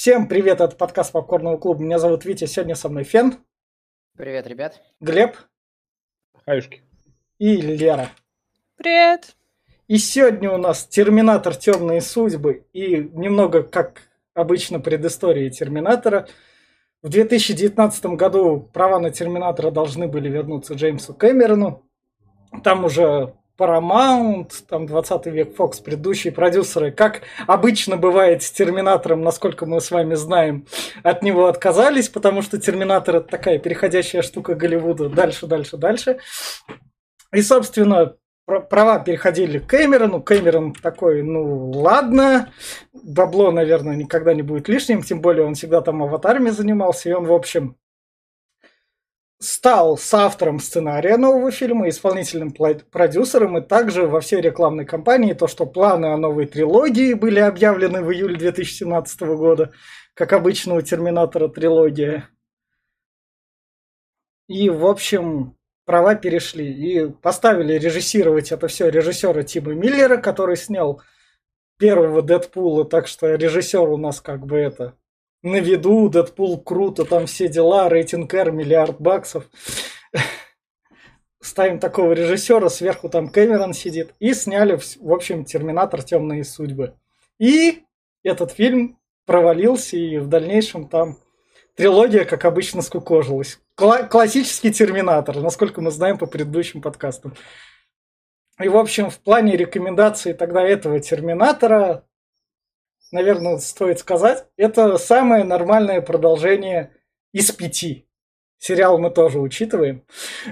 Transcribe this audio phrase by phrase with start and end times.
[0.00, 1.82] Всем привет, это подкаст Попкорного клуба.
[1.82, 3.34] Меня зовут Витя, сегодня со мной Фен.
[4.16, 4.80] Привет, ребят.
[4.98, 5.36] Глеб.
[6.46, 6.80] Хаюшки.
[7.38, 8.08] И Лера.
[8.76, 9.36] Привет.
[9.88, 14.00] И сегодня у нас Терминатор Темные судьбы и немного, как
[14.32, 16.26] обычно, предыстории Терминатора.
[17.02, 21.86] В 2019 году права на Терминатора должны были вернуться Джеймсу Кэмерону.
[22.64, 29.66] Там уже Paramount, там 20 век Fox, предыдущие продюсеры, как обычно бывает с Терминатором, насколько
[29.66, 30.66] мы с вами знаем,
[31.02, 36.18] от него отказались, потому что Терминатор это такая переходящая штука Голливуда дальше, дальше, дальше.
[37.32, 40.22] И, собственно, права переходили к Кэмерону.
[40.22, 42.50] Кэмерон такой, ну ладно,
[42.92, 47.26] бабло, наверное, никогда не будет лишним, тем более он всегда там аватарами занимался, и он,
[47.26, 47.76] в общем,
[49.40, 55.64] стал соавтором сценария нового фильма, исполнительным продюсером и также во всей рекламной кампании то, что
[55.64, 59.72] планы о новой трилогии были объявлены в июле 2017 года,
[60.12, 62.28] как обычно у Терминатора трилогия.
[64.46, 65.56] И, в общем,
[65.86, 71.00] права перешли и поставили режиссировать это все режиссера Тима Миллера, который снял
[71.78, 74.96] первого Дэдпула, так что режиссер у нас как бы это
[75.42, 79.44] на виду, Дэдпул круто, там все дела, рейтинг R, миллиард баксов.
[81.42, 84.14] Ставим такого режиссера, сверху там Кэмерон сидит.
[84.18, 86.94] И сняли, в общем, Терминатор Темные судьбы.
[87.38, 87.84] И
[88.22, 91.16] этот фильм провалился, и в дальнейшем там
[91.76, 93.58] трилогия, как обычно, скукожилась.
[93.74, 97.34] Кла- классический Терминатор, насколько мы знаем по предыдущим подкастам.
[98.62, 102.04] И, в общем, в плане рекомендаций тогда этого Терминатора
[103.12, 106.92] наверное, стоит сказать, это самое нормальное продолжение
[107.32, 108.08] из пяти.
[108.58, 110.04] Сериал мы тоже учитываем.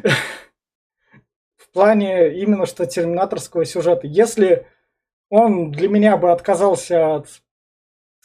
[1.57, 4.07] В плане именно что терминаторского сюжета.
[4.07, 4.67] Если
[5.29, 7.29] он для меня бы отказался от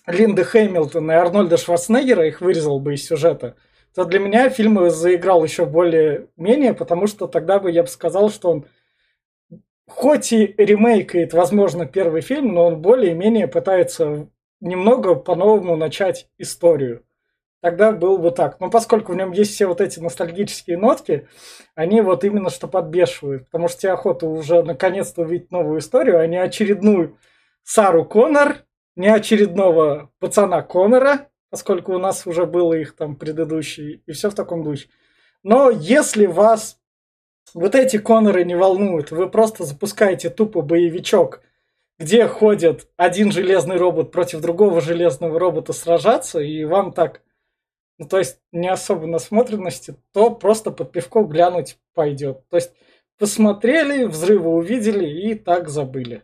[0.07, 3.55] Линды Хэмилтона и Арнольда Шварценеггера, их вырезал бы из сюжета,
[3.93, 8.49] то для меня фильм заиграл еще более-менее, потому что тогда бы я бы сказал, что
[8.49, 8.65] он
[9.87, 14.29] хоть и ремейкает, возможно, первый фильм, но он более-менее пытается
[14.59, 17.03] немного по-новому начать историю.
[17.61, 18.59] Тогда был бы так.
[18.59, 21.29] Но поскольку в нем есть все вот эти ностальгические нотки,
[21.75, 23.45] они вот именно что подбешивают.
[23.45, 27.17] Потому что тебе охота уже наконец-то увидеть новую историю, а не очередную
[27.63, 28.65] Сару Коннор,
[28.97, 34.35] не очередного пацана Коннора, поскольку у нас уже было их там предыдущие, и все в
[34.35, 34.89] таком духе.
[35.41, 36.79] Но если вас
[37.53, 41.41] вот эти Конноры не волнуют, вы просто запускаете тупо боевичок,
[41.99, 47.21] где ходит один железный робот против другого железного робота сражаться, и вам так,
[47.97, 52.47] ну то есть не особо насмотренности, то просто под пивко глянуть пойдет.
[52.49, 52.73] То есть
[53.17, 56.23] посмотрели, взрывы увидели и так забыли.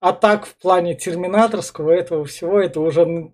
[0.00, 3.32] А так в плане терминаторского этого всего, это уже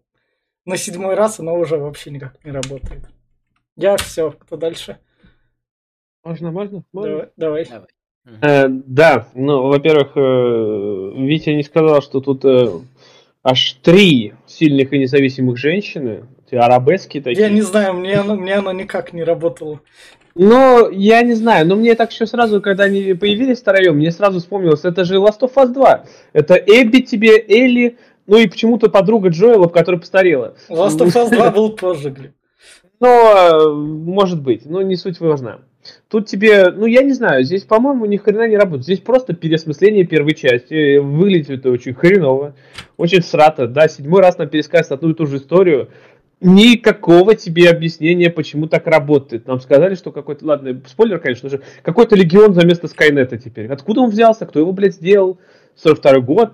[0.64, 3.04] на седьмой раз оно уже вообще никак не работает.
[3.76, 4.98] Я все, кто дальше?
[6.24, 6.84] Можно, можно?
[6.92, 7.28] можно?
[7.36, 7.64] Давай.
[7.64, 7.86] давай.
[8.40, 12.68] Э, да, ну, во-первых, э, Витя не сказал, что тут э,
[13.42, 17.40] аж три сильных и независимых женщины, арабески такие.
[17.40, 19.80] Я не знаю, мне оно, мне оно никак не работало.
[20.34, 24.38] Ну, я не знаю, но мне так еще сразу, когда они появились втроем, мне сразу
[24.38, 26.04] вспомнилось, это же Last of Us 2.
[26.34, 30.54] Это Эбби тебе, Элли, ну и почему-то подруга Джоэла, которая постарела.
[30.68, 32.32] Last of Us 2 был позже, Глеб.
[33.00, 35.60] Ну, может быть, но не суть важна.
[36.08, 38.84] Тут тебе, ну я не знаю, здесь, по-моему, ни хрена не работает.
[38.84, 40.98] Здесь просто переосмысление первой части.
[40.98, 42.54] Выглядит это очень хреново,
[42.96, 43.66] очень срато.
[43.66, 45.88] Да, седьмой раз нам пересказывают одну и ту же историю.
[46.40, 49.46] Никакого тебе объяснения, почему так работает.
[49.46, 53.68] Нам сказали, что какой-то, ладно, спойлер, конечно же, какой-то легион за место Скайнета теперь.
[53.68, 55.38] Откуда он взялся, кто его, блядь, сделал?
[55.76, 56.52] 42 год.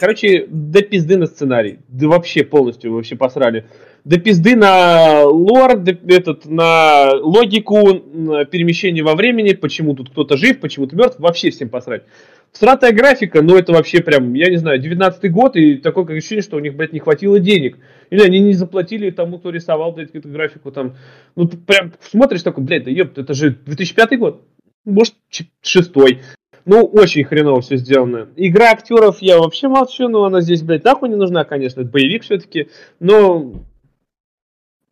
[0.00, 1.80] Короче, до пизды на сценарий.
[1.88, 3.66] Да вообще полностью вообще посрали
[4.04, 5.72] до пизды на лор,
[6.08, 11.50] этот, на логику на перемещения во времени, почему тут кто-то жив, почему то мертв, вообще
[11.50, 12.04] всем посрать.
[12.50, 16.42] Всратая графика, ну это вообще прям, я не знаю, 19 год, и такое как ощущение,
[16.42, 17.76] что у них, блядь, не хватило денег.
[18.08, 20.96] Или они не заплатили тому, кто рисовал, блядь, эту графику там.
[21.36, 24.42] Ну, прям смотришь такой, блядь, да ёпт, это же 2005 год.
[24.86, 25.14] Может,
[25.60, 26.20] шестой.
[26.64, 28.28] Ну, очень хреново все сделано.
[28.36, 31.80] Игра актеров я вообще молчу, но она здесь, блядь, нахуй не нужна, конечно.
[31.80, 32.68] Это боевик все-таки.
[32.98, 33.54] Но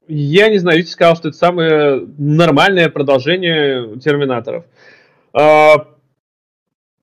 [0.08, 4.64] я не знаю, Витя сказал, что это самое нормальное продолжение Терминаторов.
[5.34, 5.88] А,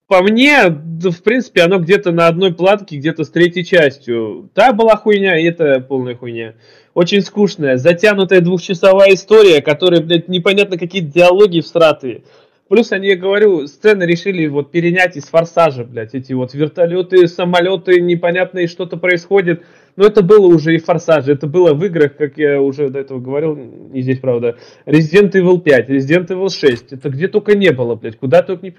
[0.07, 4.49] по мне, в принципе, оно где-то на одной платке, где-то с третьей частью.
[4.53, 6.55] Та была хуйня, и это полная хуйня.
[6.93, 12.23] Очень скучная, затянутая двухчасовая история, которая, блядь, непонятно какие диалоги всратые.
[12.67, 18.01] Плюс они, я говорю, сцены решили вот перенять из форсажа, блядь, эти вот вертолеты, самолеты,
[18.01, 19.63] непонятные что-то происходит.
[19.95, 23.19] Но это было уже и Форсаж, это было в играх, как я уже до этого
[23.19, 27.95] говорил, не здесь, правда, Resident Evil 5, Resident Evil 6, это где только не было,
[27.95, 28.73] блядь, куда только не...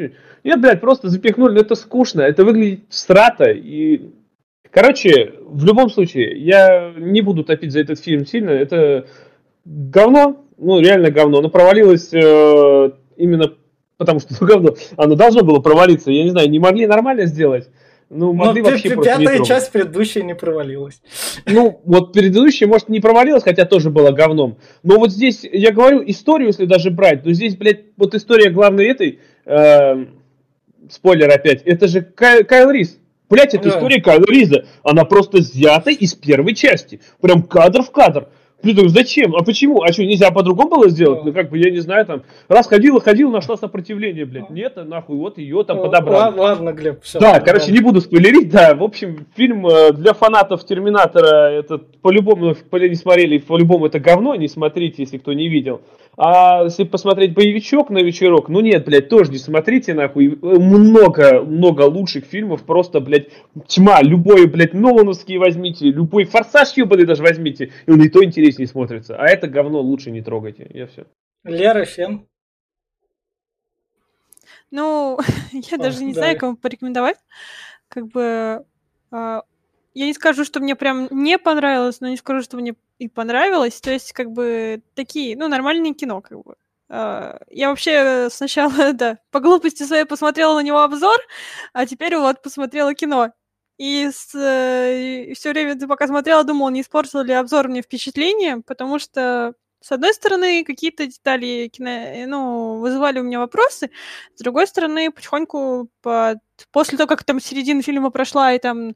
[0.44, 4.10] Нет, блядь, просто запихнули, но это скучно, это выглядит страта, и...
[4.70, 9.06] Короче, в любом случае, я не буду топить за этот фильм сильно, это
[9.64, 13.54] говно, ну, реально говно, но провалилось э, именно
[13.96, 17.68] потому, что ну, говно, оно должно было провалиться, я не знаю, не могли нормально сделать,
[18.08, 19.48] ну, могли Но вообще просто не пятая трогать.
[19.48, 21.00] часть предыдущая не провалилась.
[21.44, 24.58] Ну, вот предыдущая, может, не провалилась, хотя тоже была говном.
[24.84, 28.86] Но вот здесь, я говорю, историю, если даже брать, то здесь, блядь, вот история главной
[28.86, 30.06] этой, э,
[30.88, 32.98] спойлер опять, это же Кай- Кайл Рис.
[33.28, 33.70] Блять, это Да.
[33.70, 34.66] история Кайла Риза.
[34.84, 37.00] Она просто взята из первой части.
[37.20, 38.28] Прям кадр в кадр.
[38.66, 39.36] Ты думаешь, зачем?
[39.36, 39.82] А почему?
[39.82, 41.24] А что, нельзя по-другому было сделать?
[41.24, 44.50] Ну, как бы, я не знаю, там, раз ходила, ходила, нашла сопротивление, блядь.
[44.50, 46.16] Нет, нахуй, вот ее там подобрали.
[46.16, 47.20] Ладно, ладно, Глеб, все.
[47.20, 48.74] Да, короче, не буду спойлерить, да.
[48.74, 54.48] В общем, фильм э, для фанатов Терминатора, это по-любому, не смотрели, по-любому это говно, не
[54.48, 55.80] смотрите, если кто не видел.
[56.18, 60.38] А если посмотреть боевичок на вечерок, ну нет, блядь, тоже не смотрите, нахуй.
[60.40, 63.28] Много, много лучших фильмов, просто, блядь,
[63.66, 64.00] тьма.
[64.02, 69.16] Любой, блядь, Нолановский возьмите, любой Форсаж ебаный даже возьмите, и он и то интереснее смотрится.
[69.16, 71.04] А это говно лучше не трогайте, я все.
[71.44, 72.26] Лера Фен.
[74.70, 75.18] Ну,
[75.52, 76.20] я А, даже не да.
[76.20, 77.18] знаю, кому порекомендовать.
[77.88, 78.64] Как бы
[79.10, 79.42] а,
[80.00, 83.80] я не скажу, что мне прям не понравилось, но не скажу, что мне и понравилось.
[83.80, 86.56] То есть, как бы такие, ну, нормальное кино, как бы.
[86.88, 91.18] А, Я вообще сначала, да, по глупости своей посмотрела на него обзор,
[91.72, 93.32] а теперь вот посмотрела кино.
[93.78, 99.92] И все время, пока смотрела, думала, не испортил ли обзор мне впечатление, потому что, с
[99.92, 103.90] одной стороны, какие-то детали кино, э, ну, вызывали у меня вопросы,
[104.34, 106.40] с другой стороны, потихоньку, по-
[106.72, 108.94] после того, как там середина фильма прошла, и там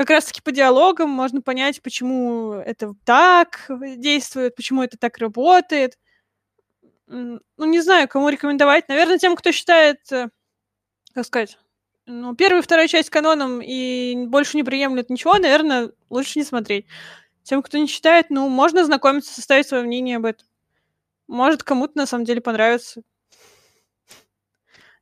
[0.00, 3.66] как раз-таки по диалогам можно понять, почему это так
[3.98, 5.98] действует, почему это так работает.
[7.06, 8.88] Ну, не знаю, кому рекомендовать.
[8.88, 10.30] Наверное, тем, кто считает, э,
[11.12, 11.58] как сказать,
[12.06, 16.86] ну, первую и вторую часть каноном и больше не приемлет ничего, наверное, лучше не смотреть.
[17.42, 20.46] Тем, кто не считает, ну, можно знакомиться, составить свое мнение об этом.
[21.28, 23.02] Может, кому-то на самом деле понравится.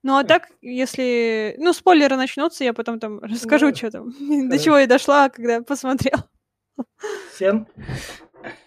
[0.09, 1.55] Ну, а так, если...
[1.59, 4.15] Ну, спойлеры начнутся, я потом там расскажу, Ну, что там,
[4.49, 6.27] до чего я дошла, когда посмотрела.
[7.35, 7.67] Фен.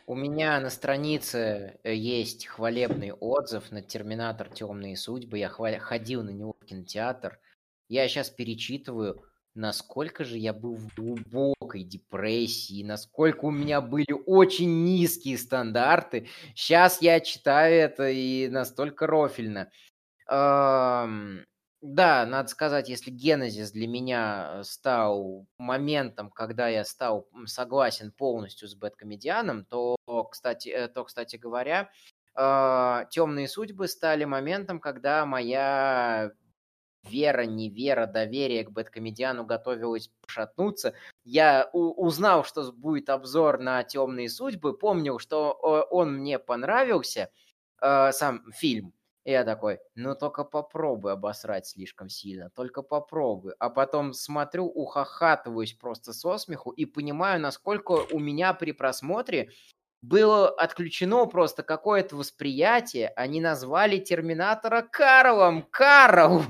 [0.05, 5.39] У меня на странице э, есть хвалебный отзыв на Терминатор Темные судьбы.
[5.39, 7.39] Я хва- ходил на него в кинотеатр.
[7.89, 9.23] Я сейчас перечитываю,
[9.55, 16.27] насколько же я был в глубокой депрессии, насколько у меня были очень низкие стандарты.
[16.53, 19.71] Сейчас я читаю это и настолько рофильно.
[21.81, 28.67] Да, надо сказать, если Генезис для меня э, стал моментом, когда я стал согласен полностью
[28.67, 29.95] с Бэткомедианом, то,
[30.29, 31.89] кстати, э, то, кстати говоря,
[32.33, 36.31] Темные судьбы стали моментом, когда моя
[37.03, 40.93] вера, невера, доверие к Бэткомедиану готовилось пошатнуться.
[41.25, 47.31] Я узнал, что будет обзор на Темные судьбы, помнил, что э, он мне понравился,
[47.81, 48.93] сам фильм.
[49.25, 53.53] Я такой, ну только попробуй обосрать слишком сильно, только попробуй.
[53.59, 59.51] А потом смотрю, ухахатываюсь просто со смеху и понимаю, насколько у меня при просмотре
[60.01, 63.09] было отключено просто какое-то восприятие.
[63.09, 65.63] Они назвали Терминатора Карлом.
[65.71, 66.43] Карл!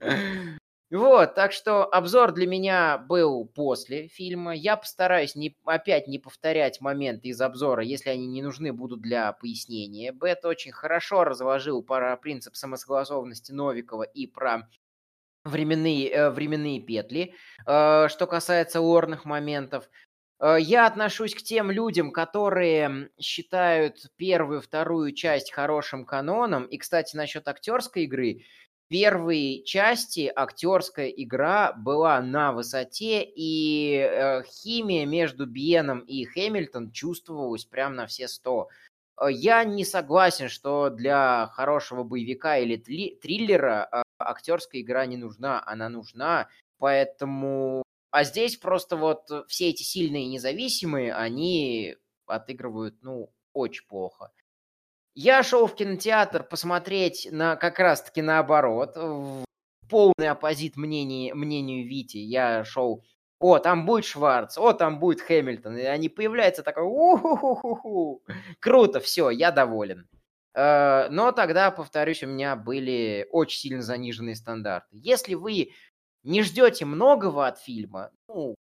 [0.94, 4.54] Вот, так что обзор для меня был после фильма.
[4.54, 9.32] Я постараюсь не, опять не повторять моменты из обзора, если они не нужны будут для
[9.32, 10.12] пояснения.
[10.12, 14.68] Бет очень хорошо разложил про принцип самосогласованности Новикова и про
[15.44, 17.34] временные, э, временные петли.
[17.66, 19.88] Э, что касается лорных моментов,
[20.40, 26.64] Э, Я отношусь к тем людям, которые считают первую, вторую часть хорошим каноном.
[26.66, 28.42] И, кстати, насчет актерской игры.
[28.94, 37.64] Первой части актерская игра была на высоте, и э, химия между Биеном и Хэмилтон чувствовалась
[37.64, 38.68] прям на все сто.
[39.20, 45.16] Э, Я не согласен, что для хорошего боевика или тли- триллера э, актерская игра не
[45.16, 45.60] нужна.
[45.66, 46.48] Она нужна,
[46.78, 47.82] поэтому
[48.12, 51.96] а здесь просто вот все эти сильные независимые, они
[52.26, 54.30] отыгрывают, ну, очень плохо.
[55.14, 59.44] Я шел в кинотеатр посмотреть на как раз-таки наоборот, в
[59.88, 62.16] полный оппозит мнению, мнению Вити.
[62.16, 63.04] Я шел,
[63.38, 65.76] о, там будет Шварц, о, там будет Хэмилтон.
[65.76, 68.22] И они появляются такой, у
[68.58, 70.08] Круто, все, я доволен.
[70.54, 74.96] Э, Но тогда, повторюсь, у меня были очень сильно заниженные стандарты.
[74.98, 75.72] Если вы
[76.22, 78.54] не ждете многого от фильма, ну,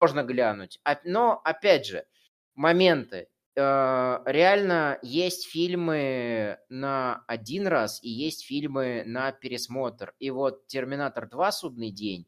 [0.00, 0.78] можно глянуть.
[1.04, 2.06] Но, опять же,
[2.54, 3.28] моменты.
[3.58, 10.14] Э, Реально есть фильмы на один раз и есть фильмы на пересмотр.
[10.18, 11.50] И вот «Терминатор 2.
[11.52, 12.26] Судный день»,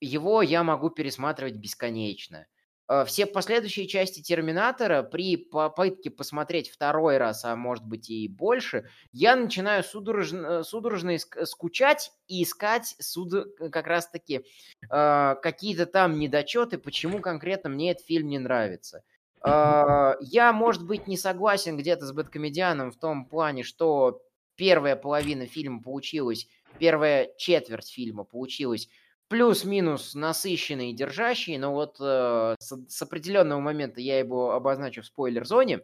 [0.00, 2.46] его я могу пересматривать бесконечно.
[2.88, 8.88] Э, Все последующие части «Терминатора» при попытке посмотреть второй раз, а может быть и больше,
[9.12, 14.44] я начинаю судорожно, судорожно скучать и искать суд- как раз-таки
[14.90, 19.02] э, какие-то там недочеты, почему конкретно мне этот фильм не нравится.
[19.44, 24.22] Э, Я, может быть, не согласен где-то с Бэткомедианом в том плане, что
[24.56, 28.88] первая половина фильма получилась, первая четверть фильма получилась
[29.28, 35.06] плюс-минус насыщенной и держащей, но вот э, с, с определенного момента я его обозначу в
[35.06, 35.80] спойлер-зоне.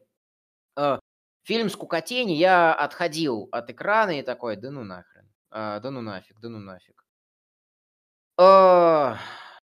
[0.77, 0.99] Э,
[1.45, 6.41] фильм «Скукотень», я отходил от экрана и такой, да ну нахрен, а, да ну нафиг,
[6.41, 7.05] да ну нафиг.
[8.39, 9.17] Э,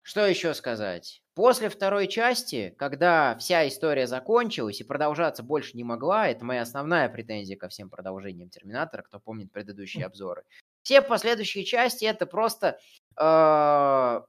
[0.02, 1.22] что еще сказать?
[1.36, 7.10] После второй части, когда вся история закончилась и продолжаться больше не могла, это моя основная
[7.10, 10.44] претензия ко всем продолжениям Терминатора, кто помнит предыдущие обзоры.
[10.82, 12.80] Все последующие части это просто
[13.20, 14.22] э,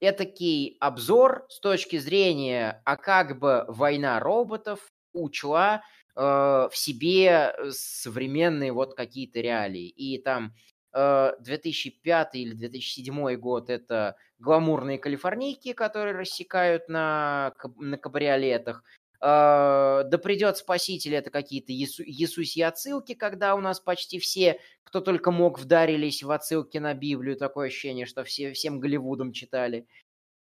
[0.00, 5.82] этакий обзор с точки зрения, а как бы война роботов учла
[6.14, 9.88] э, в себе современные вот какие-то реалии.
[9.88, 18.84] И там э, 2005 или 2007 год это гламурные калифорнийки, которые рассекают на, на кабриолетах.
[19.20, 25.00] Э, Да придет спаситель, это какие-то Иису- Иисусьи отсылки, когда у нас почти все, кто
[25.00, 27.36] только мог, вдарились в отсылки на Библию.
[27.36, 29.86] Такое ощущение, что все, всем Голливудом читали.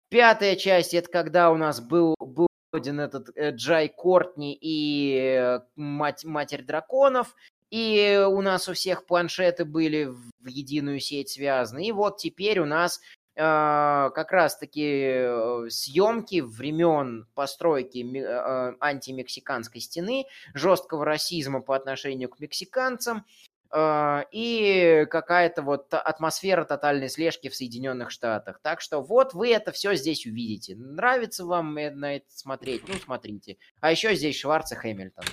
[0.10, 5.60] Пятая часть, это когда у нас был, был один этот э, Джай Кортни и э,
[5.76, 7.36] мать, Матерь Драконов,
[7.72, 11.88] и у нас у всех планшеты были в единую сеть связаны.
[11.88, 13.00] И вот теперь у нас
[13.36, 22.28] э, как раз-таки э, съемки времен постройки ме- э, антимексиканской стены, жесткого расизма по отношению
[22.30, 23.26] к мексиканцам,
[23.74, 28.60] э, и какая-то вот атмосфера тотальной слежки в Соединенных Штатах.
[28.62, 30.76] Так что вот вы это все здесь увидите.
[30.76, 32.86] Нравится вам э- на это смотреть?
[32.90, 33.58] Ну, смотрите.
[33.80, 35.24] А еще здесь Шварц и Хэмилтон.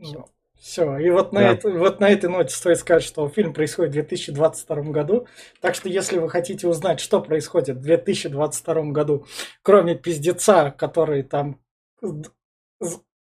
[0.00, 0.26] Всё.
[0.60, 1.52] Все, и вот на, Да.
[1.52, 5.26] это- вот на этой ноте стоит сказать, что фильм происходит в 2022 году.
[5.60, 9.26] Так что, если вы хотите узнать, что происходит в 2022 году,
[9.62, 11.60] кроме пиздеца, который там...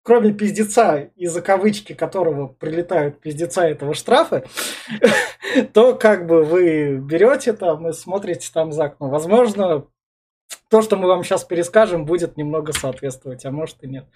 [0.02, 4.44] Кроме пиздеца, из-за кавычки которого прилетают пиздеца этого штрафа,
[5.72, 9.08] то как бы вы берете там и смотрите там за окно.
[9.08, 9.84] Возможно,
[10.70, 14.06] то, что мы вам сейчас перескажем, будет немного соответствовать, а может и нет.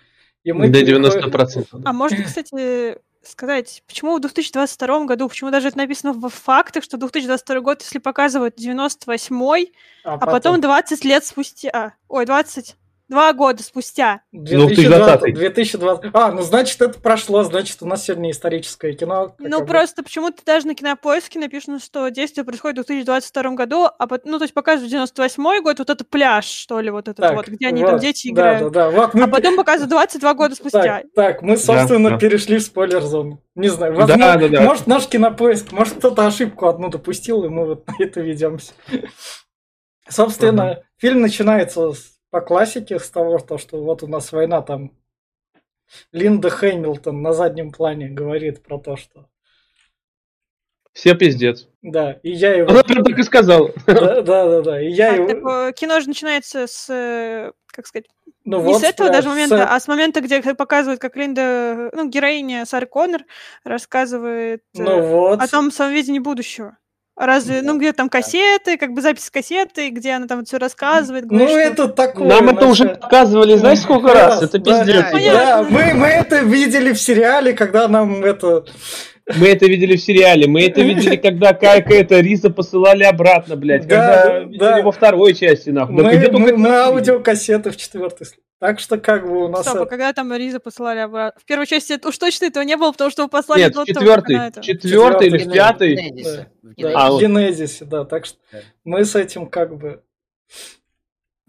[0.44, 1.82] И мы До переходим- 90%.
[1.84, 6.96] А можно, кстати, сказать, почему в 2022 году, почему даже это написано в фактах, что
[6.96, 9.72] 2022 год, если показывают 98-й,
[10.04, 12.24] а потом 20 лет спустя, ой,
[13.10, 14.22] 22 года спустя.
[14.32, 15.34] 2020.
[15.34, 16.10] 2020.
[16.14, 19.34] А, ну значит это прошло, значит у нас сегодня историческое кино.
[19.38, 24.22] Ну, просто почему-то даже на кинопоиске написано, что действие происходит в 2022 году, а пот-
[24.24, 27.48] ну, то есть показывают 98 год, вот это пляж, что ли, вот этот Так, вот,
[27.48, 28.72] где они там вот, дети да, играют.
[28.72, 30.82] Да, да, вот мы А потом показывают 22 года спустя.
[30.82, 32.18] Так, так, мы, собственно, да.
[32.18, 33.42] перешли в спойлер-зону.
[33.56, 34.60] Не знаю, Да, возможно, да, да.
[34.62, 38.72] может наш кинопоиск, может кто-то ошибку одну допустил, и мы вот на это ведемся.
[40.08, 44.92] Собственно, фильм начинается с- по классике с того, что, что вот у нас война там.
[46.12, 49.26] Линда Хэмилтон на заднем плане говорит про то, что
[50.92, 51.66] Все пиздец.
[51.82, 52.70] да, и я его...
[52.70, 53.72] Она прям так и сказала.
[53.86, 55.26] Да, да, да, да, и я А, его...
[55.28, 58.06] так, э, кино же начинается с, э, как сказать,
[58.44, 61.16] Ну не вот, с этого да, даже с- момента, а с момента, где показывают, как
[61.16, 63.22] Линда, ну, героиня Сары Коннор
[63.64, 65.40] рассказывает э, Ну вот.
[65.42, 66.78] о том своем видении будущего.
[67.22, 71.26] Разве, ну, где там кассеты, как бы запись кассеты, где она там все рассказывает.
[71.30, 72.28] Ну говорит, что- это такое.
[72.28, 74.42] Нам это уже показывали, знаешь, сколько раз?
[74.42, 75.04] Это Да, пиздец.
[75.12, 75.12] да.
[75.34, 78.64] Да, мы, мы это видели в сериале, когда нам это...
[79.38, 83.86] Мы это видели в сериале, мы это видели, когда как это Риза посылали обратно, блядь.
[83.86, 84.38] Да, Когда да.
[84.40, 85.96] видели во второй части, нахуй.
[85.96, 86.56] Да Мы, только мы-
[87.70, 88.26] в четвертой.
[88.26, 89.62] сл- Так что как бы у нас...
[89.62, 91.40] Стоп, а это- когда там Риза посылали обратно?
[91.40, 94.36] В первой части это уж точно этого не было, потому что его послали Нет, четвертый,
[94.48, 95.94] это- в четвертый или в Генезис, пятый.
[95.96, 96.02] Да.
[96.02, 96.94] в Да, Генезисе.
[96.94, 97.22] А, в вот.
[97.22, 98.04] Генезисе, да.
[98.04, 98.58] Так что Да.
[98.84, 100.02] мы с этим как бы...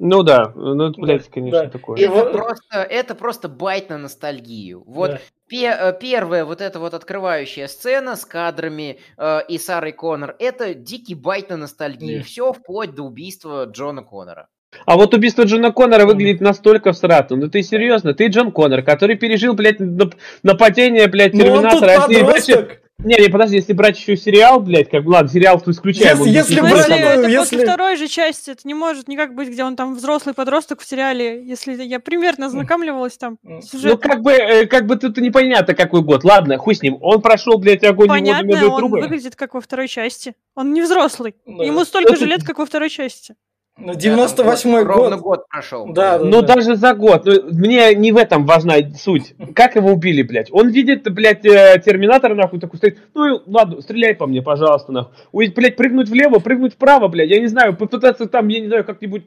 [0.04, 1.70] Ну да, ну это, Да, блядь, конечно, да.
[1.70, 2.00] такое.
[2.00, 4.84] И Это, вот- просто, это просто bait на ностальгию.
[4.88, 5.20] Вот да.
[5.48, 10.74] пе- э, первая вот эта вот открывающая сцена с кадрами э, и Сарой Коннор, это
[10.74, 12.18] дикий bait на ностальгию.
[12.18, 12.24] Не.
[12.24, 14.48] Все вплоть до убийства Джона Коннора.
[14.86, 17.36] А вот убийство Джона Коннора выглядит настолько всрато.
[17.36, 18.14] Ну ты серьезно?
[18.16, 21.92] Ты Джон Коннор, который пережил, блядь, нап- нападение, блядь, Ну он тут Терминатора.
[21.92, 22.81] а вообще- подросток.
[23.04, 26.18] Не, не, подожди, если брать еще сериал, блядь, как бы, ладно, сериал то исключаем.
[26.20, 29.34] Если- он если брать, ну, это если- после второй же части, это не может никак
[29.34, 33.74] быть, где он там взрослый подросток в сериале, если я примерно ознакомливалась там Ну, с
[33.74, 36.24] Ну, как бы, э, как бы тут непонятно, какой год.
[36.24, 36.98] Ладно, хуй с ним.
[37.02, 39.02] Он прошел, блядь, огонь, воду, Понятно, и он трубы.
[39.02, 40.36] выглядит как во второй части.
[40.54, 41.36] Он не взрослый.
[41.48, 41.64] Да.
[41.64, 43.36] Ему столько же лет, как во второй части.
[43.84, 45.24] Ну, 98 Да, там Ровно год.
[45.24, 45.88] год прошел.
[45.92, 46.26] Да, да.
[46.26, 47.26] Ну, даже за год.
[47.26, 49.34] Ну, мне не в этом важна суть.
[49.56, 50.50] Как его убили, блядь?
[50.52, 53.00] Он видит, блядь, э, терминатора, нахуй, такой стоит.
[53.16, 55.14] Ну, ладно, стреляй по мне, пожалуйста, нахуй.
[55.32, 57.30] Ой, блядь, прыгнуть влево, прыгнуть вправо, блядь.
[57.30, 59.24] Я не знаю, попытаться там, я не знаю, как-нибудь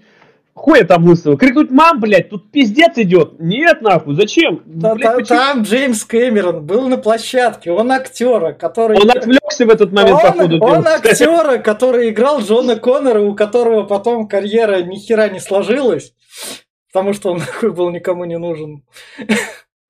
[0.55, 1.37] хуя там лысого.
[1.37, 3.35] Крикнуть, мам, блядь, тут пиздец идет.
[3.41, 4.63] Нет, нахуй, зачем?
[4.81, 5.39] Та- Блядь, та- почему?
[5.39, 8.99] Там Джеймс Кэмерон был на площадке, он актера, который...
[8.99, 10.59] Он отвлекся в этот момент, он, походу.
[10.65, 10.95] он дела.
[10.95, 16.15] актера, который играл Джона Коннора, у которого потом карьера ни хера не сложилась,
[16.93, 18.85] потому что он нахуй был никому не нужен.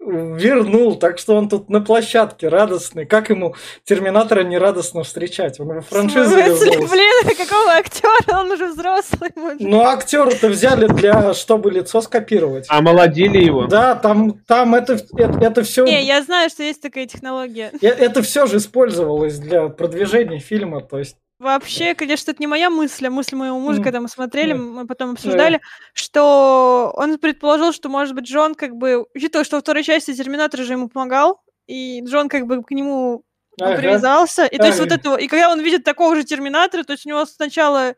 [0.07, 3.07] Вернул, так что он тут на площадке радостный.
[3.07, 5.59] Как ему Терминатора не радостно встречать?
[5.61, 6.67] Он его В франшизу вернулся.
[6.67, 8.39] блин, какого актера?
[8.41, 9.31] Он уже взрослый.
[9.35, 9.61] мужик.
[9.61, 12.67] Ну, актера-то взяли для, чтобы лицо скопировать.
[12.69, 13.67] А молодили его.
[13.67, 15.85] Да, там, там это, это, все...
[15.85, 17.73] Не, я знаю, что есть такая технология.
[17.81, 23.07] Это все же использовалось для продвижения фильма, то есть Вообще, конечно, это не моя мысль,
[23.07, 23.83] а мысль моего мужа, М.
[23.83, 24.73] когда мы смотрели, М.
[24.77, 25.61] мы потом обсуждали,
[25.93, 30.61] что он предположил, что, может быть, Джон как бы, учитывая, что во второй части Терминатор
[30.63, 33.25] же ему помогал, и Джон как бы к нему
[33.61, 33.75] Ага.
[33.75, 34.99] привязался, и то есть вот Ага.
[34.99, 37.95] этого, и когда он видит такого же Терминатора, то есть у него сначала,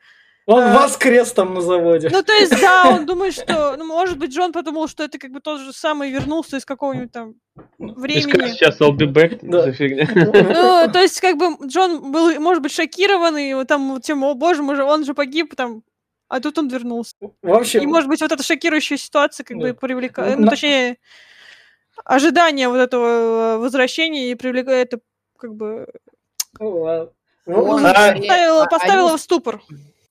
[0.46, 2.08] он э, воскрес там на заводе.
[2.10, 5.30] ну то есть да, он думает, что, ну может быть, Джон подумал, что это как
[5.32, 7.34] бы тот же самый вернулся из какого-нибудь там
[7.78, 8.48] как времени.
[8.52, 9.38] сейчас I'll be back?
[9.42, 9.62] Да.
[9.62, 10.08] За фигня.
[10.14, 14.34] Ну, то есть, как бы Джон был, может быть, шокирован, и вот там тем, о
[14.34, 15.82] боже он же погиб там,
[16.28, 17.14] а тут он вернулся.
[17.42, 19.74] В общем, И, может быть, вот эта шокирующая ситуация как бы Да.
[19.74, 20.96] привлекает, Ну, ну, точнее,
[22.04, 25.02] ожидание вот этого э, возвращения и привлекает это
[25.38, 25.86] как бы
[26.58, 27.10] ну, ладно.
[27.46, 29.62] Ну, А- а- поставило они- в ступор.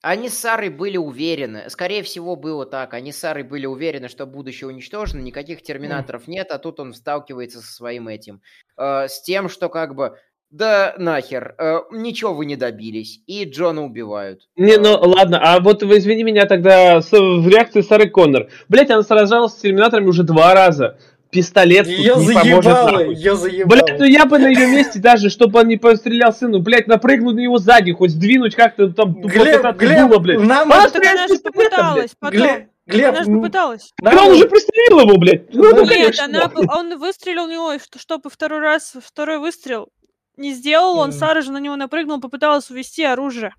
[0.06, 4.28] Они с Сарой были уверены, скорее всего было так, они с Сарой были уверены, что
[4.28, 8.40] будущее уничтожено, никаких терминаторов нет, а тут он сталкивается со своим этим,
[8.78, 10.16] э, с тем, что как бы,
[10.52, 14.42] да нахер, э, ничего вы не добились, и Джона убивают.
[14.56, 18.50] Не, ну ладно, а вот вы извини меня тогда в реакции Сары Коннор.
[18.70, 21.00] Блять, она сражалась с терминаторами уже два раза.
[21.36, 23.16] Пистолет тут не поможет заебало, нахуй.
[23.16, 23.68] ее заебало.
[23.82, 27.36] Блять, ну я бы на ее месте даже, чтобы он не пострелял сыну, блять, напрыгнуть
[27.36, 30.40] на него сзади, хоть сдвинуть как-то там Глеб, попытаться Глеб, дуло, блядь.
[30.42, 30.72] нам...
[30.72, 32.40] А, Ну, так она же попыталась потом.
[32.40, 33.94] Глеб, Глеб, Она же м, попыталась.
[34.04, 35.54] Так нам- он уже пристрелил его, блядь.
[35.54, 35.82] Ну, ну, Да.
[35.82, 36.26] Нет, конечно.
[36.26, 39.90] она, он выстрелил у него, что, чтобы второй раз, второй выстрел
[40.38, 41.12] не сделал, он.
[41.12, 43.54] Сара же на него напрыгнул, попыталась увести оружие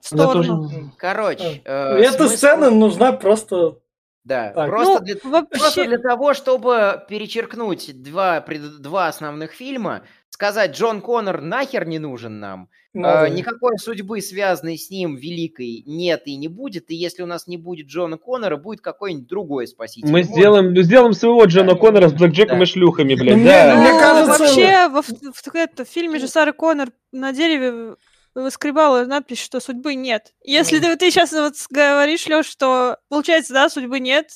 [0.00, 0.62] в Она сторону.
[0.68, 3.76] тоже- Короче, э, Эта смысл- сцена нужна просто...
[4.24, 4.68] Да, Так.
[4.70, 10.76] просто, Ну, для, просто вообще, для того, чтобы перечеркнуть два, пред- два основных фильма, сказать,
[10.76, 13.26] Джон Коннор нахер не нужен нам, надо.
[13.26, 16.90] Э, никакой судьбы, связанной с ним, великой, нет и не будет.
[16.90, 20.06] И если у нас не будет Джона Коннора, будет какой-нибудь другой спаситель.
[20.06, 22.62] Мы Может, сделаем, сделаем своего Джона Коннора с Блэк Джеком Да.
[22.62, 23.74] и шлюхами, блядь, Мне- да.
[23.76, 27.96] мне Ну, кажется- вообще, во, в, в- это, в фильме же Сара Коннор на дереве
[28.34, 30.32] выскребала надпись, что судьбы нет.
[30.42, 34.30] Если ты, ты сейчас вот говоришь, Лёш, что получается, да, судьбы нет,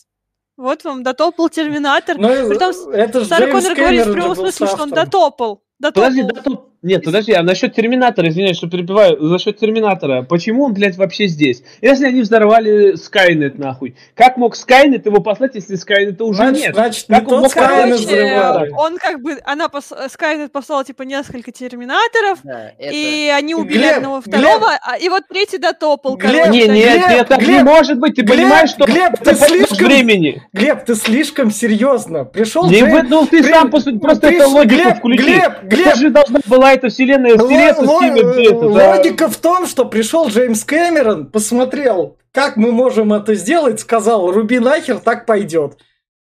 [0.56, 2.16] вот вам дотопал Терминатор.
[2.18, 5.04] Ну, Притом это Сара Джеймс Коннор говорит в прямом смысле, что он соавтором.
[5.04, 5.62] дотопал.
[5.80, 6.70] Подожди, Дотопал.
[6.86, 11.26] Нет, подожди, а насчет Терминатора, извиняюсь, что перебиваю, за счет Терминатора, почему он, блядь, вообще
[11.26, 11.62] здесь?
[11.80, 16.74] Если они взорвали Скайнет, нахуй, как мог Скайнет его послать, если Скайнета уже Значит, нет?
[16.74, 21.50] значит, Как не он мог Скайнет он как бы, она пос, Скайнет послала типа несколько
[21.52, 24.38] терминаторов, да, это- и они убили Глеб, одного Глеб.
[24.40, 26.16] второго, а, и вот третий дотопал.
[26.16, 26.82] Глеб, короче, Не, не.
[26.82, 30.42] Глеб, нет, так не Глеб, может быть, ты Глеб, понимаешь, что Глеб, ты слишком- времени.
[30.52, 32.24] Глеб, ты слишком серьезно.
[32.24, 34.74] Пришел Не Джейм- вы, ну ты При- сам по сути, просто ты это ж- логику
[34.76, 35.22] Глеб, включи.
[35.22, 35.86] Глеб, Глеб.
[35.88, 38.90] Это же должна была эта вселенная с ло- где это, да.
[38.96, 44.58] Логика в том, что пришел Джеймс Кэмерон, посмотрел, как мы можем это сделать, сказал, руби
[44.58, 45.78] нахер, так пойдет.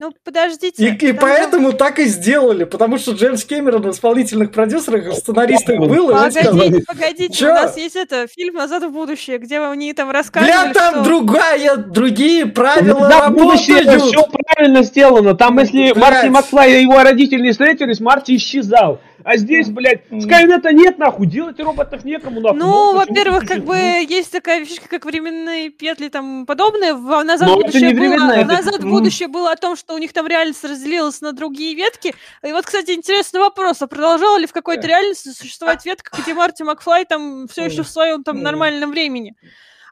[0.03, 0.83] Ну, подождите.
[0.83, 5.05] И, и там же- поэтому так и сделали, потому что Джеймс Кэмерон в исполнительных продюсерах,
[5.05, 7.51] и сценаристах был, он сказал, Погодите, погодите, Чё?
[7.51, 11.03] у нас есть это, фильм «Назад в будущее», где они там рассказывали, бля, там что...
[11.03, 15.35] другая, другие правила Да, будущее все правильно сделано.
[15.35, 15.97] Там, если Блядь.
[15.97, 18.99] Марти Макфлай и его родители не встретились, Марти исчезал.
[19.23, 22.60] А здесь, блядь, Скайнета нет, нахуй, делать роботов некому, нахуй.
[22.60, 26.93] Ну, во-первых, как бы есть такая фишка, как временные петли там подобное.
[26.93, 30.27] В «Назад Но будущее» было, это- «Назад будущее» было о том, что у них там
[30.27, 32.13] реальность разделилась на другие ветки.
[32.43, 36.63] И вот, кстати, интересный вопрос, а продолжала ли в какой-то реальности существовать ветка, где Марти
[36.63, 38.43] Макфлай там все еще в своем там М.
[38.43, 39.36] нормальном времени?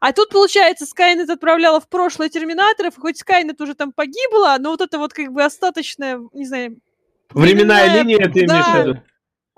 [0.01, 4.69] А тут, получается, Скайнет отправляла в прошлое Терминаторов, и хоть Скайнет уже там погибла, но
[4.71, 6.77] вот это вот как бы остаточная, не знаю,
[7.31, 8.81] Временная временная- линия, ты имеешь в да.
[8.83, 9.01] виду?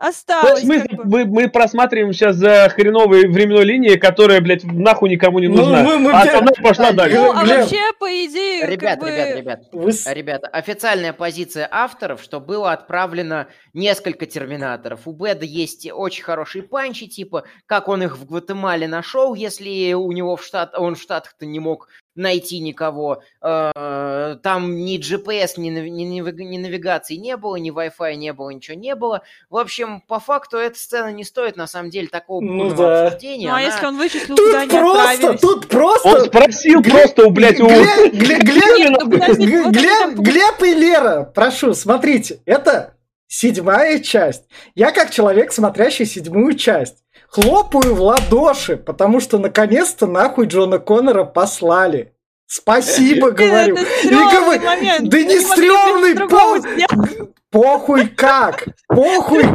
[0.01, 0.63] Осталось.
[0.63, 1.05] Мы, как бы.
[1.05, 5.83] мы, мы просматриваем сейчас за хреновой временной линией, которая, блядь, нахуй никому не Ну, нужна.
[5.83, 7.17] мы- мы а она пошла Да, дальше.
[7.17, 9.09] Ну, а вообще, по идее, Ребят, как бы...
[9.11, 15.01] ребят, ребят, Вы Ребята, официальная позиция авторов, что было отправлено несколько терминаторов.
[15.05, 20.11] У Беда есть очень хорошие панчи, типа, как он их в Гватемале нашел, если у
[20.11, 23.21] него в штат, он в Штатах-то не мог найти никого.
[23.41, 28.77] Э, Там ни GPS, ни, ни ни навигации не было, ни Wi-Fi не было, ничего
[28.77, 29.21] не было.
[29.49, 33.05] В общем, по факту эта сцена не стоит, на самом деле, такого Ну да.
[33.07, 33.47] обсуждения.
[33.47, 35.41] Ну, а Она- если он вычислил, куда Тут они просто, отправились?
[35.41, 36.09] тут просто...
[36.09, 37.67] Он спросил Глеб- просто, блядь, у...
[37.67, 38.09] Они
[40.15, 42.95] Глеб и Лера, прошу, смотрите, это
[43.27, 44.43] седьмая часть.
[44.75, 51.23] Я как человек, смотрящий седьмую часть, хлопаю в ладоши, потому что наконец-то нахуй Джона Коннора
[51.23, 52.13] послали.
[52.45, 53.77] Спасибо, говорю.
[54.03, 54.61] И говорю,
[55.07, 56.59] да не стрёмный, по-.
[57.49, 59.45] Похуй как, похуй,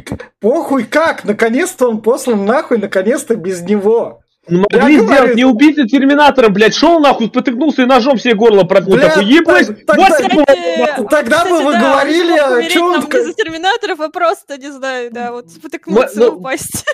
[0.41, 4.21] похуй как, наконец-то он послан нахуй, наконец-то без него.
[4.49, 8.35] Ну, Я Могли говорю- сделать не убийца терминатором, блядь, шел нахуй, потыкнулся и ножом себе
[8.35, 8.99] горло проткнул.
[8.99, 13.11] Такой, ебать, так- так- вот Тогда бы вы да, говорили, о умереть чем там он...
[13.11, 16.85] не из-за терминаторов, а просто, не знаю, да, вот спотыкнуться ну, и упасть.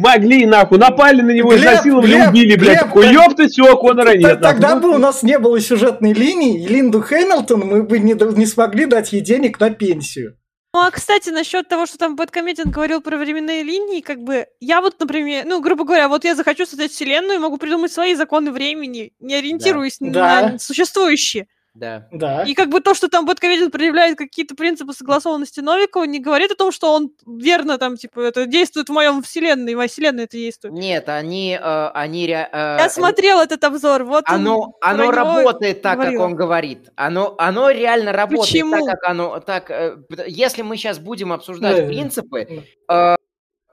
[0.00, 2.78] Могли нахуй, напали на него, Глеб, изнасиловали, Глеб, убили, блядь.
[2.80, 4.40] Такой, так- ёпта, все, Конора нет.
[4.40, 8.86] Тогда бы у нас не было сюжетной линии, и Линду Хэмилтон мы бы не, смогли
[8.86, 10.36] дать ей денег на пенсию.
[10.72, 14.80] Ну, а, кстати, насчет того, что там Бэткомедиан говорил про временные линии, как бы, я
[14.80, 18.52] вот, например, ну, грубо говоря, вот я захочу создать вселенную и могу придумать свои законы
[18.52, 20.52] времени, не ориентируясь Да.
[20.52, 21.48] на существующие.
[21.74, 22.08] Да.
[22.10, 22.42] Да.
[22.42, 26.56] И как бы то, что там Бэткомедиан проявляет какие-то принципы согласованности Новикова, не говорит о
[26.56, 30.36] том, что он верно там, типа, это действует в моем вселенной, в моей вселенной это
[30.36, 30.74] действует.
[30.74, 35.98] Нет, они, э, они э, Я смотрел этот обзор, вот он Оно, оно работает так,
[35.98, 36.20] говорил.
[36.20, 36.90] как он говорит.
[36.96, 38.86] Оно, оно реально работает Почему?
[38.86, 39.40] так, как оно.
[39.40, 43.16] Так, э, если мы сейчас будем обсуждать Да, принципы, э,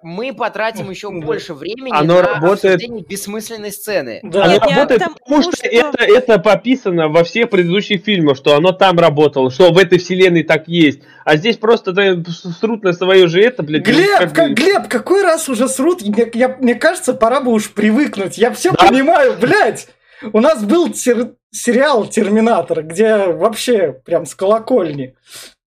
[0.03, 4.19] мы потратим еще больше времени Оно на работает- обсуждение бессмысленной сцены.
[4.23, 4.43] Да.
[4.45, 8.55] Оно Нет, работает, тому, потому что, что- это, это пописано во всех предыдущих фильмах, что
[8.55, 11.01] оно там работало, что в этой вселенной так есть.
[11.25, 12.15] А здесь просто да,
[12.59, 13.85] срут на свое же это, блядь.
[13.87, 16.01] ну, Глеб, как как, бы- Глеб, какой раз уже срут?
[16.03, 18.37] Мне, я- мне кажется, пора бы уж привыкнуть.
[18.37, 18.87] Я все Да.
[18.87, 19.87] понимаю, блядь.
[20.33, 25.15] У нас был тер- сериал Терминатор, где вообще прям с колокольни.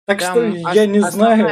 [0.07, 1.49] Так Там что я не знаю.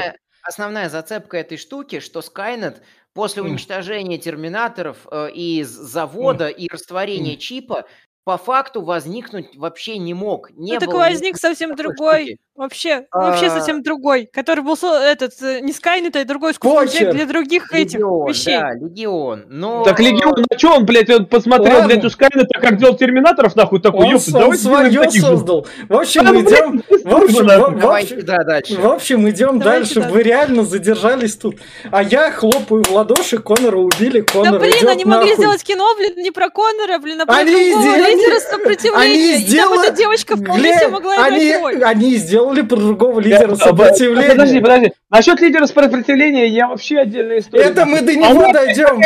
[0.47, 2.81] Основная, зацепка этой штуки, что Skynet
[3.13, 7.87] после уничтожения терминаторов э, из завода и растворения чипа
[8.27, 10.49] по факту возникнуть вообще не мог.
[10.51, 12.23] Не Ну, так возник совсем другой.
[12.23, 12.37] штуки.
[12.57, 13.49] Вообще, вообще А.
[13.51, 18.27] совсем другой, который был этот э, не Skynet, а другой искусственный для других этих Легион,
[18.27, 18.57] вещей.
[18.57, 19.43] да, Легион.
[19.47, 21.87] Но, Так Легион, а что он, блядь, он посмотрел, Ладно.
[21.89, 25.19] блядь, у Скайнета, как делал терминаторов, нахуй, такой, ёпта, давайте свое же.
[25.21, 25.67] создал.
[25.87, 26.83] В общем, Да, ну, идем.
[27.03, 27.45] В общем,
[27.79, 28.75] в- общем- да, дальше.
[28.81, 30.09] В общем, идем Давайте дальше.
[30.11, 31.57] Вы реально задержались тут.
[31.91, 35.43] А я хлопаю в ладоши, Конора убили, Да Конор блин, они могли нахуй.
[35.45, 37.83] сделать кино, блин, не про Конора, блин, а про Они другого
[38.17, 39.01] сделали- лидера сопротивления.
[39.01, 39.87] Они И там сделали...
[39.87, 41.83] эта девочка вполне Глеб, себе могла они, играть роль.
[41.83, 44.29] они сделали про другого лидера А, б- сопротивления.
[44.29, 44.91] Подожди, подожди.
[45.09, 47.63] Насчет лидера сопротивления я вообще отдельная история.
[47.63, 49.01] Это мы до А него вот дойдем.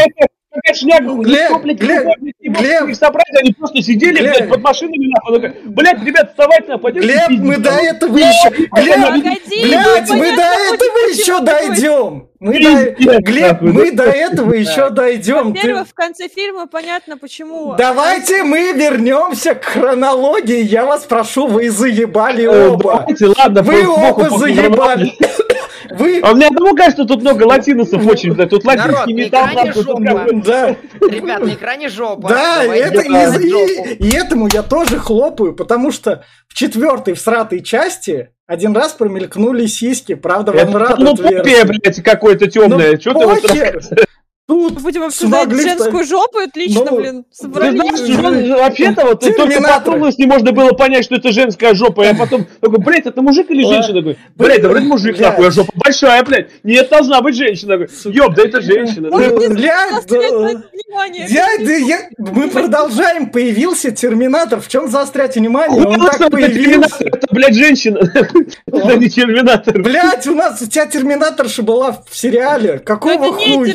[0.54, 2.08] Какая шляпа, Глеб, никто, блядь, Глеб,
[2.42, 2.90] Глеб.
[2.90, 4.36] их собрать, они просто сидели, Глеб.
[4.36, 7.88] блядь, под машинами, нахуй, блядь, ребят, вставайте, нахуй, пойдемте Глеб, мы до нахуй».
[7.88, 8.50] этого еще...
[8.50, 9.24] Глеб,
[9.64, 12.28] блядь, мы до этого еще дойдем.
[12.42, 13.22] Мы до...
[13.22, 15.54] Глеб, мы до этого еще дойдем.
[15.54, 17.76] Во-первых, в конце фильма понятно, почему.
[17.78, 20.64] Давайте мы вернемся к хронологии.
[20.64, 23.06] Я вас прошу, вы заебали Э, оба.
[23.08, 25.14] Вы оба заебали.
[25.98, 26.20] Вы...
[26.24, 29.48] А мне одному кажется, тут много латиносов очень, блядь, тут латинский металл,
[30.46, 32.30] Да, Ребят, на экране жопа.
[32.30, 33.88] да, это, и, жопу.
[34.00, 40.16] и- этому я тоже хлопаю, потому что в четвертой всратой части один раз промелькнули сиськи,
[40.16, 41.66] правда, вам радует порнопопия, версия.
[41.66, 42.92] блядь, какое-то темное.
[42.94, 43.44] Ну, Что ты вот?
[44.52, 47.80] Тут Будем обсуждать смогли женскую жопу, отлично, Ну, блин, Ты собрались.
[47.80, 49.98] знаешь, что, вообще-то вот только по Терминаторы.
[49.98, 53.64] тулости можно было понять, что это женская жопа, я потом такой, блядь, это мужик или
[53.64, 54.00] женщина?
[54.00, 55.30] Такой, блядь, да вроде мужик, Блядь.
[55.30, 56.50] нахуй, а жопа большая, блядь.
[56.64, 57.78] Нет, должна быть женщина.
[57.78, 59.08] Такой, Ёб, да это женщина.
[59.10, 59.32] Ну, блядь,
[62.18, 63.30] мы продолжаем.
[63.30, 64.60] Появился Терминатор.
[64.60, 65.86] В чем заострять внимание?
[65.86, 66.96] Он так терминатор, появился.
[67.00, 68.00] это, блядь, женщина.
[68.66, 69.82] Это не терминатор.
[69.82, 72.80] Блять, у нас у тебя терминаторша была в сериале.
[72.80, 73.66] Какого это не хуя?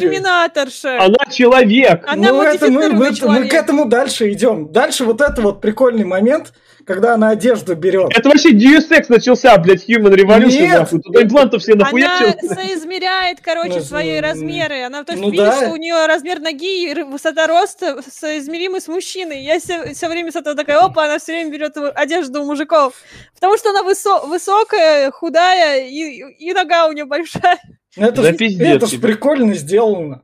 [0.67, 1.05] Терминаторша.
[1.05, 2.05] Она человек.
[2.07, 3.51] Она ну, это мы, мы- мы человек.
[3.51, 4.73] к этому дальше идем.
[4.73, 6.53] Дальше вот это вот прикольный момент,
[6.87, 8.17] когда она одежду берет.
[8.17, 10.61] Это вообще Deus Ex начался, блядь, Human Revolution.
[10.61, 10.79] Нет.
[10.79, 11.01] нахуй.
[11.01, 12.49] Тут имплантов все Она нахуячил.
[12.55, 14.83] соизмеряет, короче, Ну, свои ну, размеры.
[14.85, 15.57] Она то есть ну видит, да.
[15.57, 19.43] что у нее размер ноги и высота роста соизмеримы с мужчиной.
[19.43, 22.95] Я все, время с этого такая, опа, она все время берет одежду у мужиков.
[23.35, 27.59] Потому что она высо- высокая, худая и, и нога у нее большая.
[27.97, 30.23] Это Да ж, пиздец это ж прикольно сделано.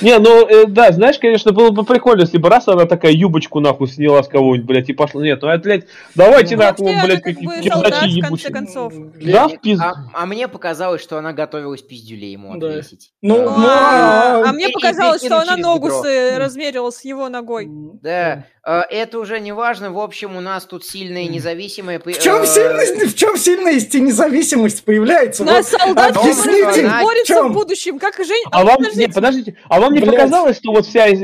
[0.00, 3.60] Не, ну, э, да, знаешь, конечно, было бы прикольно, если бы раз она такая юбочку
[3.60, 5.22] нахуй сняла с кого-нибудь, блядь, и пошла.
[5.22, 8.50] Нет, ну, это, блядь, давайте Ну, нахуй, она блядь, как какие бы кирзачи в конце
[8.50, 8.94] концов.
[9.22, 9.84] Да, в пизду.
[9.84, 12.68] А, а мне показалось, что она готовилась пиздюлей ему Да.
[12.68, 13.12] отвесить.
[13.20, 13.44] Ну, Да.
[13.44, 17.68] ну, а, а- а мне показалось, что она ногу э, размерила с его ногой.
[17.68, 19.90] Да, это уже не важно.
[19.90, 21.98] В общем, у нас тут сильные независимые...
[21.98, 25.42] В чем, сильность, в чем сильность и независимость появляется?
[25.42, 27.98] У нас Вот солдат объясните, борется в будущем.
[27.98, 28.44] Как и Жень...
[28.52, 29.06] А вам, подождите.
[29.08, 30.10] не, подождите, а вам не Блядь.
[30.14, 31.16] показалось, что вот вся э,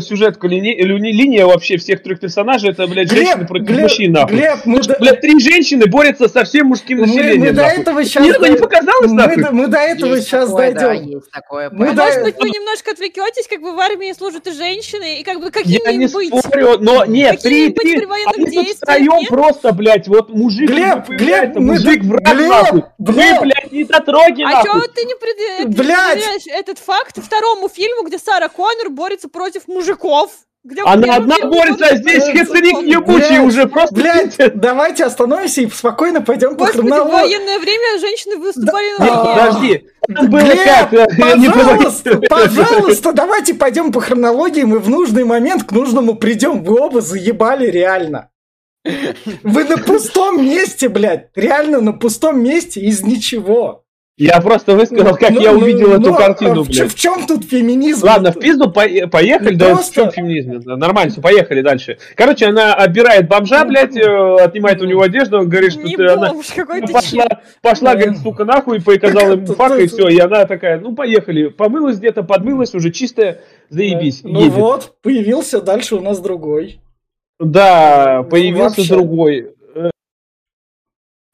[0.00, 4.12] сюжетка, лини- лини- линия вообще всех трех персонажей, это, блядь, женщины Глеб, против Глеб, мужчин,
[4.12, 4.36] нахуй?
[4.36, 7.50] Глеб, мы, Потому что, до- блядь, три женщины борются со всем мужским мы, населением, мы
[7.52, 7.80] до нахуй.
[7.80, 8.24] этого сейчас...
[8.26, 9.42] Нет, не показалось, мы, нахуй?
[9.42, 11.08] до- мы до этого Есть сейчас такое, да, дойдем.
[11.08, 11.70] есть такое.
[11.70, 15.20] Мы А да- может быть, вы немножко отвлекетесь, как бы в армии служат и женщины,
[15.20, 15.78] и как бы какими
[16.42, 21.54] Спорю, но нет, три, три, военных они тут втроем просто, блядь, вот мужик Глеб, Глеб,
[21.56, 22.82] мы мужик тут- враг, Глеб, нахуй.
[22.98, 23.40] Глеб.
[23.40, 26.10] Вы, блядь, не дотроги, А чего ты не пред- Блядь!
[26.18, 30.30] определяешь этот факт второму фильму, где Сара Коннор борется против мужиков?
[30.64, 33.94] Где Она первом одна фильме борется, а здесь против ебучий Блядь, уже просто...
[33.96, 37.34] Блядь, давайте остановимся и спокойно пойдем по Господи, в хронологии.
[37.34, 39.84] военное время женщины выступали Нет, на А, войне.
[40.08, 46.14] подожди, Глеб, не пожалуйста, пожалуйста, давайте пойдем по хронологии, мы в нужный момент к нужному
[46.14, 46.62] придем.
[46.62, 48.30] Вы оба заебали реально.
[49.42, 53.81] Вы на пустом месте, блядь, реально на пустом месте из ничего.
[54.18, 56.92] Я просто высказал, как Ну, я ну, увидел ну, эту а картину, в, блядь.
[56.92, 58.06] в чем тут феминизм?
[58.06, 60.60] Ладно, в пизду по- поехали, Ну, да, просто- в чем феминизм?
[60.60, 61.96] Да, Нормально, все, поехали дальше.
[62.14, 65.96] Короче, она отбирает бомжа, Ну, блядь, э, отнимает у него одежду, он говорит, что Не
[65.96, 67.38] ты, она бомж, ты пошла, чел.
[67.62, 71.96] пошла, говорит, сука, нахуй, показала ему фак, и все, и она такая, ну, поехали, помылась
[71.96, 74.52] где-то, подмылась, уже чистая, заебись, Ну едет.
[74.52, 76.80] вот, появился дальше у нас другой.
[77.40, 78.92] Да, Ну, появился вообще.
[78.94, 79.48] другой.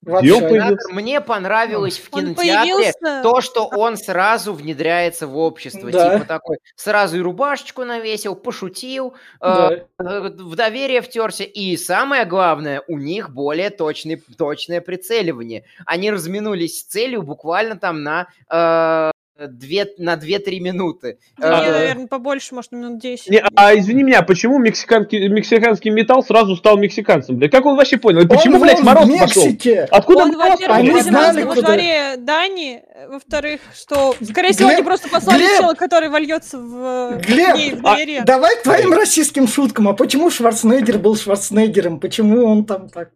[0.08, 0.32] Вообще.
[0.32, 0.58] он появился?
[0.58, 3.22] Терминатор, Мне понравилось в кинотеатре появился...
[3.22, 5.90] то, что он сразу внедряется в общество.
[5.90, 6.14] Да.
[6.14, 9.70] Типа такой, сразу и рубашечку навесил, пошутил, э, Да.
[9.98, 11.44] э, в доверие втерся.
[11.44, 15.64] И самое главное, у них более точный, точное прицеливание.
[15.84, 19.10] Они разминулись с целью буквально там на, э,
[19.46, 21.18] две, на 2-3 минуты.
[21.38, 23.28] Не, Э, наверное, побольше, может, минут 10.
[23.30, 27.36] Не, а извини меня, почему мексиканский, мексиканский металл сразу стал мексиканцем?
[27.36, 28.20] Бля, как он вообще понял?
[28.22, 29.44] И Почему, Он блядь, мороз в пошел?
[29.44, 29.82] Мексике.
[29.90, 31.02] Откуда Он, во-первых, Они пошел?
[31.08, 35.58] знали, приземлился во дворе Дани, во-вторых, что, скорее всего, Глеб, они просто послали Глеб!
[35.60, 38.22] чела, который вольется в Глеб, ней в а- доверие.
[38.24, 39.88] Давай к твоим российским шуткам.
[39.88, 42.00] А почему Шварценеггер был Шварценеггером?
[42.00, 43.10] Почему он там так?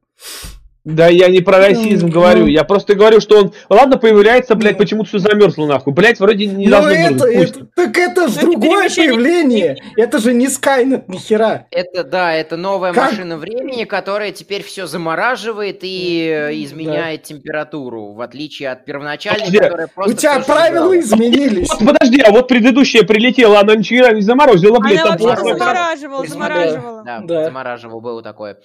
[0.85, 2.47] Да я не про расизм Ну, говорю, ну.
[2.49, 4.79] я просто говорю, что он, ладно, появляется, блядь, Ну.
[4.79, 5.93] почему-то все замерзло нахуй.
[5.93, 9.77] Блядь, вроде не Ну должно это, это- так это же это другое перемещение- появление.
[9.97, 11.67] Это же не Скайнет, нихера.
[11.71, 13.13] Это, да, это новая Как?
[13.13, 19.59] машина времени, которая теперь все замораживает и э, изменяет температуру, в отличие от первоначальной, Подожди,
[19.59, 21.01] которая просто У тебя правила сжигала.
[21.01, 21.69] изменились.
[21.69, 25.59] Вот подожди, а вот предыдущая прилетела, она ничего не заморозила, блядь, Она там вообще замораживала.
[25.59, 27.03] замораживала, замораживала.
[27.05, 27.45] Да, Да.
[27.45, 28.57] замораживал, было такое.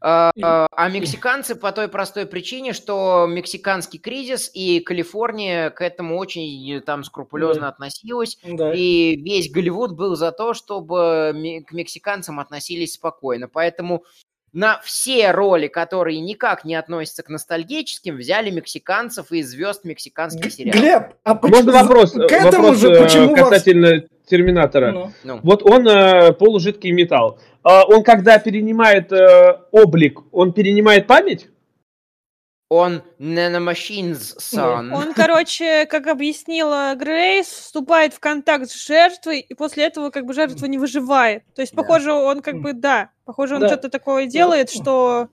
[0.00, 6.18] А, а, а мексиканцы по той простой причине, что мексиканский кризис и Калифорния к этому
[6.18, 7.68] очень э, там скрупулезно Да.
[7.68, 8.38] относилась.
[8.44, 8.72] Да.
[8.74, 13.48] И весь Голливуд был за то, чтобы к мексиканцам относились спокойно.
[13.48, 14.04] Поэтому
[14.52, 20.80] на все роли, которые никак не относятся к ностальгическим, взяли мексиканцев и звезд мексиканских сериалов.
[20.80, 24.90] Глеб, а Можно почему- вопрос, К этому вопрос же э, почему вас- касательно Терминатора.
[24.92, 27.38] Ну, Ну, Вот он э, полужидкий металл.
[27.68, 31.48] А он когда перенимает э, облик, он перенимает память?
[32.68, 34.92] он Nanomachines son.
[34.92, 40.34] Он, короче, как объяснила Грейс, вступает в контакт с жертвой, и после этого как бы
[40.34, 41.42] жертва не выживает.
[41.54, 43.68] То есть, похоже, он как бы, да, похоже, он Да.
[43.68, 45.28] что-то такое делает, что,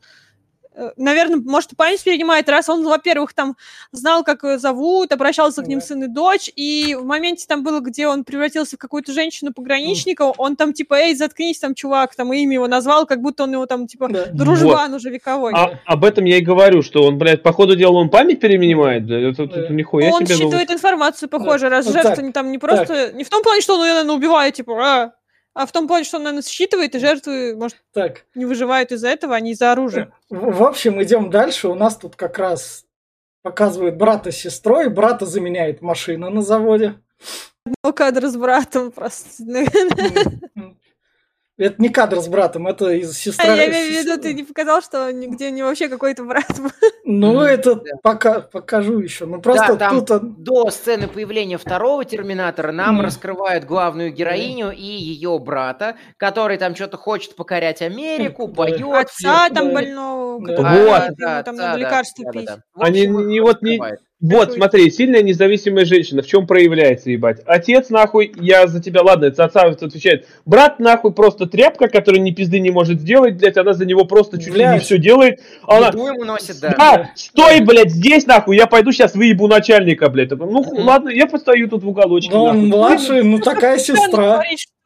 [0.97, 3.55] наверное, может, память перенимает, раз он, во-первых, там
[3.91, 5.85] знал, как ее зовут, обращался к ним Да.
[5.85, 10.55] сын и дочь, и в моменте там было, где он превратился в какую-то женщину-пограничника, он
[10.55, 13.87] там типа, эй, заткнись, там, чувак, там, имя его назвал, как будто он его там,
[13.87, 14.25] типа, да.
[14.33, 15.53] дружбан уже вековой.
[15.55, 19.05] А, об этом я и говорю, что он, блядь, по ходу дела он память перенимает.
[19.05, 19.69] Да, это, это, Да.
[19.69, 20.35] нихуя он себе.
[20.35, 23.11] ну, считывает информацию, похоже, раз Вот жертва так, не там не просто...
[23.13, 25.11] Не в том плане, что он ее, наверное, убивает, типа, а,
[25.53, 29.09] а в том плане, что он, наверное, считывает, и жертвы, может, Так, не выживают из-за
[29.09, 30.11] этого, а не из-за оружия.
[30.29, 31.67] в в общем, идем дальше.
[31.67, 32.85] У нас тут как раз
[33.43, 34.89] показывают брата с сестрой.
[34.89, 36.95] Брата заменяет машина на заводе.
[37.83, 39.43] Ну, кадр с братом просто.
[41.55, 43.53] Это не кадр с братом, это из А сестра.
[43.53, 46.71] я имею в виду, ты не показал, что нигде не вообще какой-то брат был.
[47.05, 47.91] Ну, это да.
[48.01, 49.27] пока покажу еще.
[49.27, 50.11] Ну, просто Да, там тут...
[50.11, 53.03] он- до сцены появления второго Терминатора нам Мгм.
[53.05, 58.53] раскрывают главную героиню и ее брата, который там что-то хочет покорять Америку, Да.
[58.55, 58.81] поет.
[58.81, 60.55] Отца там больного, Да.
[60.55, 61.03] который Вот.
[61.03, 62.47] ему там отца, надо да, лекарства да, да, пить.
[62.47, 62.57] да.
[62.73, 63.79] В Они не- вот не-.
[64.23, 64.55] Вот, Такой.
[64.55, 67.41] смотри, сильная независимая женщина, в чем проявляется, ебать?
[67.45, 70.25] Отец, нахуй, я за тебя, ладно, это отца отвечает.
[70.45, 74.37] Брат, нахуй, просто тряпка, которая ни пизды не может сделать, блядь, она за него просто
[74.37, 74.83] чуть ли не Блядь.
[74.83, 75.41] все делает.
[75.67, 76.73] А Она, ему носит, да.
[76.77, 80.31] да, стой, блядь, здесь, нахуй, я пойду сейчас выебу начальника, блядь.
[80.31, 84.41] Ну, ладно, я постою тут в уголочке, Ну, младший, ну, такая сестра.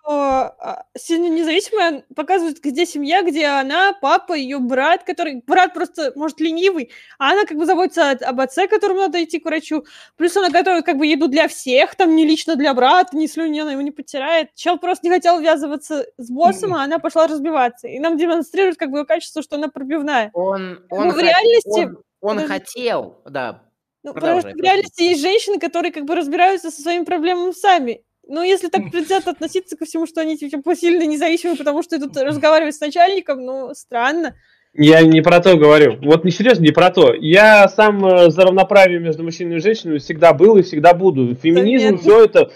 [0.07, 5.43] Что а, сильно независимая показывает, где семья, где она, папа, ее брат, который...
[5.45, 9.39] Брат просто, может, ленивый, а она как бы заботится от- об отце, которому надо идти
[9.39, 9.83] к врачу.
[10.15, 13.59] Плюс она готовит как бы еду для всех, там не лично для брата, ни слюни
[13.59, 14.49] она его не потирает.
[14.55, 17.87] Чел просто не хотел ввязываться с боссом, а она пошла разбиваться.
[17.87, 20.29] И нам демонстрирует как бы ее качество, что она пробивная.
[20.33, 22.47] Он, он, Ну, в хот- реальности- он, он Подожди.
[22.53, 23.63] хотел, да.
[24.03, 28.03] Ну, потому что в реальности есть женщины, которые как бы разбираются со своими проблемами сами.
[28.27, 32.15] Ну, если так предвзято относиться ко всему, что они типа сильно независимы, потому что идут
[32.17, 34.35] разговаривать с начальником, ну, странно.
[34.79, 35.97] Я не про то говорю.
[36.03, 37.11] Вот не серьезно, не про то.
[37.13, 41.35] Я сам э, за равноправие между мужчиной и женщиной всегда был и всегда буду.
[41.35, 42.51] Феминизм, все это.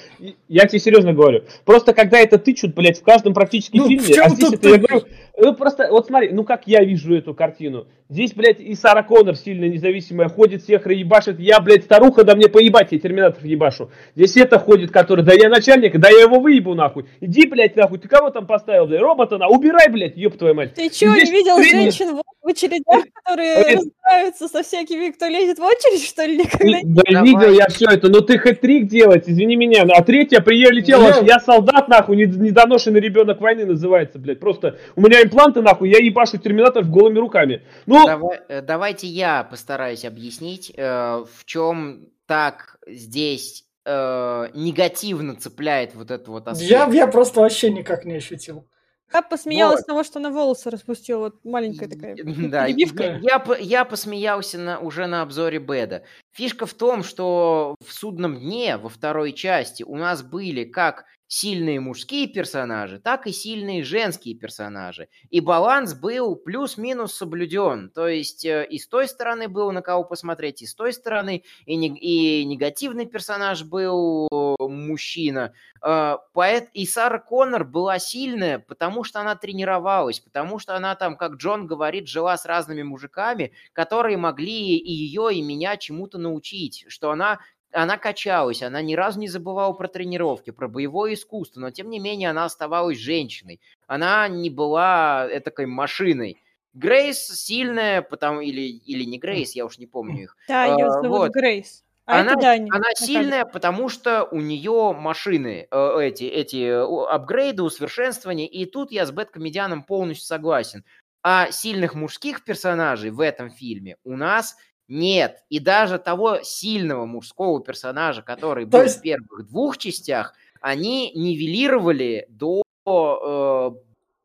[0.48, 1.42] Я тебе серьезно говорю.
[1.66, 4.80] Просто когда это тычут, блядь, в каждом практически Ну, фильме, а здесь это, я ты-
[4.82, 5.06] говорю,
[5.38, 7.88] ну просто, вот смотри, ну как я вижу эту картину.
[8.10, 11.40] Здесь, блядь, и Сара Коннор сильно независимая ходит, всех ебашит.
[11.40, 13.90] Я, блядь, старуха, да мне поебать, я терминатор ебашу.
[14.16, 17.06] Здесь это ходит, который, да я начальник, да я его выебу нахуй.
[17.22, 20.74] Иди, блядь, нахуй, ты кого там поставил, блядь, робота на, убирай, блядь, ёб твою мать.
[20.74, 25.63] Ты чё, не видел женщин в в очередях, которые разбираются со всякими, кто лезет в
[25.63, 26.84] очередь, что ли, никогда не...
[26.84, 27.28] Да Давай.
[27.28, 31.39] видел я все это, но ты хэт-трик делать, извини меня, а третья прилетела, Я- я
[31.39, 36.38] солдат нахуй, не- недоношенный ребенок войны называется, блядь, просто у меня импланты нахуй, я ебашу
[36.39, 37.62] терминатор голыми руками.
[37.86, 45.95] Ну, Давай- э, давайте я постараюсь объяснить, э, в чем так здесь э, негативно цепляет
[45.95, 46.69] вот это вот аспект.
[46.69, 48.67] Я, я просто вообще никак не ощутил.
[49.13, 49.82] Я посмеялась Вот.
[49.82, 53.04] с того, что она волосы распустила, вот маленькая такая Да, перебивка.
[53.04, 56.04] я, я по- я посмеялся на, уже на обзоре Беда.
[56.32, 61.80] Фишка в том, что в судном дне во второй части у нас были как сильные
[61.80, 65.08] мужские персонажи, так и сильные женские персонажи.
[65.30, 67.89] И баланс был плюс-минус соблюден.
[67.89, 71.44] То есть э, и с той стороны было на кого посмотреть, и с той стороны,
[71.65, 75.54] и, не- и негативный персонаж был э, мужчина.
[75.82, 81.15] Э, поэт, и Сара Коннор была сильная, потому что она тренировалась, потому что она там,
[81.15, 86.84] как Джон говорит, жила с разными мужиками, которые могли и ее, и меня чему-то научить,
[86.89, 87.39] что она
[87.72, 92.00] она качалась, она ни разу не забывала про тренировки, про боевое искусство, но тем не
[92.00, 93.60] менее она оставалась женщиной.
[93.88, 96.38] Она не была этакой машиной.
[96.74, 100.38] Грейс сильная, потому или, или не Грейс, я уж не помню их.
[100.48, 101.32] Да, ее А, зовут вот.
[101.32, 101.84] Грейс.
[102.06, 102.72] А Она- это Даня.
[102.74, 108.92] Она сильная, потому что у нее машины, э, эти, эти э, апгрейды, усовершенствования, и тут
[108.92, 110.84] я с Бэткомедианом полностью согласен.
[111.24, 114.56] А сильных мужских персонажей в этом фильме у нас
[114.92, 115.44] нет.
[115.50, 122.28] И даже того сильного мужского персонажа, который был есть- в первых двух частях, они нивелировали
[122.30, 123.72] до э,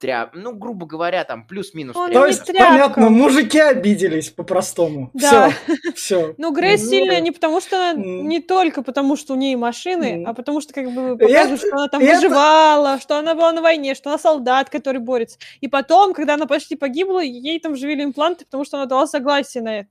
[0.01, 1.95] тря- ну, грубо говоря, там плюс-минус.
[1.95, 2.65] То есть, тряпка.
[2.69, 5.11] понятно, мужики обиделись по-простому.
[5.15, 5.51] Да.
[5.51, 6.35] Все, все.
[6.39, 10.25] Ну, Грейс Ну, сильная не потому, что она не только потому, что у нее машины,
[10.27, 13.63] а потому что как бы показывают, что она там это- выживала, что она была на
[13.63, 15.39] войне, что она солдат, который борется.
[15.61, 19.63] И потом, когда она почти погибла, ей там вживили импланты, потому что она дала согласие
[19.63, 19.89] на это.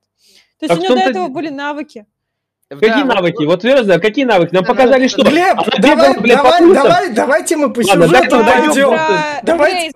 [0.60, 2.06] То есть А у нее до этого были навыки.
[2.70, 3.44] какие Да, вот- навыки?
[3.46, 4.54] Вот серьезно, какие навыки?
[4.54, 7.82] Нам Да, показали, да, что Глеб, она давай, бегала, по давай, давай, давайте мы по
[7.86, 8.90] Ладно, сюжету пойдем.
[8.92, 9.92] Про Давайте-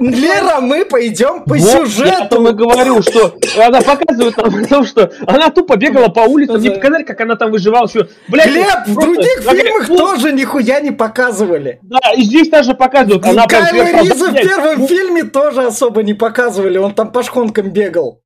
[0.00, 2.26] Лера, мы пойдем по Вот, Я сюжету.
[2.28, 6.60] там и говорю, что она показывает нам о том, что она тупо бегала по улицам,
[6.60, 6.74] не Да.
[6.74, 7.88] показали, как она там выживала.
[7.88, 11.78] Что, блядь, Глеб, в других фильмах ну, тоже нихуя не показывали.
[11.82, 13.24] Да, и здесь даже показывают.
[13.24, 17.70] Она Кайло Риза в первом Ну, фильме тоже особо не показывали, он там по шхонкам
[17.70, 18.20] бегал.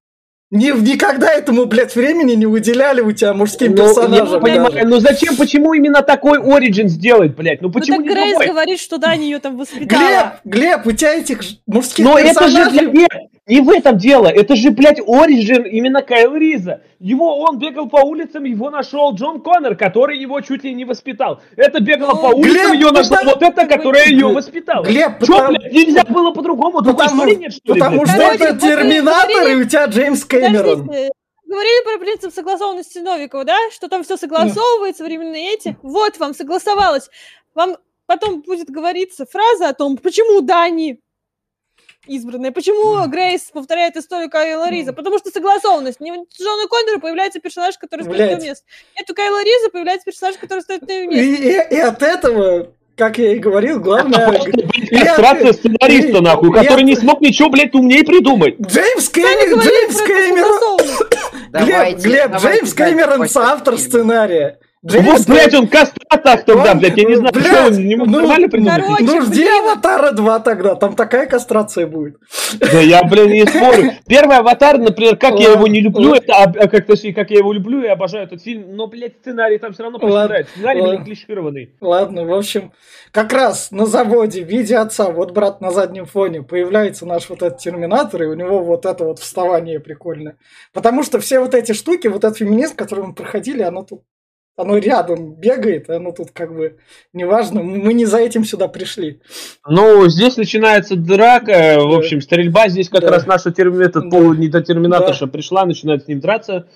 [0.50, 4.40] Ни, никогда этому, блядь, времени не уделяли у тебя мужским ну, я персонажам.
[4.40, 4.86] понимаю, даже.
[4.86, 7.60] ну зачем, почему именно такой Origin сделать, блядь?
[7.60, 8.46] Ну Ну почему так не Грейс другой?
[8.46, 10.40] говорит, что Даня ее там воспитала.
[10.44, 13.08] Глеб, Глеб, у тебя этих мужских Но это же персонажей...
[13.48, 14.26] не в этом дело.
[14.26, 16.82] Это же, блядь, Origin именно Кайл Риза.
[17.00, 21.40] Его, он бегал по улицам, его нашел Джон Коннор, который его чуть ли не воспитал.
[21.56, 24.34] Это бегала Ну, по улицам, Глеб, ее ну нашла так- вот эта, которая ее Глеб,
[24.36, 24.84] воспитала.
[24.84, 26.82] Глеб, Чё, потому- блядь, нельзя было по-другому?
[26.82, 29.86] Другой Потому, истории нет, что ли, потому что Короче, это Терминатор, говорили- и у тебя
[29.86, 30.80] Джеймс Кэмерон.
[30.86, 31.10] Подождите,
[31.46, 33.56] говорили про принцип согласованности Новикова, да?
[33.72, 35.76] Что там все согласовывается, временные эти.
[35.82, 37.08] Вот вам, согласовалось.
[37.54, 37.76] Вам
[38.06, 41.00] потом будет говориться фраза о том, почему Дани
[42.08, 42.50] избранная.
[42.52, 44.92] Почему Грейс повторяет историю Кайла Риза?
[44.92, 46.00] Потому что согласованность.
[46.00, 48.42] Не Джона Коннора появляется персонаж, который стоит на Блядь.
[48.44, 48.64] место.
[48.96, 51.74] Нет, у Кайла Риза появляется персонаж, который стоит на И, место.
[51.74, 54.40] и- и от этого, как я и говорил, главное...
[54.90, 58.56] Кастрация сценариста, нахуй, который не смог ничего, блядь, умнее придумать.
[58.60, 61.98] Джеймс Кэмерон, Джеймс Кэмерон.
[62.00, 64.56] Глеб, Джеймс Кэмерон соавтор фильму.
[64.88, 65.12] Сценария.
[65.12, 68.06] Вот, блядь, он кастрат тогда, Он- блядь, я не знаю, блядь, что он не мог
[68.08, 68.82] ну, нормально придумать?
[68.82, 69.46] короче, Ну жди.
[69.48, 72.16] Аватара 2 тогда, там такая кастрация будет.
[72.60, 73.92] Да я, блин, не спорю.
[74.06, 76.22] Первый аватар, например, как я его не люблю, Ладно.
[76.22, 79.16] это, а, а, как точнее, как я его люблю и обожаю этот фильм, но, блядь,
[79.20, 80.16] сценарий там все равно Ладно.
[80.16, 80.48] проседает.
[80.50, 80.94] Сценарий, Ладно.
[80.96, 81.74] блин, клишированный.
[81.80, 82.72] Ладно, в общем,
[83.10, 87.42] как раз на заводе в виде отца, вот брат на заднем фоне, появляется наш вот
[87.42, 90.36] этот терминатор, и у него вот это вот вставание прикольное.
[90.72, 94.02] Потому что все вот эти штуки, вот этот феминист, который мы проходили, оно тут
[94.58, 96.78] оно рядом бегает, оно тут как бы
[97.12, 99.20] неважно, мы не за этим сюда пришли.
[99.66, 102.68] Ну, здесь начинается драка, в общем, стрельба.
[102.68, 103.10] Здесь как Да.
[103.10, 103.78] раз наша терм...
[103.80, 104.10] этот Да.
[104.10, 106.68] полунедотерминаторша пришла, начинает с ним драться.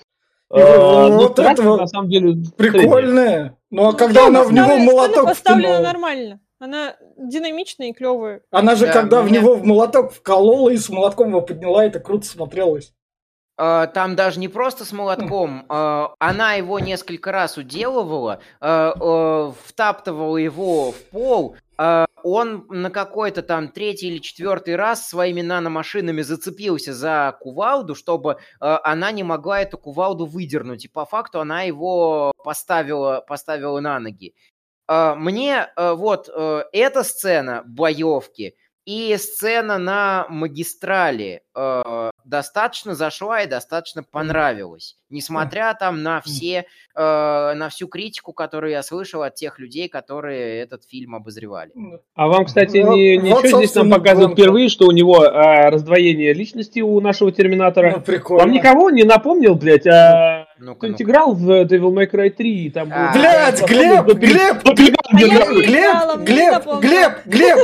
[0.54, 2.36] И А, ну, вот драться, этого на самом деле.
[2.56, 3.56] Прикольное.
[3.70, 6.40] Ну а когда она в него молоток поставлена втянула, нормально.
[6.60, 8.42] Она динамичная и клевая.
[8.52, 11.84] она же Да, когда в мне- него в молоток вколола и с молотком его подняла,
[11.84, 12.92] это круто смотрелось.
[13.58, 20.36] Э, Там даже не просто с молотком, э, она его несколько раз уделывала, э, втаптывала
[20.36, 21.56] его в пол,
[22.24, 29.10] он на какой-то там третий или четвертый раз своими наномашинами зацепился за кувалду, чтобы она
[29.10, 34.34] не могла эту кувалду выдернуть, и по факту она его поставила, поставила на ноги.
[34.86, 44.96] Мне вот эта сцена боевки и сцена на магистрали э, достаточно зашла и достаточно понравилась.
[45.08, 46.64] Несмотря там на все,
[46.94, 47.00] э,
[47.54, 51.70] на всю критику, которую я слышал от тех людей, которые этот фильм обозревали.
[52.14, 54.42] А вам, кстати, Вот- не, вот, ничего здесь нам показывают гонка.
[54.42, 57.92] впервые, что у него а, раздвоение личности у нашего Терминатора.
[57.96, 58.44] Ну, прикольно.
[58.44, 62.64] Вам никого не напомнил, блядь, а Ну-ка, кто-нибудь играл в Devil May Cry 3?
[62.66, 66.80] и Там был- А, Блядь, Глеб, Глеб, Глеб, Глеб.
[66.80, 67.58] Глеб, Глеб,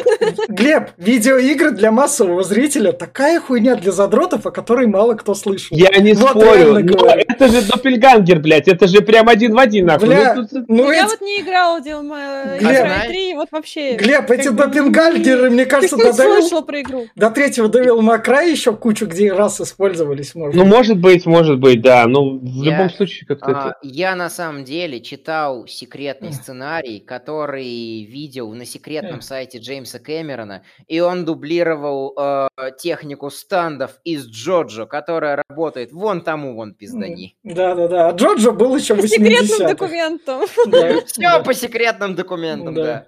[0.49, 5.76] Глеб, видеоигры для массового зрителя такая хуйня для задротов, о которой мало кто слышал.
[5.76, 9.86] Я не Вот спорю, но это же доппельгангер, блядь, это же прям один в один,
[9.86, 10.09] нахуй.
[10.09, 12.70] Бля, Ну, тут- ну я эти- вот не играла в Devil May Глеб.
[12.86, 13.97] Cry 3, вот вообще...
[13.97, 17.07] Глеб, эти допингальгеры, мне кажется, до слышал про игру?
[17.14, 20.55] до третьего Devil May Cry еще кучу где раз использовались, может.
[20.55, 22.07] ну, может быть, может быть, да.
[22.07, 23.78] Ну, в Я- любом случае, как-то А, это...
[23.82, 31.01] Я на самом деле читал секретный сценарий, который видел на секретном сайте Джеймса Кэмерона, и
[31.01, 37.36] он дублировал э, технику стандов из Джоджо, которая работает вон тому вон пиздани.
[37.43, 38.09] Да, да, да.
[38.09, 40.41] А Джоджо был еще По секретным 80 документам.
[40.66, 42.82] Да, Все по секретным документам, Да.
[42.82, 43.07] да.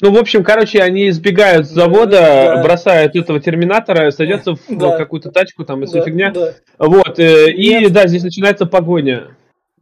[0.00, 2.20] Ну, в общем, короче, они избегают с завода,
[2.56, 2.62] Да.
[2.62, 4.96] бросают этого терминатора, садятся в Да.
[4.96, 6.30] какую-то тачку, там, и Да, фигня.
[6.30, 6.52] да.
[6.78, 9.28] Вот, э, и да, здесь начинается погоня.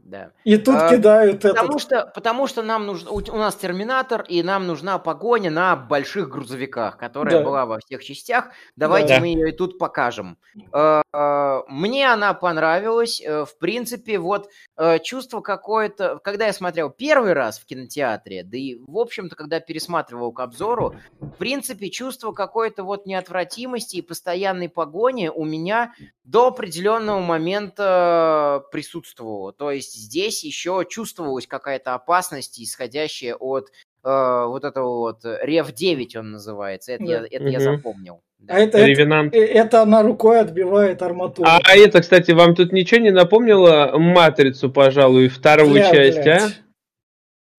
[0.09, 0.33] Да.
[0.45, 1.81] И тут А, кидают Потому этот...
[1.81, 6.29] что, потому что нам нужно, у, у нас терминатор, и нам нужна погоня на больших
[6.29, 7.45] грузовиках, которая Да.
[7.45, 8.49] была во всех частях.
[8.77, 9.21] Давайте Да.
[9.21, 10.39] мы ее и тут покажем.
[10.73, 13.21] Э, э, Мне она понравилась.
[13.21, 18.57] Э, В принципе, вот э, чувство какое-то, когда я смотрел первый раз в кинотеатре, да
[18.57, 24.69] и, в общем-то, когда пересматривал к обзору, в принципе, чувство какой-то вот неотвратимости и постоянной
[24.69, 25.93] погони у меня
[26.25, 29.53] до определенного момента присутствовало.
[29.53, 33.69] То есть здесь еще чувствовалась какая-то опасность, исходящая от
[34.05, 36.93] э, вот этого вот э, Рев 9 он называется.
[36.93, 37.27] Это, я, Да.
[37.31, 37.77] это я Мгм.
[37.77, 38.21] запомнил.
[38.39, 38.55] Да.
[38.55, 39.35] А это, это, Ревенант.
[39.35, 41.49] э, это она рукой отбивает арматуру.
[41.49, 46.43] А, а это, кстати, вам тут ничего не напомнило Матрицу, пожалуй, вторую Бля, часть, блядь.
[46.43, 46.49] а?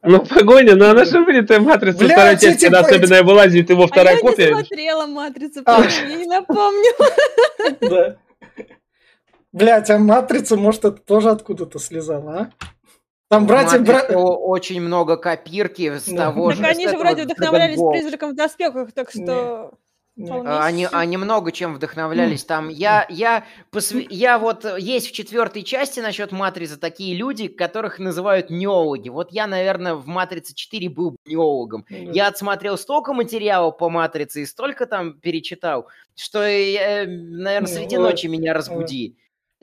[0.02, 3.70] Ну, погоня, ну она же вылитая Матрица, Блядь, вторая часть, эти когда пойти- особенно вылазит
[3.70, 4.48] его А вторая я копия.
[4.48, 5.84] не смотрела «Матрицу», А.
[5.84, 6.92] я не напомню.
[7.82, 8.16] Да.
[9.52, 12.50] Блять, а матрица, может, это тоже откуда-то слезала, а?
[13.30, 13.80] Там братья...
[13.80, 16.26] Бра- очень много копирки с Да.
[16.28, 16.66] того Так же.
[16.66, 17.80] они с же вроде вдохновлялись.
[17.80, 19.72] «Призраком в доспехах», так что...
[20.22, 22.44] А, Они, они много чем вдохновлялись.
[22.44, 27.48] Там я, я, посвя- я вот э, есть в четвертой части насчет Матрицы такие люди,
[27.48, 29.08] которых называют неологи.
[29.08, 31.86] Вот я, наверное, в Матрице 4 был неологом.
[31.90, 31.96] Да.
[31.96, 35.88] Я отсмотрел столько материала по Матрице и столько там перечитал,
[36.18, 39.16] что, наверное, среди Ну, ночи меня разбуди.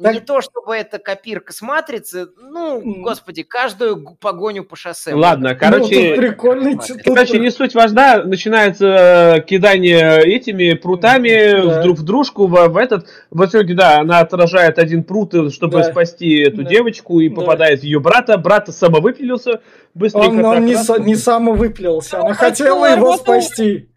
[0.02, 3.02] Так- Не то, чтобы это копирка с матрицы, ну, М.
[3.02, 5.14] господи, каждую погоню по шоссе.
[5.14, 6.72] Ладно, Ну, короче, прикольный...
[6.74, 6.94] Смотри.
[6.96, 11.80] тут- Короче, не суть важна, начинается э, кидание этими прутами Да.
[11.80, 13.06] в друг в дружку в, в этот.
[13.30, 15.84] В итоге, да, она отражает один прут, э, чтобы Да.
[15.84, 16.68] спасти эту Да.
[16.68, 17.36] девочку, и Да.
[17.36, 18.36] попадает в ее брата.
[18.36, 19.62] Брата самовыпилился
[19.94, 20.28] быстренько.
[20.28, 20.90] Он, он не, раз.
[20.90, 23.88] са- не самовыпилился, она Ну, хотела хотела его его спасти.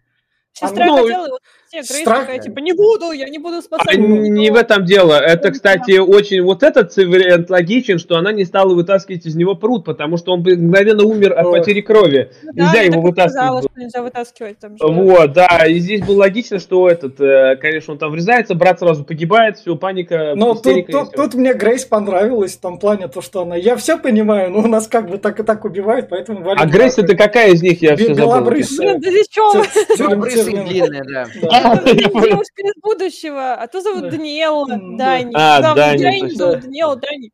[0.54, 1.38] Сестра ну, хотела его
[1.72, 3.96] а Грейс страх- такая, типа, не буду, я не буду А спасать.
[3.98, 5.14] не в этом дело.
[5.14, 6.42] Это, кстати, очень...
[6.42, 10.42] Вот этот вариант логичен, что она не стала вытаскивать из него пруд, потому что он
[10.42, 12.30] бы мгновенно умер от потери крови.
[12.42, 13.32] Ну да, Нельзя его вытаскивать.
[13.32, 13.70] сказала, было.
[13.70, 14.84] что нельзя вытаскивать там же.
[14.86, 19.04] Вот, да, и здесь было логично, что этот, э, конечно, он там врезается, брат сразу
[19.04, 23.42] погибает, все, паника, Но тут, тут, тут мне Грейс понравилось в том плане, то, что
[23.42, 23.56] она...
[23.56, 26.48] Я все понимаю, но у нас как бы так и так убивают, поэтому...
[26.56, 28.34] А Грейс это какая из них, я все забыл.
[28.34, 28.98] белобрысая.
[29.00, 31.26] Термин- длинная, да.
[31.64, 31.76] А.
[31.94, 34.10] Девушка из будущего, а то зовут Да.
[34.10, 35.32] Даниэла, Дани.
[35.34, 37.30] А, Дани, Даниэла, Дани.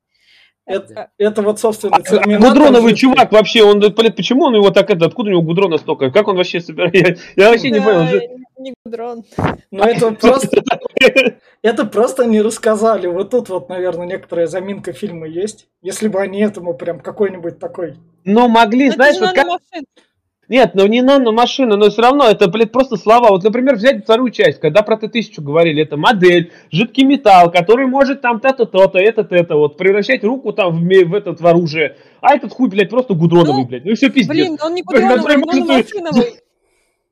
[0.66, 2.48] Это, это вот, собственно, А терминатор.
[2.50, 6.10] Гудроновый чувак вообще, он, блядь, почему он его так, это, откуда у него гудрона столько?
[6.10, 6.92] Как он вообще собирает?
[7.36, 8.00] Я, я вообще не понял.
[8.00, 9.24] он же- Не Гудрон.
[9.70, 10.60] Но это просто,
[11.62, 13.06] это просто не рассказали.
[13.06, 15.68] Вот тут вот, наверное, некоторая заминка фильма есть.
[15.82, 17.94] Если бы они этому прям какой-нибудь такой...
[18.24, 19.46] Но могли, Ну, знаешь, вот как...
[20.48, 23.30] Нет, ну не нано-машина, но все равно это, блядь, просто слова.
[23.30, 28.20] Вот, например, взять вторую часть, когда про Т-1000 говорили, это модель, жидкий металл, который может
[28.20, 31.96] там то-то, то-то, это-то, это, вот, превращать руку там в, в этот, в оружие.
[32.20, 33.84] А этот хуй, блядь, просто гудроновый, Ну, блядь.
[33.84, 34.28] Ну все пиздец.
[34.28, 36.45] Блин, он не Гудроновый, он может- наномашиновый.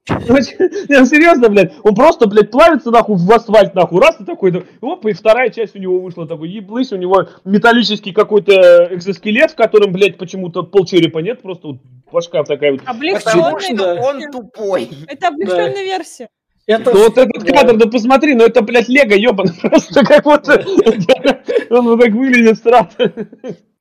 [0.09, 4.62] Не, серьезно, блядь, он просто, блядь, плавится нахуй в асфальт, нахуй, раз и такой, да,
[4.82, 9.57] оп, и вторая часть у него вышла, такой, еблысь, у него металлический какой-то экзоскелет, в
[9.57, 11.76] котором, блядь, почему-то полчерепа нет, просто вот
[12.12, 12.82] башка такая вот.
[12.84, 14.90] Облегченная он тупой.
[15.07, 16.28] Это облегченная версия.
[16.66, 17.52] Это, Ну вот этот да.
[17.52, 22.59] кадр, да посмотри, ну это, блядь, лего ебаный, просто как вот он вот так выглядит
[22.59, 22.90] странно.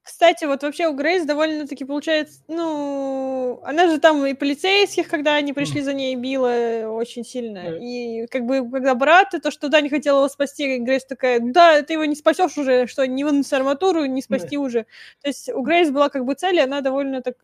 [0.04, 5.54] Кстати, вот вообще у Грейс довольно-таки получается, ну, она же там и полицейских, когда они
[5.54, 7.70] пришли за ней, била очень сильно.
[7.70, 11.82] И как бы, когда брат, то, что да, не хотела его спасти, Грейс такая, да,
[11.84, 14.84] ты его не спасешь уже, что не вынес арматуру, не спасти уже.
[15.22, 17.36] То есть у Грейс была как бы цель, и она довольно так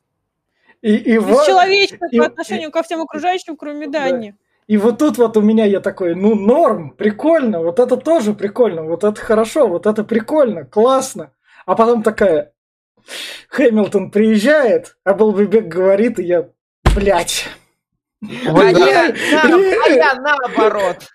[0.81, 4.09] И, и, вот, бесчеловечна и- по отношению ко всем окружающим, кроме Да.
[4.11, 4.35] Дани.
[4.67, 8.83] и вот тут вот у меня я такой, ну норм, прикольно, вот это тоже прикольно,
[8.83, 11.31] вот это хорошо, вот это прикольно, классно.
[11.69, 12.51] А потом такая,
[13.49, 16.49] Хэмилтон приезжает, а Белбибек говорит, и я,
[16.95, 17.45] блядь.
[18.23, 18.27] А
[18.63, 19.13] я,
[19.47, 21.07] на- а я наоборот.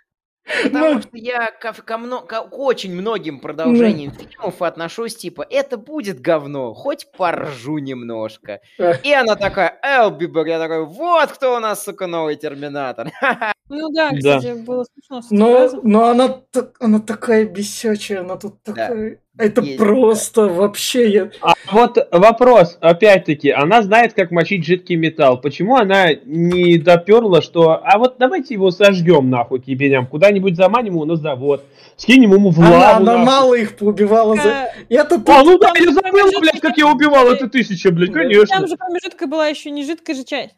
[0.63, 1.01] Потому Ну.
[1.03, 6.21] что я ко, ко мно- ко- к очень многим продолжениям фильмов отношусь, типа, это будет
[6.21, 8.61] говно, хоть поржу немножко.
[8.79, 8.93] Э.
[9.03, 13.11] И она такая, Элбибер, я такой, вот кто у нас, сука, новый Терминатор.
[13.71, 14.39] Ну да, Да.
[14.39, 15.21] кстати, было смешно.
[15.31, 19.19] Но, но она, так- она такая бесячая, она тут такая...
[19.37, 21.11] Это Есть, просто вообще...
[21.11, 21.31] Я...
[21.41, 25.41] А вот вопрос, опять-таки, она знает, как мочить жидкий металл.
[25.41, 30.93] Почему она не доперла, что, а вот давайте его сожгем нахуй к ебеням, куда-нибудь заманим
[30.95, 31.65] его на завод,
[31.97, 32.97] скинем ему в Она, лаву.
[32.99, 33.27] она нахуй.
[33.27, 34.37] мало их поубивала.
[34.37, 34.69] За...
[34.89, 35.29] Это тут...
[35.31, 38.21] А, ну да, я забыл, блядь, как я убивал это тысяча, блядь, Да.
[38.21, 38.57] конечно.
[38.57, 40.55] Там же промежутка была еще не жидкая же часть.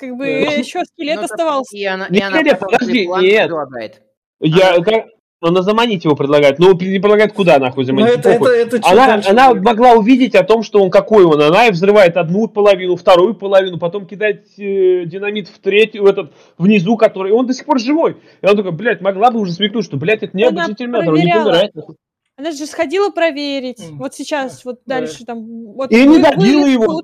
[0.00, 0.52] Как бы Да.
[0.54, 1.76] еще скелет Ну, оставался.
[1.76, 3.46] И она, и Нет, она подожди, нет.
[3.48, 4.02] предлагает.
[4.40, 5.04] Я, как-
[5.42, 8.18] она заманить его предлагает, не предлагает куда нахуй Ну заманить.
[8.18, 11.40] это, это, это Она, она могла увидеть о том, что он какой он.
[11.40, 16.32] Она и взрывает одну половину, вторую половину, потом кидает э, динамит в третью, в этот,
[16.58, 17.32] внизу, который...
[17.32, 18.16] Он до сих пор живой.
[18.42, 21.08] И он такой, блядь, могла бы уже смекнуть, что, блядь, это не Она обычный терминатор,
[21.14, 21.72] он не помирает.
[22.36, 23.82] Она же сходила проверить.
[23.92, 25.00] Вот сейчас, вот Да.
[25.00, 25.42] дальше там.
[25.74, 27.02] Вот И не добила его.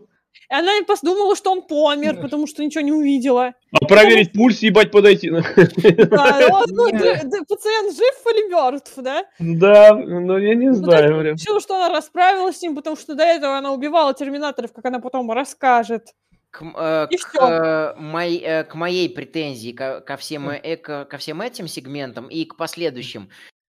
[0.50, 2.22] И она и подумала, что он помер, Да.
[2.22, 3.54] потому что ничего не увидела.
[3.72, 5.30] А проверить пульс, ебать, подойти.
[5.30, 9.24] Да, он, ну, пациент жив или мертв, да?
[9.38, 11.22] Да, ну я не Ну, знаю.
[11.34, 15.00] решила, что она расправилась с ним, потому что до этого она убивала терминаторов, как она
[15.00, 16.14] потом расскажет.
[16.50, 21.18] К, э, к, э, мой- э, к моей претензии ко, ко всем, э, ко, ко
[21.18, 23.28] всем этим сегментам и к последующим.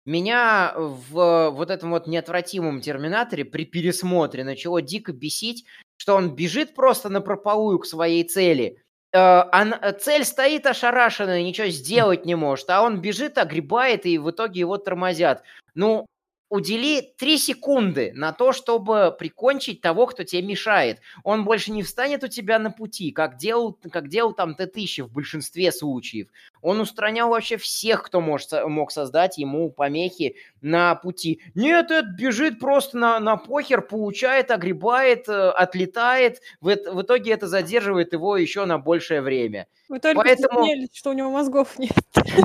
[0.06, 5.64] Меня в вот этом вот неотвратимом терминаторе при пересмотре начало дико бесить,
[5.96, 8.82] что он бежит просто на прополую к своей цели.
[9.12, 14.60] А цель стоит ошарашенная, ничего сделать не может, а он бежит, огребает, и в итоге
[14.60, 15.42] его тормозят.
[15.74, 16.06] Ну,
[16.48, 21.00] удели три секунды на то, чтобы прикончить того, кто тебе мешает.
[21.22, 25.12] Он больше не встанет у тебя на пути, как делал, как делал там Т-1000 в
[25.12, 26.28] большинстве случаев.
[26.62, 31.40] Он устранял вообще всех, кто может, мог создать ему помехи на пути.
[31.54, 36.40] Нет, это бежит просто на, на похер, получает, огребает, э, отлетает.
[36.60, 39.66] В, в итоге это задерживает его еще на большее время.
[39.88, 41.92] Вы только Поэтому- стесняетесь, что у него мозгов нет.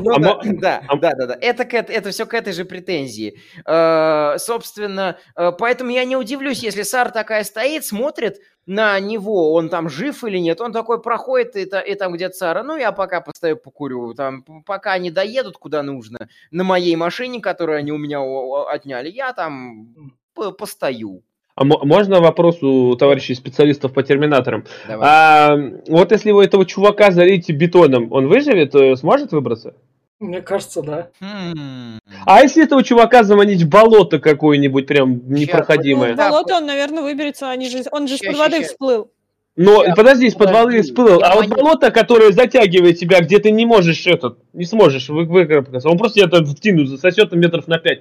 [0.03, 1.37] Ну А да, мо- да, а- да, да, да.
[1.39, 3.39] Это, это все к этой же претензии.
[3.65, 9.69] Э, собственно, э, поэтому я не удивлюсь, если Сара такая стоит, смотрит на него, он
[9.69, 13.21] там жив или нет, он такой проходит, и, и там где-то Сара, ну, я пока
[13.21, 18.21] постою покурю, там, пока они доедут куда нужно, на моей машине, которую они у меня
[18.21, 20.13] отняли, я там
[20.57, 21.23] постою.
[21.59, 24.63] А мо- можно вопрос у товарищей специалистов по терминаторам?
[24.87, 25.05] Давай.
[25.09, 25.57] А,
[25.89, 29.73] вот если вы этого чувака залить бетоном, он выживет, э, сможет выбраться?
[30.21, 31.09] Мне кажется, да.
[31.19, 31.99] Хм.
[32.25, 36.11] А если этого чувака заманить в болото какое-нибудь прям непроходимое?
[36.11, 39.11] Ну, в болото он, наверное, выберется, они же, он же из-под воды всплыл.
[39.57, 41.19] Но Я- подожди, из-под воды всплыл.
[41.21, 45.89] А вот болото, которое затягивает тебя, где ты не можешь этот, не сможешь вы- выкарабкаться.
[45.89, 47.99] Он просто тебя там втянут, засосет метров на пять.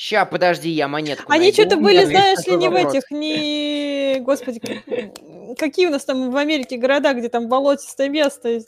[0.00, 4.16] Ща, подожди, я монетку Они что-то были, знаешь есть ли, не в этих, не...
[4.20, 8.60] Господи, как- какие у нас там в Америке города, где там болотистое место?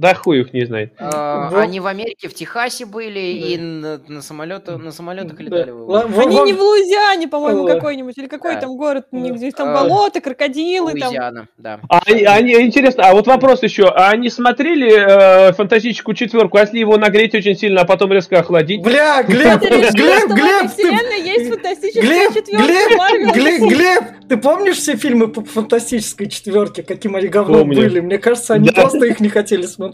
[0.00, 0.94] Да хуй их не знает.
[0.98, 1.58] А, Вот.
[1.58, 5.42] Они в Америке, в Техасе были и на, на, самолета- на самолетах Да.
[5.42, 5.70] летали.
[5.72, 7.74] В- Они не в Луизиане, по-моему, Ой.
[7.74, 8.60] какой-нибудь, или какой Да.
[8.62, 11.08] там город, Ну, где там а, болото, крокодилы, там.
[11.08, 11.80] Луизиана, да.
[11.90, 13.88] А они, они- интересно, а вот вопрос еще.
[13.88, 18.38] А они смотрели э, фантастическую четверку, а если его нагреть очень сильно, а потом резко
[18.38, 18.80] охладить?
[18.82, 20.68] Бля, Глеб, Глеб, Глеб, ты...
[20.68, 27.28] вселенной есть фантастическая Глеб, четверка Глеб, ты помнишь все фильмы по фантастической четверке, каким они
[27.28, 28.00] говно были?
[28.00, 28.80] Мне кажется, они Да.
[28.82, 29.89] просто их не хотели смотреть.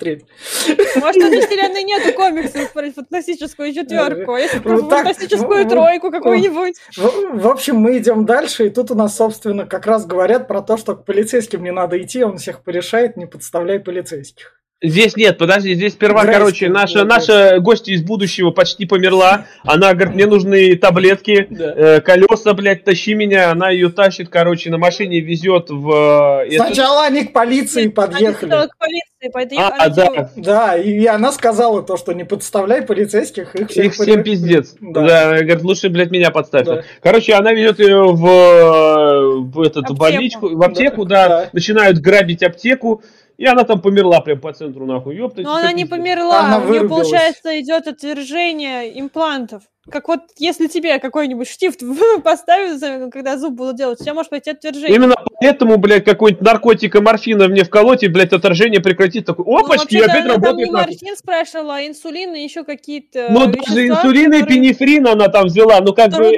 [0.97, 6.77] Может, в этой вселенной нету комиксов про фантастическую четверку, а если про фантастическую тройку какую-нибудь?
[6.97, 10.77] В общем, мы идем дальше, и тут у нас, собственно, как раз говорят про то,
[10.77, 14.61] что к полицейским не надо идти, он всех порешает, не подставляй полицейских.
[14.83, 19.47] Здесь нет, подожди, здесь сперва, Здрасте, короче, наша, наша гостья из будущего почти померла.
[19.65, 21.73] Она говорит, мне нужны таблетки, Да.
[21.75, 23.51] э, колеса, блядь, тащи меня.
[23.53, 26.43] Она ее тащит, короче, на машине везет в...
[26.45, 28.35] э, это- Сначала они к полиции Они подъехали.
[28.51, 32.83] сначала к полиции, поэтому А, они- да, Да, и она сказала то, что не подставляй
[32.83, 34.75] полицейских, их всех их всем поре- пиздец.
[34.83, 35.01] Да.
[35.07, 35.23] Да.
[35.31, 36.67] она говорит, лучше, блядь, меня подставь.
[36.67, 36.83] Да.
[37.03, 39.95] Короче, она ведет ее в, э, в эту Аптеку.
[39.99, 41.51] больничку, в аптеку, Да, да, да.
[41.55, 43.03] начинают грабить аптеку,
[43.39, 45.17] и она там померла прям по центру, нахуй.
[45.17, 45.91] Ёпта, Но она не пиздец.
[45.99, 49.63] померла, Она у нее, получается, идет отвержение имплантов.
[49.89, 51.81] Как вот если тебе какой-нибудь штифт
[52.25, 54.97] поставят, за- когда зуб будут делать, у тебя может пойти отвержение.
[54.97, 59.27] Именно поэтому, блядь, какой-нибудь наркотик и морфина мне вколоть, и, блядь, отторжение прекратит.
[59.27, 60.73] Такой, Ну, опачки, вообще-то опять она там не работает.
[60.73, 60.91] нахуй».
[60.93, 65.47] морфин спрашивала, а инсулин и еще какие-то Ну, даже инсулин и которые пенифрин она там
[65.47, 66.33] взяла, ну, как бы.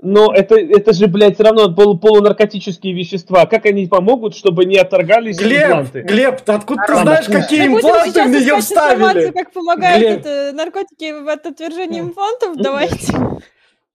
[0.00, 3.46] Но это, это же, блядь, все равно полу- полунаркотические вещества.
[3.46, 6.02] Как они помогут, чтобы не отторгались Глеб, импланты?
[6.02, 8.58] Глеб, ты откуда ты знаешь, какие Мы импланты в сейчас нее искать
[8.94, 9.30] информацию, вставили?
[9.32, 10.20] как помогают Глеб.
[10.20, 13.12] это, наркотики от отвержения имплантов, давайте.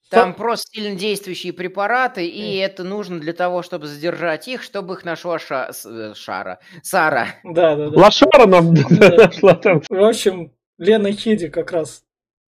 [0.09, 5.05] Там просто сильно действующие препараты, и это нужно для того, чтобы задержать их, чтобы их
[5.05, 6.59] нашла Ша- э, Шара.
[6.83, 7.29] Сара.
[7.43, 7.99] Да, да, да.
[7.99, 9.81] Лошара нам нашла там.
[9.89, 12.03] В общем, Лена Хиди как раз.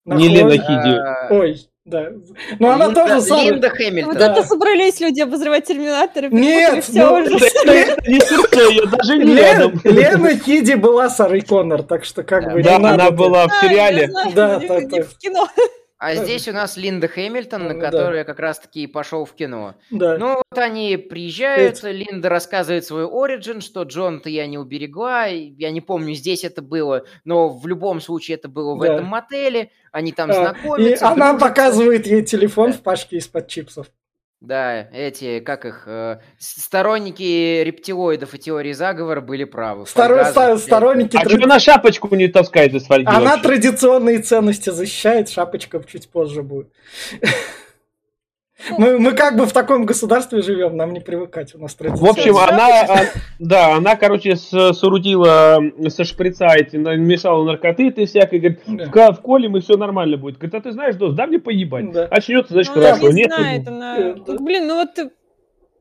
[0.04, 0.98] Не Лена Хиди.
[0.98, 2.10] А, Ой, да.
[2.58, 3.44] Ну она Линда- тоже самая.
[3.52, 4.18] Линда Вот Хэмилтон.
[4.18, 4.32] Да.
[4.32, 6.28] это собрались люди обозревать Терминаторы.
[6.30, 7.36] Нет, все ну, уже.
[7.46, 9.80] Это, это не Сурсея, даже не Лен- рядом.
[9.84, 12.50] Лена Хиди была Сарой Коннор, так что как Да.
[12.50, 14.08] бы Да, надо она была в сериале.
[14.08, 14.24] Да,
[14.58, 15.02] не- да, не да.
[15.04, 15.48] в кино.
[15.98, 17.90] А здесь у нас Линда Хэмилтон, Ну, да.
[17.90, 19.76] которая как раз-таки и пошел в кино.
[19.90, 20.18] Да.
[20.18, 25.70] Ну вот они приезжают, Линда рассказывает свой оригин, что Джон-то я не уберегла, и я
[25.70, 28.94] не помню, здесь это было, но в любом случае это было в Да.
[28.94, 31.06] этом мотеле, они там А, И знакомятся.
[31.08, 31.46] она дружатся.
[31.48, 33.86] показывает ей телефон в пачке из-под чипсов.
[34.46, 39.86] Да, эти, как их, э, сторонники рептилоидов и теории заговора были правы.
[39.86, 41.16] Фольгаза, ста- сторонники...
[41.16, 43.42] А тра- что она шапочку не таскает из фольги Она вообще?
[43.42, 46.68] традиционные ценности защищает, шапочка чуть позже будет.
[48.78, 52.10] Мы, мы как бы в таком государстве живем, нам не привыкать, у нас В традиционные.
[52.10, 53.04] общем, она, а,
[53.38, 58.84] да, она, короче, соорудила со шприца эти, намешала наркоты и всякой, говорит, Да.
[58.84, 60.38] «Вка- вколем и все нормально будет.
[60.38, 61.92] Говорит, а ты знаешь, Дос, да мне поебать.
[61.92, 62.04] Да.
[62.06, 63.08] Очнется, значит, Ну, она хорошо.
[63.08, 63.98] не Нет, знает, она...
[63.98, 64.36] Э, да.
[64.38, 65.12] Блин, ну вот...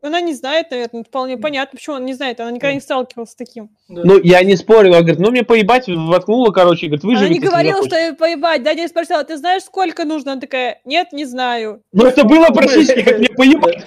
[0.06, 2.40] Она не знает, наверное, вполне понятно, почему она не знает.
[2.40, 3.70] Она никогда не сталкивалась с таким.
[3.88, 7.34] Ну, я не спорил, она говорит, ну мне поебать, воткнула, короче, говорит, Она выживите.
[7.34, 7.94] не если говорила, захочешь».
[7.98, 8.64] что я поебать.
[8.64, 10.34] Да, я спросила, ты знаешь, сколько нужно?
[10.34, 11.82] Она такая, нет, не знаю.
[11.92, 13.86] Ну это было практически, как мне поебать.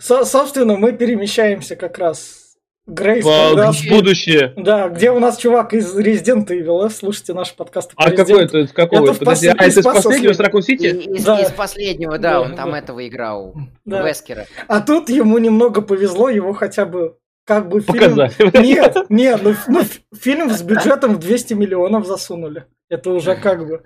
[0.00, 2.41] Со- собственно, мы перемещаемся как раз.
[2.86, 4.52] Грейс, В когда- в будущее.
[4.56, 7.92] Да, где у нас чувак из Resident Evil, э, слушайте наш подкаст.
[7.94, 9.04] А какой это, из какого?
[9.04, 10.34] Это в Подожди, а это из последнего.
[10.34, 10.86] Ракун И- Сити?
[10.86, 11.40] Из, Да.
[11.40, 12.78] из последнего, да, Да, он там да.
[12.78, 13.54] этого играл.
[13.84, 14.02] Да.
[14.06, 14.46] Вескера.
[14.66, 18.14] А тут ему немного повезло, его хотя бы как бы фильм...
[18.64, 19.82] Нет, нет, ну, ну,
[20.16, 22.64] фильм с бюджетом в 200 миллионов засунули.
[22.88, 23.82] Это уже как бы...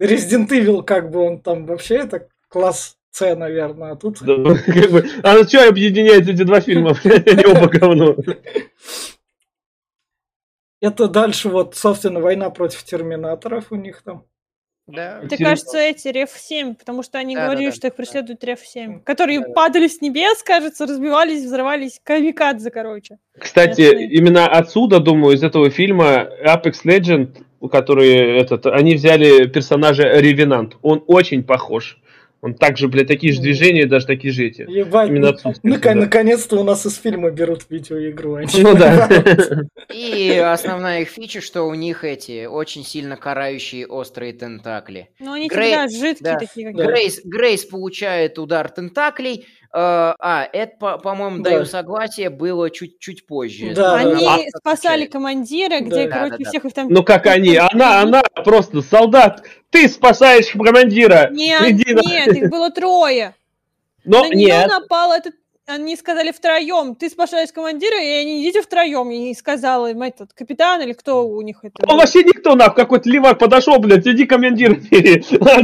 [0.00, 4.18] Resident Evil, как бы он там вообще, это класс С, наверное, а тут...
[4.20, 4.34] Да,
[4.66, 6.94] как бы, А что объединяет эти два фильма?
[7.04, 8.14] Они оба говно.
[10.82, 14.24] Это дальше вот, собственно, война против терминаторов у них там.
[14.86, 15.20] Да.
[15.22, 17.96] Это, кажется, эти Реф-7, потому что они Да, говорили, да, да, что их да.
[17.96, 19.52] преследует Реф-7, которые Да, да.
[19.54, 23.16] падали с небес, кажется, разбивались, взрывались, камикадзе, короче.
[23.38, 24.08] Кстати, Ясный.
[24.08, 27.34] именно отсюда, думаю, из этого фильма Apex Legend,
[27.72, 30.76] который этот, они взяли персонажа Ревенант.
[30.82, 31.98] Он очень похож.
[32.46, 34.62] Он также, блядь, такие же движения, даже такие же эти.
[34.70, 36.00] Ебать, Именно ну, нака- да.
[36.02, 38.36] наконец-то у нас из фильма берут видеоигру.
[38.36, 39.08] а Ну да.
[39.92, 45.08] И основная их фича, что у них эти очень сильно карающие острые тентакли.
[45.18, 46.38] Но они Грей- всегда жидкие да.
[46.38, 46.84] такие, как Да.
[46.86, 49.44] Грейс, Грейс получает удар тентаклей.
[49.76, 51.50] Э, а, это, по- по-моему, Да.
[51.50, 53.74] даю согласие, было чуть-чуть позже.
[53.74, 56.14] Да, Они да, спасали командира, где, Да.
[56.14, 56.48] короче, Да, да, да.
[56.50, 56.88] всех их там...
[56.88, 57.56] Ну как они?
[57.56, 59.42] Она, она просто солдат.
[59.70, 61.28] Ты спасаешь командира.
[61.30, 63.34] Нет, Иди на- нет, их было трое.
[64.04, 64.68] Но На нее нет.
[64.68, 65.34] напал этот...
[65.68, 69.10] Они сказали втроем, ты спасаешь командира, и они идите втроем.
[69.10, 71.74] И сказал им этот капитан или кто у них это.
[71.82, 71.96] Он был.
[71.96, 74.80] вообще никто, нахуй, какой-то ливак подошел, блядь, иди командир.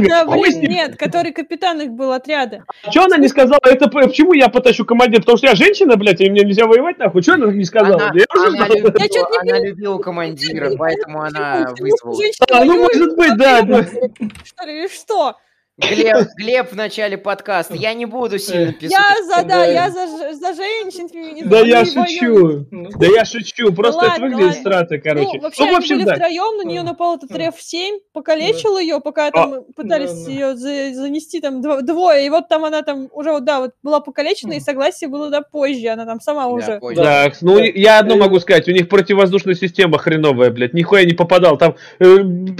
[0.03, 2.65] Да, блин, нет, который капитан их был отряда.
[2.91, 3.59] Че она не сказала?
[3.63, 5.21] Это почему я потащу командир?
[5.21, 7.23] Потому что я женщина, блядь, и мне нельзя воевать, нахуй.
[7.23, 7.95] Че она не сказала?
[7.95, 12.21] Она, Я уже она любила, Я не она любила командира, поэтому она что вызвала.
[12.51, 13.83] А, ну, может быть, да, да.
[13.83, 15.37] Что ли, или что?
[15.79, 17.73] Глеб, Глеб в начале подкаста.
[17.75, 18.91] Я не буду сильно писать.
[18.91, 19.65] Я за, да, Да.
[19.65, 21.49] я за, за женщин, феминизм.
[21.49, 22.67] Да я шучу.
[22.69, 23.73] Ну, Да я шучу.
[23.73, 24.61] Просто это ладно, выглядит ладно.
[24.61, 25.29] страты, короче.
[25.33, 26.13] Ну, вообще, Ну, в они были да.
[26.15, 27.39] втроем, на нее напал этот Мгм.
[27.39, 30.31] Реф-7, покалечил ее, пока там пытались да, да.
[30.31, 33.71] ее за- занести там дво- двое, и вот там она там уже, вот, да, вот
[33.81, 34.63] была покалечена, и Мгм.
[34.63, 36.79] согласие было, да, позже, она там сама Да, уже.
[36.79, 37.01] позже.
[37.01, 37.63] Так, ну Да.
[37.65, 41.75] я одно И- могу сказать, у них противовоздушная система хреновая, блядь, нихуя не попадал, там
[41.99, 42.05] э,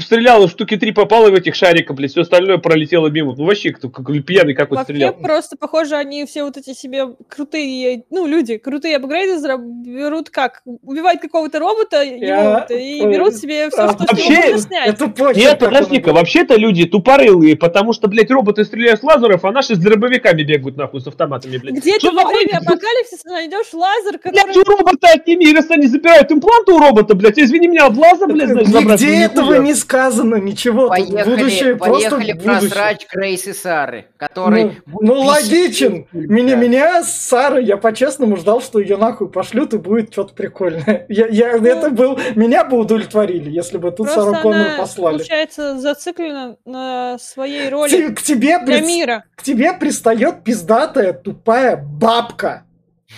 [0.01, 3.89] стрелял, штуки три попало в этих шариков, блядь, все остальное пролетело мимо, ну вообще, кто
[3.89, 5.13] как пьяный какой-то Вообще, стрелял.
[5.13, 10.61] просто, похоже, они все вот эти себе крутые, ну, люди, крутые апгрейды берут как?
[10.65, 14.89] Убивают какого-то робота, Я- его, и берут себе все, а что вообще, можно снять.
[14.89, 15.37] Это почерк.
[15.37, 16.15] Нет, подожди-ка, был.
[16.15, 20.77] вообще-то люди тупорылые, потому что, блядь, роботы стреляют с лазеров, а наши с дробовиками бегают,
[20.77, 21.75] нахуй, с автоматами, блядь.
[21.75, 24.57] Где Что ты во время апокалипсиса найдешь лазер, Блядь, который...
[24.57, 28.49] у робота отними, раз они забирают импланты у робота, блядь, извини меня, от глаза, блядь,
[28.49, 30.87] значит, забрать, Нигде этого не сказано, ничего.
[30.89, 32.69] Поехали, будущее просто поехали про будущее.
[32.99, 34.81] Срач Грейс и Сары, который...
[34.85, 36.07] Ну, ну, логичен.
[36.11, 41.05] Меня, меня с Сарой, я по-честному ждал, что ее нахуй пошлют и будет что-то прикольное.
[41.09, 45.17] Я, я- это был, меня бы удовлетворили, если бы тут Сару Коннор послали.
[45.17, 49.23] получается, зациклена на своей роли Те- К тебе, для прис- мира.
[49.35, 52.65] к тебе пристает пиздатая тупая бабка.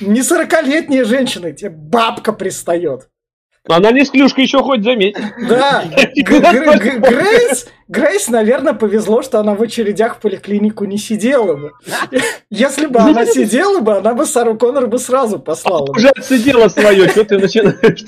[0.01, 3.09] Не сорокалетняя женщина, тебе бабка пристает.
[3.67, 5.15] Она не с клюшкой еще хоть заметь.
[5.49, 5.83] Да,
[6.15, 11.71] Грейс, Грейс, наверное, повезло, что она в очередях в поликлинику не сидела бы.
[12.49, 15.89] Если бы она сидела бы, она бы Сару Коннор бы сразу послала.
[15.91, 18.05] Уже отсидела свое, что ты начинаешь?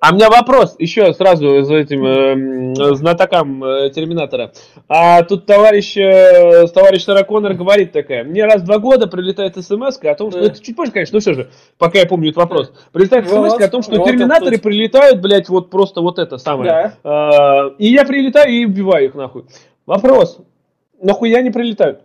[0.00, 4.52] А у меня вопрос еще сразу за этим эм, знатокам э, Терминатора.
[4.88, 9.56] А тут товарищ, э, товарищ Сара Коннор говорит такая, мне раз в два года прилетает
[9.56, 10.40] смс о том, что...
[10.40, 10.46] Да.
[10.46, 12.72] Это чуть позже, конечно, ну все же, пока я помню этот вопрос.
[12.92, 16.70] Прилетает смс о том, что вот Терминаторы прилетают, блядь, вот просто вот это самое.
[16.70, 16.92] Да.
[17.04, 19.44] А, И я прилетаю и убиваю их нахуй.
[19.86, 20.38] Вопрос.
[21.00, 22.00] Нахуя не прилетают?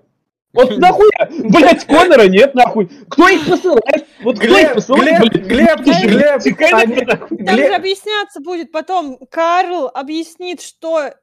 [0.54, 1.30] Вот нахуя?
[1.30, 2.90] Блять, Конора нет, нахуй.
[3.10, 4.06] Кто их посылает?
[4.24, 5.48] Вот кто их Глеб, посылает, Глеб, блядь?
[5.48, 7.38] Глеб, Ты же, Глеб, нахуй.
[7.38, 9.18] Там Глеб- же объясняться будет потом.
[9.30, 11.14] Карл объяснит, что...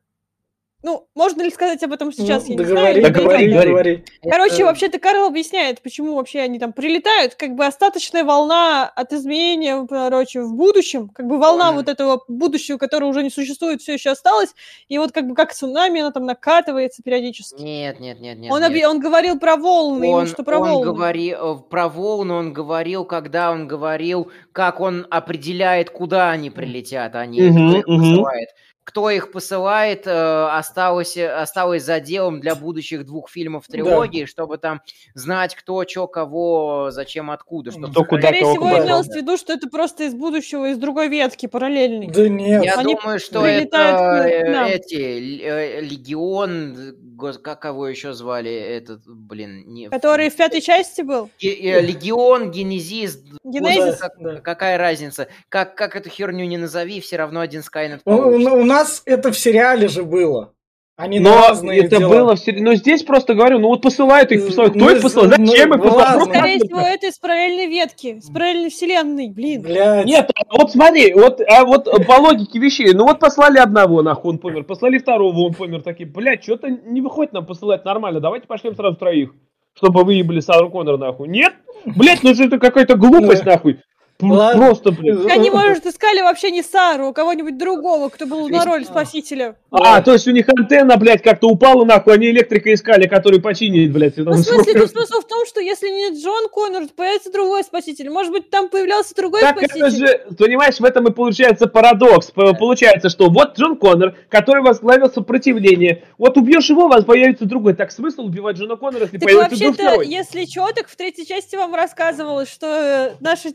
[0.83, 2.45] Ну, можно ли сказать об этом сейчас?
[2.49, 3.03] Ну, я не договори, знаю.
[3.03, 3.69] договори, Договори.
[3.71, 4.05] договори.
[4.23, 7.35] Короче, Это- вообще-то Карл объясняет, почему вообще они там прилетают.
[7.35, 11.11] Как бы остаточная волна от изменения, короче, в будущем.
[11.11, 11.77] Как бы волна Мгм.
[11.77, 14.55] вот этого будущего, которое уже не существует, все еще осталось.
[14.89, 17.61] И вот как бы как цунами, она там накатывается периодически.
[17.61, 18.51] Нет, нет, нет, нет.
[18.51, 18.71] он, нет.
[18.73, 20.87] объ- он говорил про волны, именно Он, что про он волны.
[20.87, 27.15] говори- э, про волны он говорил, когда он говорил, как он определяет, куда они прилетят,
[27.17, 28.01] а не кто их мгм.
[28.01, 28.49] посылает.
[28.85, 34.81] Кто их посылает, э, осталось, осталось за делом для будущих двух фильмов трилогии, чтобы там
[35.15, 37.71] знать, кто, что, кого, зачем, откуда.
[37.71, 38.85] Чтобы Кто, куда, Скорее кого, всего, куда.
[38.87, 42.09] имелось в виду, что это просто из будущего, из другой ветки, параллельной.
[42.09, 42.65] Да нет.
[42.65, 48.51] Я Они думаю, что это к э, эти э, легион, гос- как его еще звали,
[48.53, 51.31] этот, блин, не, Который в пятой части был.
[51.41, 53.99] Ге- э, Легион, Генезис, Генезис.
[53.99, 54.37] как- да.
[54.41, 55.29] какая разница?
[55.49, 58.53] Как, как эту херню не назови, все равно один Скайнет У, у- получится.
[58.53, 60.53] у нас это в сериале же было.
[61.01, 62.11] Они Но разные это дела.
[62.11, 62.53] было все.
[62.53, 64.75] Но здесь просто говорю, ну вот посылают их, посылают.
[64.75, 65.39] Кто Ну, их посылает?
[65.39, 66.09] ну, Зачем их ну, посылают?
[66.09, 66.19] ладно.
[66.25, 69.63] Просто Скорее всего, это из параллельной ветки, из параллельной вселенной, блин.
[69.63, 70.05] Блядь.
[70.05, 74.33] Нет, а вот смотри, вот, а вот по логике вещей, ну вот послали одного, нахуй,
[74.33, 78.47] он помер, послали второго, он помер, такие, блядь, что-то не выходит нам посылать нормально, давайте
[78.47, 79.31] пошлем сразу троих,
[79.75, 81.29] чтобы выебали Сару Коннор, нахуй.
[81.29, 81.55] Нет?
[81.87, 83.53] Блядь, ну что это какая-то глупость, Да.
[83.53, 83.79] нахуй.
[84.23, 84.67] Ладно.
[84.67, 85.31] Просто, блин.
[85.31, 89.57] Они, может, искали вообще не Сару, а кого-нибудь другого, кто был на роль спасителя.
[89.71, 93.93] А, то есть у них антенна, блядь, как-то упала нахуй, они электрика искали, который починит,
[93.93, 94.17] блядь.
[94.17, 97.63] Ну, в смысле, тут смысл в том, что если не Джон Коннор, то появится другой
[97.63, 98.11] спаситель.
[98.11, 99.81] Может быть, там появлялся другой Так спаситель.
[99.81, 102.33] это же, понимаешь, в этом и получается парадокс.
[102.33, 107.75] Получается, что вот Джон Коннор, который возглавил сопротивление, вот убьешь его, у вас появится другой.
[107.75, 111.57] Так смысл убивать Джона Коннора, если Так появится вообще-то, если чё, так в третьей части
[111.57, 113.53] вам рассказывалось, что э, наша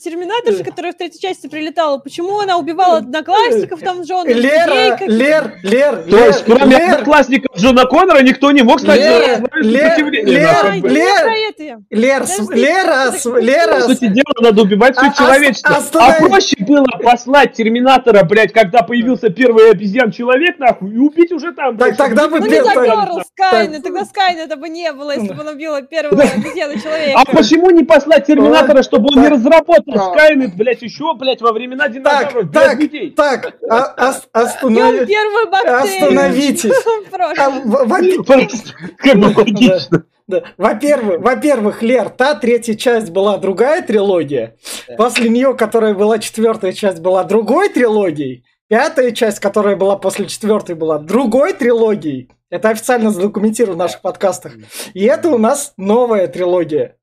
[0.56, 4.98] терминаторша, которая в третьей части прилетала, почему она убивала одноклассников там с Джоном, людей, Лера,
[4.98, 9.42] как- Лер, Лер, То есть, кроме Лер, одноклассников Джона Коннора, никто не мог стать Лер,
[9.62, 10.06] Лер.
[10.12, 10.66] Лер, Лер,
[11.50, 11.64] это.
[11.64, 12.56] Лер, Лера, с- ты-
[13.42, 15.72] Лера, По с- сути дела, надо убивать все А- человечество.
[15.78, 21.32] ост- останови- А проще было послать Терминатора, блядь, когда появился первый обезьян-человек, нахуй, и убить
[21.32, 21.78] уже там.
[21.78, 23.22] Так блядь, тогда бы Ну не заперл.
[23.36, 27.20] Скайна, тогда Скайна бы не было, если бы он убила первого обезьяна человека.
[27.20, 30.14] А почему не послать Терминатора, чтобы он не разработал Так.
[30.48, 33.12] Скайнет, блядь, еще, блядь, во времена динозавров, Так, без так, людей?
[33.12, 33.94] так, а-
[34.34, 35.06] он останови-
[35.84, 36.72] остановитесь.
[37.38, 37.52] А,
[38.98, 40.06] Как бы логично.
[40.28, 40.44] Да.
[40.58, 44.56] Во-первых, во-первых, Лер, та третья часть была другая трилогия.
[44.88, 44.96] Да.
[44.96, 48.44] После нее, которая была четвертая часть, была другой трилогией.
[48.68, 52.32] Пятая часть, которая была после четвертой, была другой трилогией.
[52.50, 54.54] Это официально задокументировано в наших подкастах.
[54.96, 56.96] И это у нас новая трилогия.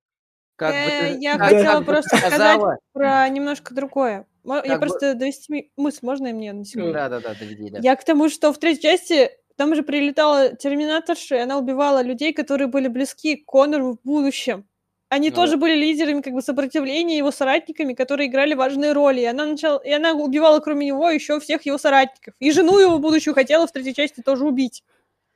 [0.63, 2.79] Как бы Э, я как- хотела как бы просто сказать сказала.
[2.93, 4.27] про немножко другое.
[4.45, 6.93] Мо- Я Как бы- просто довести мысль, можно и мне на секунду?
[6.93, 7.79] Да, да, да, доведи, да.
[7.81, 12.33] Я к тому, что в третьей части там же прилетала терминаторша, и она убивала людей,
[12.33, 14.65] которые были близки к Конору в будущем.
[15.11, 15.59] Они Ну тоже да.
[15.59, 19.21] были лидерами как бы сопротивления, его соратниками, которые играли важные роли.
[19.21, 22.33] И она, начала, и она убивала, кроме него, еще всех его соратников.
[22.41, 24.83] И жену его будущую хотела в третьей части тоже убить.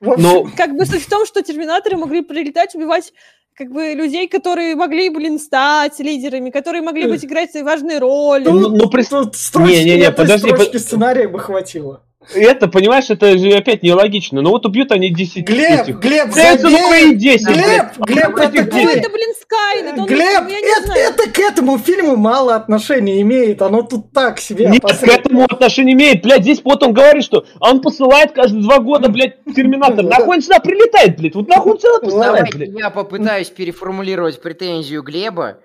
[0.00, 3.12] Общем, Ну, Как бы суть в том, что терминаторы могли прилетать, убивать
[3.56, 8.44] как бы людей, которые могли, блин, стать лидерами, которые могли быть играть важные роли.
[8.44, 12.02] Ну, ну, прис- тут строчки, Не-не-не, этой подожди, под- сценария бы хватило.
[12.34, 14.40] Это, понимаешь, это же опять нелогично.
[14.42, 15.98] Ну вот убьют они 10 Глеб, этих.
[15.98, 17.14] Глеб, забей!
[17.14, 17.96] 10, Глеб, блядь.
[17.98, 18.96] Глеб, Этих это девять.
[18.96, 23.62] это, блин, Скайнет, он, Глеб, это, это к этому фильму мало отношения имеет.
[23.62, 24.68] Оно тут так себе.
[24.68, 26.22] Нет, к этому отношения имеет.
[26.22, 30.04] Блядь, здесь вот он говорит, что он посылает каждые два года, блядь, Терминатор.
[30.04, 31.34] Нахуй он сюда прилетает, блядь?
[31.34, 32.70] Вот нахуй он сюда посылает, Давайте блядь?
[32.70, 35.58] я попытаюсь переформулировать претензию Глеба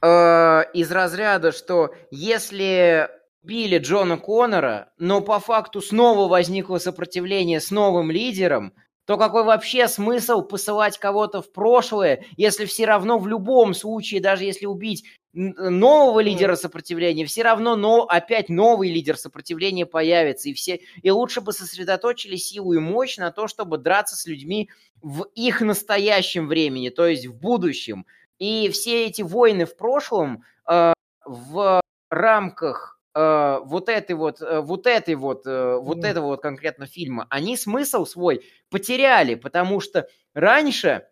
[0.00, 3.08] э, из разряда, что если
[3.44, 8.72] били Джона Коннора, но по факту снова возникло сопротивление с новым лидером,
[9.04, 14.44] то какой вообще смысл посылать кого-то в прошлое, если все равно в любом случае, даже
[14.44, 20.80] если убить нового лидера сопротивления, все равно но, опять новый лидер сопротивления появится, и все
[21.02, 24.70] и лучше бы сосредоточили силу и мощь на то, чтобы драться с людьми
[25.02, 28.06] в их настоящем времени, то есть в будущем.
[28.38, 30.92] И все эти войны в прошлом э,
[31.26, 31.80] в
[32.10, 36.06] рамках э, вот этой вот, э, вот этой вот, э, вот Мгм.
[36.06, 41.06] этого вот конкретно фильма, они смысл свой потеряли, потому что раньше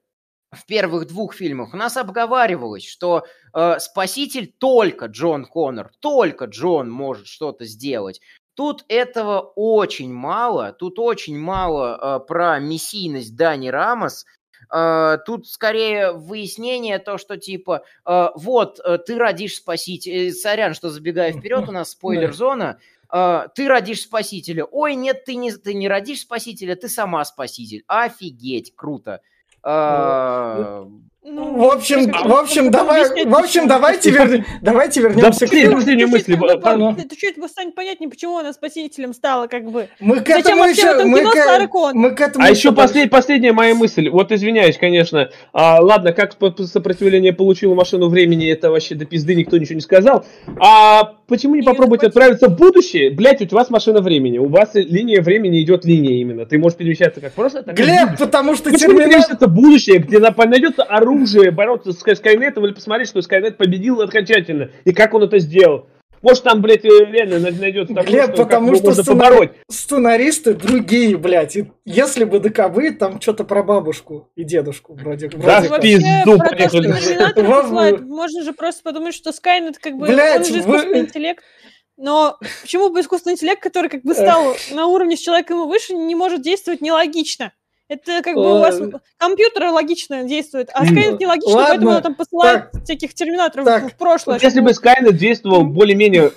[0.52, 3.24] в первых двух фильмах у нас обговаривалось, что
[3.54, 8.20] э, спаситель только Джон Коннор, только Джон может что-то сделать.
[8.54, 14.26] Тут этого очень мало, тут очень мало э, про мессийность Дани Рамос.
[14.72, 20.88] Э, тут скорее выяснение то, что типа э, вот э, ты родишь спасителя, сорян, что
[20.88, 22.78] забегая вперед, у нас спойлер-зона,
[23.10, 28.74] ты родишь спасителя, ой, нет, ты не, ты не родишь спасителя, ты сама спаситель, офигеть,
[28.74, 29.20] круто.
[31.24, 34.44] Ну, В общем, как- в общем, как давай, в общем, давайте, вер...
[34.60, 36.32] давайте Да, вернемся к последнюю Ты мысль.
[36.36, 36.96] чуть- ну.
[36.96, 39.86] Ты чуть бы станет понятнее, почему она спасителем стала, как бы.
[40.00, 41.94] Мы к Зачем этому вообще в еще, этом мы кино к...
[41.94, 44.08] Мы к этому А еще послед- последняя моя мысль.
[44.08, 45.30] Вот извиняюсь, конечно.
[45.52, 50.24] А, ладно, как сопротивление получило машину времени, это вообще до пизды никто ничего не сказал.
[50.58, 53.10] А почему не попробовать отправиться в будущее?
[53.10, 54.38] Блять, у вас машина времени.
[54.38, 56.46] У вас линия времени идет линия именно.
[56.46, 59.10] Ты можешь перемещаться как просто, так Глеб, потому что Почему не терминатор...
[59.10, 61.11] перемещаться в будущее, где на- найдется оружие,
[61.52, 65.86] бороться с Скай- Скайнетом, или посмотреть, что Скайнет победил окончательно, и как он это сделал?
[66.22, 69.50] Может, там, блядь, реально най- найдется такое, Глеб, что как потому что можно сценари- побороть.
[69.68, 71.56] сценаристы другие, блядь.
[71.56, 75.28] И если бы ДКБ, там что-то про бабушку и дедушку вроде.
[75.28, 77.98] Да, вроде в пизду поехали.
[78.04, 81.42] Можно же просто подумать, что Скайнет как бы, Блядь, он же вы- искусственный интеллект.
[81.96, 85.92] Но почему бы искусственный интеллект, который как бы стал на уровне с человеком и выше,
[85.94, 87.52] не может действовать нелогично?
[87.92, 88.80] Это как бы у вас
[89.18, 94.38] компьютер логично действует, а Скайнет нелогично, поэтому она там посылает всяких терминаторов в прошлое.
[94.40, 96.32] Если бы Скайнет действовал более-менее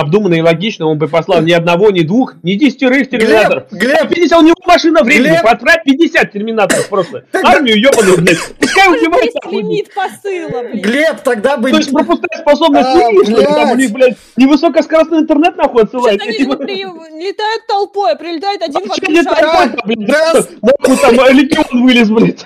[0.00, 3.64] обдуманно и логично, он бы послал ни одного, ни двух, ни десятерых терминаторов.
[3.70, 5.44] Глеб, Глеб, 50, у него машина времени, Глеб.
[5.46, 7.24] отправь 50 терминаторов просто.
[7.32, 8.38] Тогда- Армию ебаную, блядь.
[8.58, 10.82] Пускай убивает Есть лимит посыла, блин.
[10.82, 11.70] Глеб, тогда бы...
[11.70, 13.78] То есть пропускная способность А, не что ли, там у блядь.
[13.78, 16.20] них, блядь, невысокоскоростной интернет нахуй отсылает.
[16.20, 19.36] Они Я типа- же при- летают толпой, а прилетает один в Вообще не один шар.
[19.36, 20.32] такой, там, блядь, Да,
[20.62, 22.44] нахуй там э, легион вылез, блядь.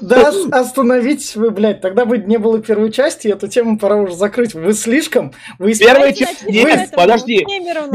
[0.00, 4.14] Да, остановитесь вы, блядь, тогда бы не было первой части, и эту тему пора уже
[4.14, 4.54] закрыть.
[4.54, 5.32] Вы слишком...
[5.58, 7.46] Вы Первая часть- начнем нет, подожди.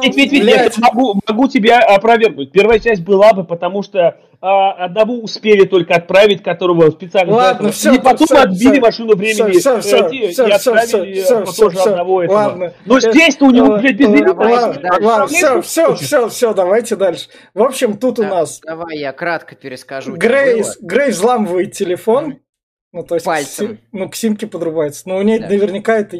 [0.01, 2.51] Ведь, ведь, ведь, я могу, могу тебя опровергнуть.
[2.51, 7.93] Первая часть была бы, потому что а, одного успели только отправить, которого специально Ладно, всё,
[7.93, 8.81] и потом всё, отбили всё.
[8.81, 11.89] машину времени Всё, всё, э, и всё, всё, отправили всё, э, всё, тоже всё.
[11.91, 12.35] одного этого.
[12.37, 12.73] Ладно.
[12.85, 14.33] Но Э, здесь-то у него, э, блядь, без э, лимита.
[14.33, 17.29] Ладно, ладно, все, все, все, все, давайте дальше.
[17.53, 20.11] В общем, тут у нас Давай я кратко перескажу.
[20.11, 20.17] было.
[20.17, 20.77] Грейс
[21.15, 22.39] взламывает телефон,
[22.91, 23.67] ну то есть к Пальцем.
[23.69, 25.47] Си- ну к симке подрубается, но у нее Да.
[25.47, 26.17] наверняка это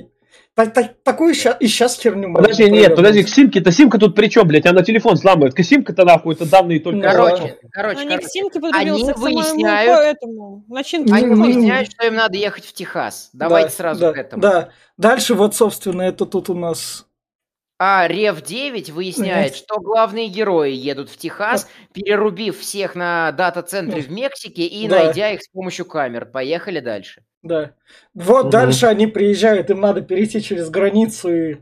[0.56, 4.16] та- та- такую ща- и сейчас херню можно Подожди, нет, подожди, к симке-то, симка тут
[4.16, 5.54] при чем, блядь, она телефон взламывает.
[5.54, 7.01] К симка-то нахуй, это данные только...
[7.10, 11.14] Короче, короче, Они к симке Они к выясняют- по этому, начинке.
[11.14, 13.30] Они выясняют, что им надо ехать в Техас.
[13.34, 14.41] Давайте Да, сразу да, к этому.
[14.41, 17.06] Да, дальше вот, собственно, это тут у нас...
[17.80, 24.10] А Рев 9 выясняет, что главные герои едут в Техас, перерубив всех на дата-центре в
[24.12, 25.04] Мексике и Да.
[25.06, 26.26] найдя их с помощью камер.
[26.28, 27.24] Поехали дальше.
[27.44, 27.72] Да.
[28.14, 28.52] Вот Мгм.
[28.52, 31.58] дальше они приезжают, им надо перейти через границу и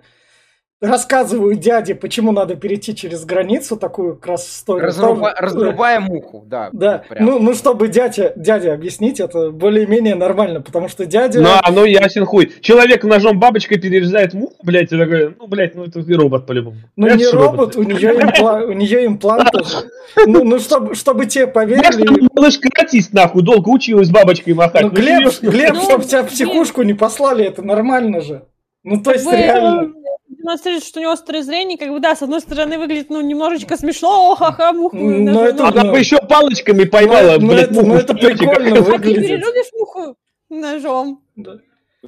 [0.82, 4.90] рассказывают дяде, почему надо перейти через границу, такую как раз историю.
[4.90, 6.70] Разруба- Тоже- Разрубая муху, да.
[6.74, 7.26] Да, вот прям.
[7.26, 11.40] ну, ну чтобы дядя, дядя объяснить, это более-менее нормально, потому что дядя...
[11.40, 12.52] Ну, а ну ясен хуй.
[12.62, 16.78] Человек ножом бабочкой перерезает муху, блядь, и такой, ну, блядь, ну это и робот по-любому.
[16.96, 19.78] Ну Это не робот, у нее, импла- у нее имплант тоже.
[20.26, 22.06] Ну, ну чтобы, чтобы те Знаешь, поверили...
[22.06, 24.82] там малышка-артист, нахуй, долго училась бабочкой махать.
[24.82, 25.50] Ну, Глеб, серьезно.
[25.50, 28.44] Глеб, Ну, чтобы тебя в психушку не послали, это нормально же.
[28.84, 29.94] Ну, то есть реально...
[30.42, 33.78] демонстрирует, что у него острое зрение, как бы, да, с одной стороны выглядит, ну, немножечко
[33.78, 34.96] смешно, о, ха-ха, муху.
[34.98, 35.92] Ну, ножом, это- ну, Она ну.
[35.92, 37.88] бы еще палочками поймала, Ну, блядь, это- муху.
[37.88, 38.80] ну, это как прикольно это?
[38.82, 39.28] А ты выглядит.
[39.28, 40.16] перерубишь муху
[40.50, 41.24] ножом?
[41.36, 41.58] Да.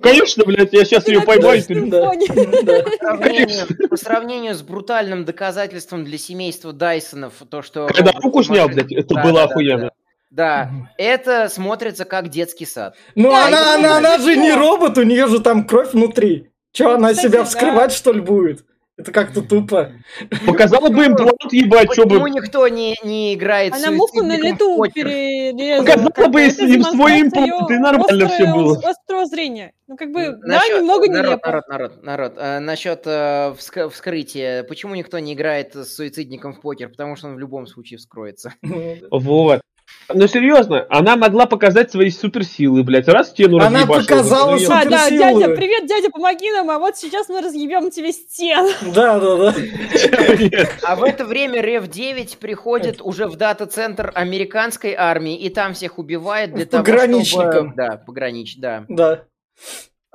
[0.01, 1.61] Конечно, блядь, я сейчас Ты ее поймаю.
[1.67, 2.11] Да.
[2.63, 2.83] Да.
[2.83, 7.87] По сравнению, по сравнению с брутальным доказательством для семейства Дайсонов, то, что...
[7.93, 9.91] Когда руку снял, блядь, это Да, было охуенно.
[10.31, 12.95] Да, это смотрится как детский сад.
[13.13, 16.49] Ну, Да, она, это она, она же не робот, у нее же там кровь внутри.
[16.73, 17.45] Че, Ну, она кстати, себя да.
[17.45, 18.65] вскрывать, что ли, будет?
[18.95, 19.91] Это как-то тупо.
[20.45, 22.29] Показала бы имплант, ебать, что Почему бы...
[22.29, 25.83] никто не, не играет Она муху на лету перерезала.
[25.83, 28.77] Показала бы с ним свой имплант, и нормально острого- было.
[28.87, 29.73] Острого зрения.
[29.87, 31.47] Ну, как бы, да, немного народ, нелепо.
[31.47, 32.33] народ, народ, народ.
[32.37, 34.63] Э, насчет э, вска- вскрытия.
[34.63, 36.89] Почему никто не играет с суицидником в покер?
[36.89, 38.53] Потому что он в любом случае вскроется.
[39.11, 39.61] Вот.
[40.09, 43.07] Ну серьезно, она могла показать свои суперсилы, блядь.
[43.07, 45.39] Раз стену Она разъебашила, показала блядь, супер- А, да, суперсилы.
[45.41, 48.69] дядя, привет, дядя, помоги нам, а вот сейчас мы разъебем тебе стену.
[48.93, 49.53] Да, да, да.
[50.83, 55.97] А в это время Рев 9 приходит уже в дата-центр американской армии и там всех
[55.99, 56.83] убивает для того,
[57.23, 57.73] чтобы...
[57.75, 58.85] Да, погранич, да.
[58.89, 59.23] Да.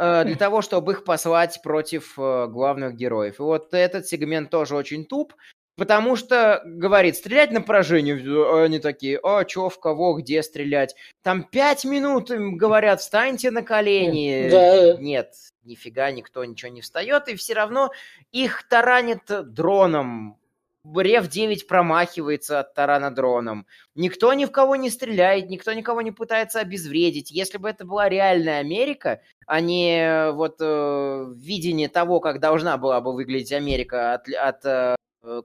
[0.01, 3.41] Э, Для того, чтобы их послать против э, главных героев.
[3.41, 5.35] И вот этот сегмент тоже очень туп,
[5.79, 8.21] потому что, говорит, стрелять на поражение.
[8.45, 10.97] А Они такие, а чё, в кого, где стрелять?
[11.23, 14.49] Там пять минут им говорят, встаньте на колени.
[14.51, 14.97] Да.
[14.99, 17.91] Нет, нифига, никто ничего не встает, и все равно
[18.33, 20.39] их таранит дроном.
[20.85, 23.67] Рев 9 промахивается от тарана дроном.
[23.95, 27.31] Никто ни в кого не стреляет, никто никого не пытается обезвредить.
[27.31, 32.79] Если бы это была реальная Америка, а не э, вот э, видение того, как должна
[32.79, 34.97] была бы выглядеть Америка от, от э,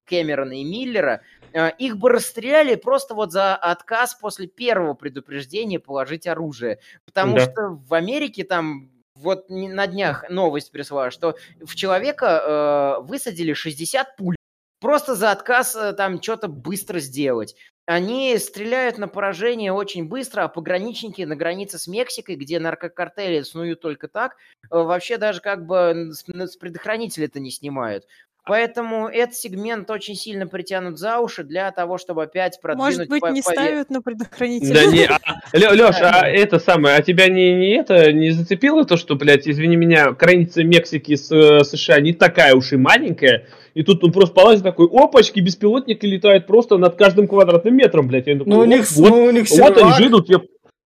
[0.05, 1.21] Кэмерона и Миллера,
[1.53, 6.80] э, их бы расстреляли просто вот за отказ после первого предупреждения положить оружие.
[7.05, 7.41] Потому Да.
[7.41, 14.15] что в Америке там вот на днях новость прислала, что в человека э, высадили 60
[14.15, 14.36] пуль
[14.80, 17.55] просто за отказ э, там что-то быстро сделать.
[17.86, 23.82] Они стреляют на поражение очень быстро, а пограничники на границе с Мексикой, где наркокартели снуют
[23.82, 28.05] только так, э, вообще даже как бы с, с предохранителя-то не снимают.
[28.45, 32.97] Поэтому этот сегмент очень сильно притянут за уши для того, чтобы опять продвинуть...
[32.97, 34.73] Может быть, по- не пове- ставят на предохранитель.
[34.73, 38.97] Да не, а, Леш, а это самое, а тебя не, не это не зацепило то,
[38.97, 43.83] что, блядь, извини меня, граница Мексики с э, США не такая уж и маленькая, и
[43.83, 48.27] тут он просто полазит такой, опачки, беспилотники летают просто над каждым квадратным метром, блядь.
[48.27, 50.41] Я такой, Ну, у них, вот, ну, у них вот они сервак, же идут, я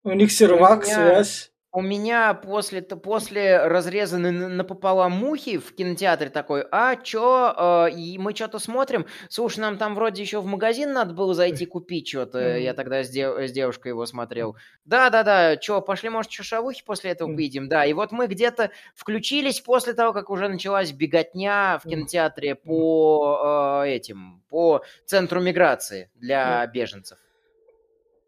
[0.04, 1.50] у них сервак, меня- связь.
[1.76, 8.34] У меня после, после разрезанной напополам мухи в кинотеатре такой, а чё, э, и мы
[8.34, 12.72] что-то смотрим, слушай, нам там вроде еще в магазин надо было зайти купить что-то, я
[12.72, 14.56] тогда с, дев- с девушкой его смотрел.
[14.86, 17.68] Да-да-да, чё, пошли, может, чешавухи после этого поедим?
[17.68, 23.82] Да, и вот мы где-то включились после того, как уже началась беготня в кинотеатре по
[23.84, 27.18] э, этим, по центру миграции для беженцев.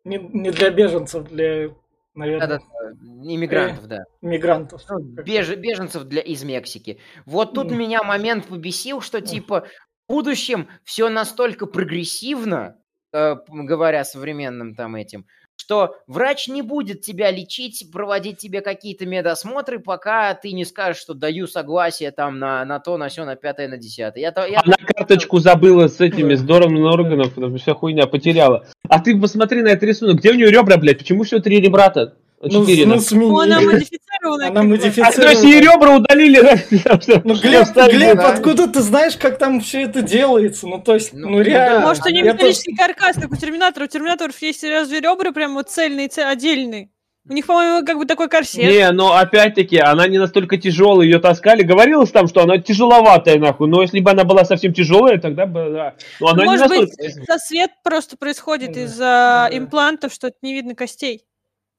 [0.04, 1.70] Не, не для беженцев, для
[2.18, 2.46] наверное.
[2.48, 2.90] Да, да,
[3.32, 4.04] иммигрантов, да.
[4.20, 4.82] Мигрантов.
[4.90, 6.98] Ну, беж, беженцев для, из Мексики.
[7.24, 7.76] Вот тут Mm.
[7.76, 9.66] меня момент побесил, что типа
[10.08, 12.76] в будущем все настолько прогрессивно,
[13.12, 15.26] э, говоря современным там этим,
[15.68, 21.12] что врач не будет тебя лечить, проводить тебе какие-то медосмотры, пока ты не скажешь, что
[21.12, 24.22] даю согласие там на, на то, на все, на пятое, на десятое.
[24.22, 28.64] Я, я Она карточку забыла с этими, с дором органов, потому что вся хуйня потеряла.
[28.88, 32.14] А ты посмотри на этот рисунок, где у нее ребра, блядь, почему все три ребра-то?
[32.40, 32.96] Ну, ну.
[33.10, 34.48] Ну, она модифицированная.
[34.50, 34.76] Она бы.
[34.76, 36.40] А, то есть ей ребра удалили,
[36.84, 37.20] да?
[37.24, 37.66] Ну, Глеб.
[37.74, 38.28] Глеб, да.
[38.32, 40.66] откуда ты знаешь, как там все это делается?
[40.68, 41.80] Ну, то есть, Ну, ну, ну реально.
[41.80, 41.86] да.
[41.88, 43.84] Может, у нее Я тоже- металлический каркас, как у Терминатора.
[43.84, 46.90] У Терминаторов есть разве ребра прям вот цельные, це- отдельные?
[47.30, 48.64] У них, по-моему, как бы такой корсет.
[48.64, 51.62] Не, но опять-таки, она не настолько тяжелая, ее таскали.
[51.62, 53.68] Говорилось там, что она тяжеловатая, нахуй.
[53.68, 55.94] Но если бы она была совсем тяжелая, тогда бы, да.
[56.20, 57.24] Но она не Может быть, настолько...
[57.32, 58.80] Сосвет просто происходит Да.
[58.80, 59.48] из-за Да.
[59.52, 61.24] имплантов, что не видно костей.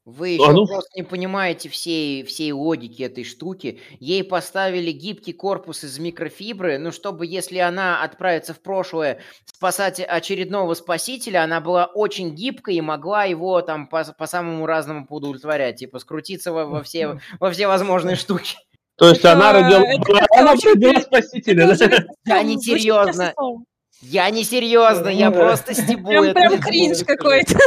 [0.05, 3.79] Вы еще А ну- просто не понимаете всей, всей логики этой штуки.
[3.99, 10.73] Ей поставили гибкий корпус из микрофибры, ну, чтобы, если она отправится в прошлое спасать очередного
[10.73, 15.99] спасителя, она была очень гибкой и могла его там по, по самому разному удовлетворять, типа
[15.99, 18.55] скрутиться во, во все, во все возможные штуки.
[18.95, 19.83] То есть Это- она родила...
[20.31, 20.55] Она
[21.01, 22.43] спасителя, да?
[22.43, 23.33] не серьезно.
[24.01, 26.07] Я не серьезно, я Ну просто стебу.
[26.07, 27.53] Прям, прям кринж какой-то.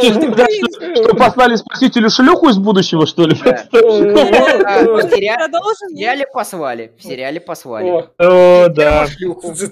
[0.00, 3.34] Что, что послали спасителю шлюху из будущего, что ли?
[3.34, 3.38] В
[5.08, 5.88] сериале- Продолжим?
[5.88, 6.92] в сериале послали.
[6.98, 7.88] В сериале послали.
[8.18, 9.06] о, да.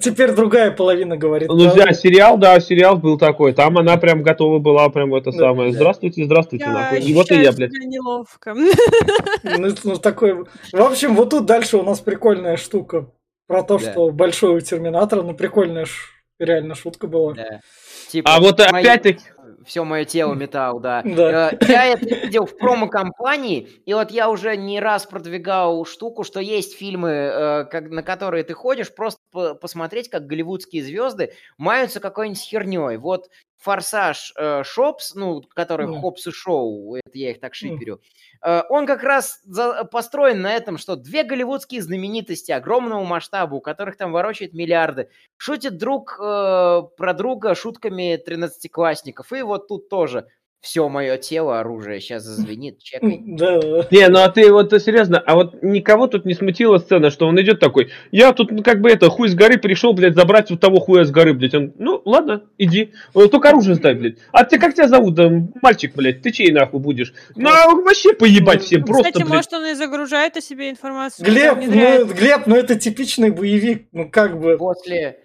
[0.01, 1.49] Теперь другая половина говорит.
[1.49, 1.91] Ну, да.
[1.91, 3.53] сериал, да, сериал был такой.
[3.53, 5.73] Там она прям готова была, прям это самое.
[5.73, 6.65] Здравствуйте, здравствуйте.
[7.01, 7.71] И вот и я, блядь.
[7.71, 8.53] неловко.
[8.53, 10.45] Ну, ну, такой...
[10.71, 13.07] В общем, вот тут дальше у нас прикольная штука.
[13.49, 13.91] Про то, Да.
[13.91, 17.33] что большой у Терминатора, ну, прикольная ш- реально шутка была.
[17.33, 17.61] Да.
[18.09, 19.19] Типа, А вот опять-таки,
[19.65, 21.01] все мое тело металл, да.
[21.03, 21.49] Да.
[21.51, 26.39] Э, Я это видел в промо-компании, и вот я уже не раз продвигал штуку, что
[26.39, 31.99] есть фильмы, э, как- на которые ты ходишь, просто по- посмотреть, как голливудские звезды маются
[31.99, 32.97] какой-нибудь херней.
[32.97, 33.29] Вот
[33.59, 35.99] Форсаж э, Шопс, ну, который Да.
[35.99, 37.99] Хопс и Шоу, это я их так шиперю,
[38.41, 43.61] э, он как раз за- построен на этом, что две голливудские знаменитости огромного масштаба, у
[43.61, 49.31] которых там ворочают миллиарды, шутят друг э, про друга шутками 13-классников.
[49.33, 50.27] И вот тут тоже
[50.61, 52.79] все мое тело оружие сейчас зазвенит.
[52.79, 53.21] Чекай.
[53.25, 53.87] Да, да.
[53.91, 57.27] Не, ну а ты вот э, серьезно, а вот никого тут не смутила сцена, что
[57.27, 60.49] он идет такой, я тут ну, как бы это, хуй с горы пришел, блядь, забрать
[60.49, 61.53] вот того хуя с горы, блядь.
[61.53, 62.91] Он, ну, ладно, иди.
[63.13, 64.17] Вот Только оружие сдай, блядь.
[64.31, 65.29] А ты как тебя зовут, да,
[65.61, 67.13] мальчик, блядь, ты чей нахуй будешь?
[67.35, 69.35] Ну, а вообще поебать всем, просто, Кстати, блядь.
[69.35, 71.25] может, он и загружает о себе информацию.
[71.25, 74.57] Глеб, ну, Глеб, ну это типичный боевик, ну как бы.
[74.57, 75.15] После, э,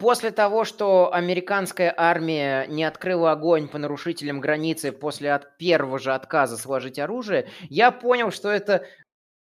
[0.00, 6.14] после того, что американская армия не открыла огонь по нарушителям границы после от первого же
[6.14, 8.86] отказа сложить оружие, я понял, что это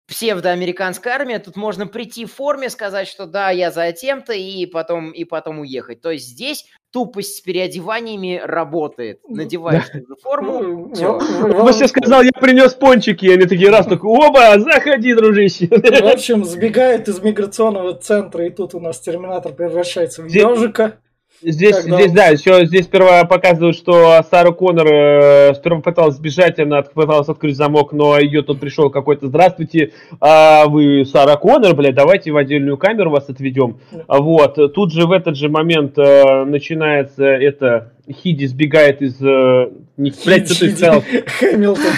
[0.06, 5.10] псевдоамериканская армия, тут можно прийти в форме, сказать, что да, я за тем-то, и потом,
[5.10, 6.00] и потом уехать.
[6.00, 9.18] То есть здесь тупость с переодеваниями работает.
[9.28, 11.08] Надеваешь ту же форму, все.
[11.08, 15.66] Он вообще сказал, я принес пончики, и они такие раз, такой, оба, заходи, дружище.
[15.68, 20.98] В общем, сбегает из миграционного центра, и тут у нас Терминатор превращается в ежика.
[21.46, 26.58] Здесь, Когда здесь, да, еще здесь сперва показывают, что Сара Коннор э, сперва пыталась сбежать,
[26.58, 31.94] она пыталась открыть замок, но ее тут пришел какой-то «Здравствуйте, а вы Сара Коннор, блядь,
[31.94, 33.78] давайте в отдельную камеру вас отведем».
[34.08, 39.20] А Вот, тут же в этот же момент э, начинается это, Хиди сбегает из...
[39.20, 39.68] э,
[39.98, 40.76] не, блядь, что ты Хиди.
[40.76, 41.02] сказал?
[41.40, 41.92] Хэмилтон.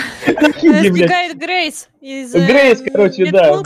[0.59, 0.93] Хиди, блядь.
[0.93, 3.63] Сбегает Грейс из э, Грейс, короче, да.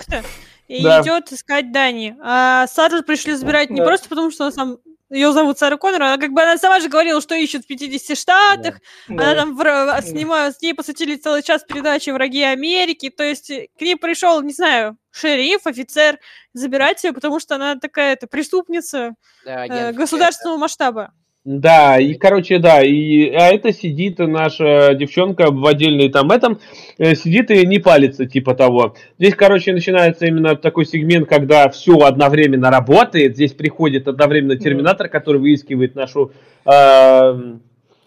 [0.69, 1.01] и Да.
[1.01, 2.17] идет искать Дани.
[2.23, 3.87] А Сару пришли забирать не Да.
[3.87, 4.77] просто потому, что она сам
[5.11, 8.17] ее зовут Сара Коннор, она как бы она сама же говорила, что ищет в 50
[8.17, 9.35] штатах, она Да.
[9.35, 13.81] там вра- снимала, с ней посвятили целый час передачи «Враги Америки», то есть э, к
[13.81, 16.19] ней пришел, не знаю, шериф, офицер
[16.53, 19.97] забирать ее, потому что она такая-то преступница Да, э, агент.
[19.97, 21.13] государственного масштаба.
[21.45, 26.61] Да, и, короче, да, и, а это сидит наша девчонка в отдельной там этом,
[26.99, 28.95] э, сидит и не палится, типа того.
[29.19, 33.37] Здесь, короче, начинается именно такой сегмент, когда все одновременно работает.
[33.37, 36.33] Здесь приходит одновременно терминатор, который выискивает нашу...
[36.67, 37.55] э,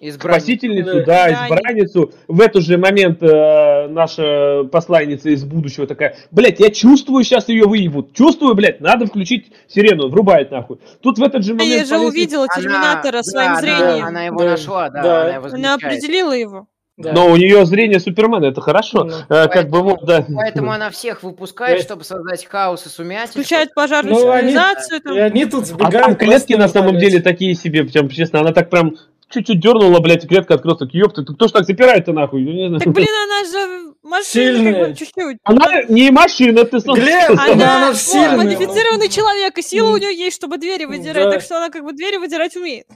[0.09, 0.41] Избранник.
[0.41, 1.05] спасительницу, Да.
[1.05, 2.11] да, Да, избранницу.
[2.27, 7.65] В этот же момент э, наша посланница из будущего такая, блядь, я чувствую, сейчас ее
[7.65, 8.13] выебут.
[8.13, 10.79] Чувствую, блядь, надо включить сирену, врубает нахуй.
[11.01, 11.71] Тут в этот же момент...
[11.71, 14.05] Я же полиция- увидела Она- терминатора да, своим она- зрением.
[14.05, 15.21] Она его Да, нашла, да, да.
[15.25, 16.67] она его Она определила его.
[16.95, 17.11] Да.
[17.11, 19.05] Но у нее зрение Супермена, это хорошо.
[19.05, 19.13] Ну.
[19.27, 20.23] Э, как бы вот, да.
[20.35, 21.83] Поэтому она всех выпускает, Да.
[21.83, 23.31] чтобы создать хаос и сумятицу.
[23.39, 25.01] Включает пожарную Ну, они- сигнализацию.
[25.01, 25.15] там.
[25.15, 26.05] И они тут А сбегают.
[26.05, 28.95] там клетки на самом деле такие себе, прям честно, она так прям
[29.29, 32.43] чуть-чуть дернула, блядь, и клетка открылась, так ёпта, ты кто ж так запирает-то нахуй?
[32.43, 32.81] Я не знаю.
[32.81, 34.73] Так, блин, она же машина Сильная.
[34.73, 35.37] как бы чуть-чуть.
[35.43, 38.37] Она не машина, ты сам Глеб, она- Она, она сильная.
[38.37, 41.31] модифицированный человек, и сила у нее есть, чтобы двери выдирать, Да.
[41.31, 42.87] так что она как бы двери выдирать умеет.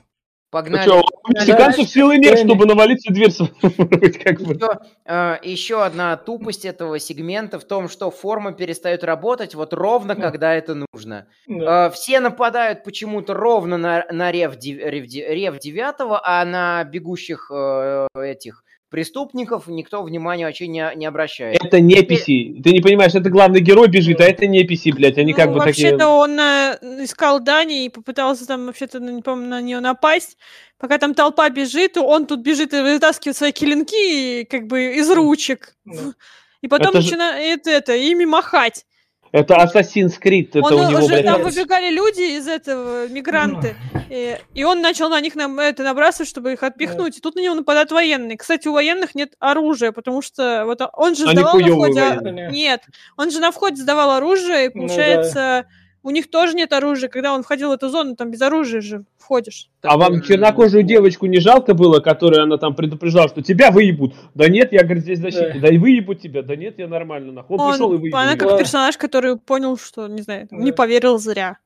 [0.57, 0.85] Ну Погнали.
[0.85, 4.53] чё, у мексиканцев силы нет, чтобы навалиться в дверь своровать, как бы.
[4.53, 10.15] Еще, э, еще одна тупость этого сегмента в том, что форма перестает работать вот ровно,
[10.15, 10.21] Да.
[10.31, 11.27] когда это нужно.
[11.47, 11.87] Да.
[11.87, 18.07] Э, все нападают почему-то ровно на, на рев, рев, рев 9, а на бегущих э,
[18.15, 21.63] этих преступников никто внимания вообще не, не обращает.
[21.63, 22.61] Это неписи.
[22.63, 25.17] Ты не понимаешь, это главный герой бежит, а это неписи, блядь.
[25.17, 25.91] Они Ну, как бы такие...
[25.91, 30.37] вообще-то он э, искал Дани и попытался там вообще-то, ну, не помню, на нее напасть.
[30.79, 35.09] Пока там толпа бежит, он тут бежит и вытаскивает свои киленки и, как бы из
[35.11, 35.75] ручек.
[35.85, 36.13] Да.
[36.61, 38.85] И потом Это же- начинает это, ими махать.
[39.31, 41.25] Это Assassin's Creed, это он у него, уже блядь.
[41.25, 43.75] там выбегали люди из этого, мигранты.
[44.09, 47.17] И, и он начал на них нам это набрасывать, чтобы их отпихнуть.
[47.17, 48.37] И тут на него нападают военные.
[48.37, 52.01] Кстати, у военных нет оружия, потому что вот он же Они сдавал на входе...
[52.01, 52.49] военные.
[52.51, 52.83] Нет,
[53.17, 55.65] он же на входе сдавал оружие, и Ну да.
[56.07, 57.09] У них тоже нет оружия.
[57.09, 59.69] Когда он входил в эту зону, там без оружия же входишь.
[59.81, 64.13] А вам чернокожую девочку не жалко было, которую она там предупреждала, что тебя выебут?
[64.33, 65.59] Да нет, я, говорит, здесь в защите.
[65.61, 66.43] Да и выебут тебя.
[66.43, 67.33] Да нет, я нормально.
[67.33, 67.57] Нахуй.
[67.57, 68.19] Он, пришел и выебал.
[68.19, 71.57] она как персонаж, который понял, что, не знаю, не поверил зря.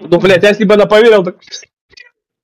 [0.00, 1.38] Ну, блядь, а если бы она поверила, так...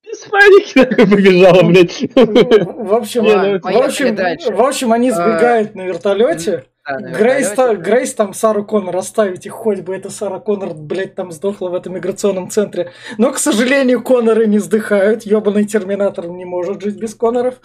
[0.03, 2.09] Без паники такой побежала, блядь.
[2.13, 4.15] Ну, В общем, ну, в общем,
[4.53, 6.65] в общем, они сбегают на вертолете.
[6.87, 7.75] Да, Грейс, та-.
[7.75, 11.75] Грейс там Сару Коннор оставить, и хоть бы эта Сара Коннор, блядь, там сдохла в
[11.75, 12.91] этом миграционном центре.
[13.17, 15.23] Но, к сожалению, Конноры не сдыхают.
[15.23, 17.55] Ёбаный Терминатор не может жить без Конноров.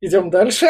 [0.00, 0.66] Идем дальше.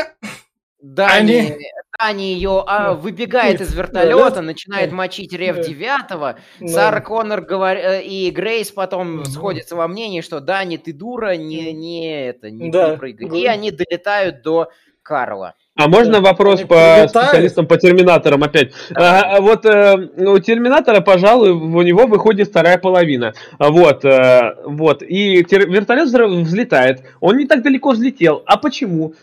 [0.81, 1.59] Дани, Они-
[1.99, 2.95] Дани ее а, Да.
[2.95, 4.43] выбегает из Да, вертолета, да.
[4.43, 4.97] начинает Да.
[4.97, 5.63] мочить Рев Да.
[5.65, 6.69] 9 Да.
[6.69, 9.25] Сара Коннор говор- э, и Грейс потом Мгм.
[9.25, 12.91] сходятся во мнении, что Дани, ты дура, не, не это, не, Да.
[12.91, 13.29] не прыгай.
[13.29, 13.37] Да.
[13.37, 14.71] И они долетают до
[15.03, 15.55] Карла.
[15.77, 17.11] А можно Да, вопрос они по прилетают.
[17.11, 18.71] специалистам по терминаторам опять?
[18.95, 23.35] А, а вот э, у терминатора, пожалуй, у него выходит вторая половина.
[23.59, 25.03] Вот, э, вот.
[25.03, 27.03] И тер- вертолет взлетает.
[27.21, 28.45] Он не так далеко взлетел.
[28.47, 29.15] А почему?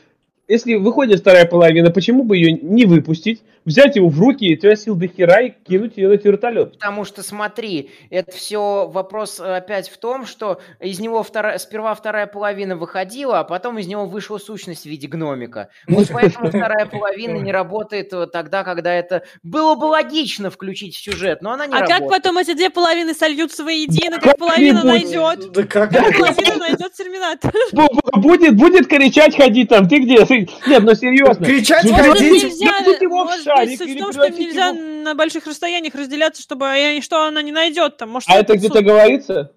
[0.51, 4.95] Если выходит вторая половина, почему бы ее не выпустить, взять его в руки, тебя сил
[4.95, 6.73] до хера и кинуть ее на вертолет?
[6.73, 11.95] Потому что, смотри, это все вопрос э, опять в том, что из него вторая, сперва
[11.95, 15.69] вторая половина выходила, а потом из него вышла сущность в виде гномика.
[15.87, 21.01] Вот поэтому вторая половина не работает э, тогда, когда это было бы логично включить в
[21.01, 22.23] сюжет, но она не а как работает.
[22.23, 25.49] потом эти две половины сольются воедино, как половина найдет?
[25.53, 25.91] Да как?
[25.91, 27.53] Половина найдет терминатор?
[27.71, 30.25] Бу- бу- Будет, будет кричать, ходить там, ты где?
[30.25, 31.45] Ты- Нет, ну серьезно.
[31.45, 32.43] Кричать, Ну, Может, ходить, ходить.
[32.43, 35.47] нельзя, запустить его в может шарик быть, или в том, что нельзя его на больших
[35.47, 38.09] расстояниях разделяться, чтобы я- что она не найдет там.
[38.09, 39.51] Может, А это где-то суд- говорится?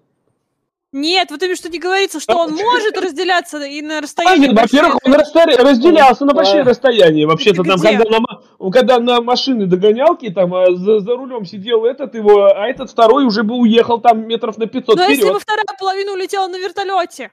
[0.97, 4.47] Нет, вот именно что не говорится, что он может разделяться и на А, расстоянии.
[4.47, 6.63] нет, во-первых, он разделялся на большие А.
[6.63, 7.25] расстояния.
[7.27, 12.15] Вообще-то там, когда на, когда на машины догонялки, там а, за, за рулем сидел этот
[12.15, 15.41] его, а этот второй уже бы уехал там метров на 500 Но если бы вперед.
[15.41, 17.31] вторая половина улетела на вертолете.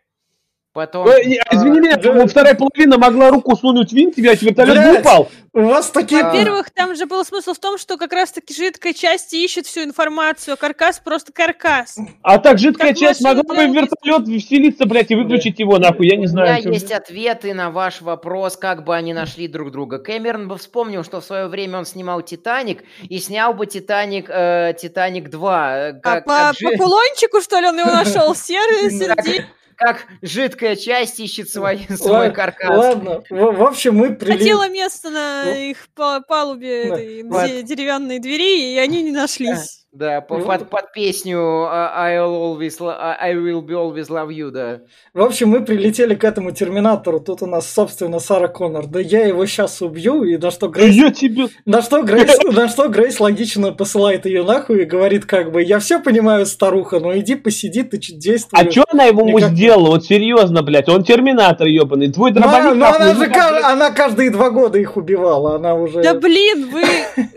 [0.73, 1.07] Потом...
[1.07, 2.27] Не, Извини меня, да.
[2.27, 5.01] вторая половина могла руку сунуть в винт, тебя вертолет Блядь.
[5.01, 5.29] упал.
[5.53, 6.25] У вас такие...
[6.25, 10.55] Во-первых, там же был смысл в том, что как раз-таки жидкая часть ищет всю информацию,
[10.55, 11.99] а каркас просто каркас.
[12.23, 16.09] А так жидкая Как часть могла бы в вертолет вселиться, блядь, и выключить его, нахуй,
[16.09, 16.49] я не У знаю.
[16.55, 16.71] меня чё.
[16.71, 19.99] есть ответы на ваш вопрос, как бы они нашли друг друга.
[19.99, 24.73] Кэмерон бы вспомнил, что в свое время он снимал «Титаник», и снял бы «Титаник», э,
[24.81, 25.33] «Титаник 2».
[25.35, 28.35] э, А Как, по, как по кулончику, что ли, он его нашел?
[28.35, 29.45] Серый, сердечко.
[29.77, 32.77] Как жидкая часть ищет свой, свой каркас.
[32.77, 34.39] Ладно, в, в общем, мы прилетели...
[34.39, 39.82] Хотела место на их па- палубе Да, этой, деревянной двери, и они не нашлись.
[39.93, 40.47] Да, по- Ну.
[40.47, 41.39] под, под песню
[41.69, 44.81] а, I'll always lo- I will be always love you, да.
[45.13, 47.21] В общем, мы прилетели к этому терминатору.
[47.21, 48.87] Тут у нас, собственно, Сара Коннор.
[48.87, 50.23] Да я его сейчас убью.
[50.25, 50.95] И на что Грейс...
[50.95, 51.49] я тебе...
[51.67, 55.79] На что Грейс, на что Грейс логично посылает ее нахуй и говорит, как бы, я
[55.79, 58.67] все понимаю, старуха, но иди посиди, ты чуть действуешь.
[58.67, 59.89] А чё она ему Никак- сделала?
[59.89, 64.31] Вот серьезно, блядь, он терминатор ебаный, твой Ну, дробовик ну, она же как, она каждые
[64.31, 66.03] два года их убивала, она уже...
[66.03, 66.83] Да блин, вы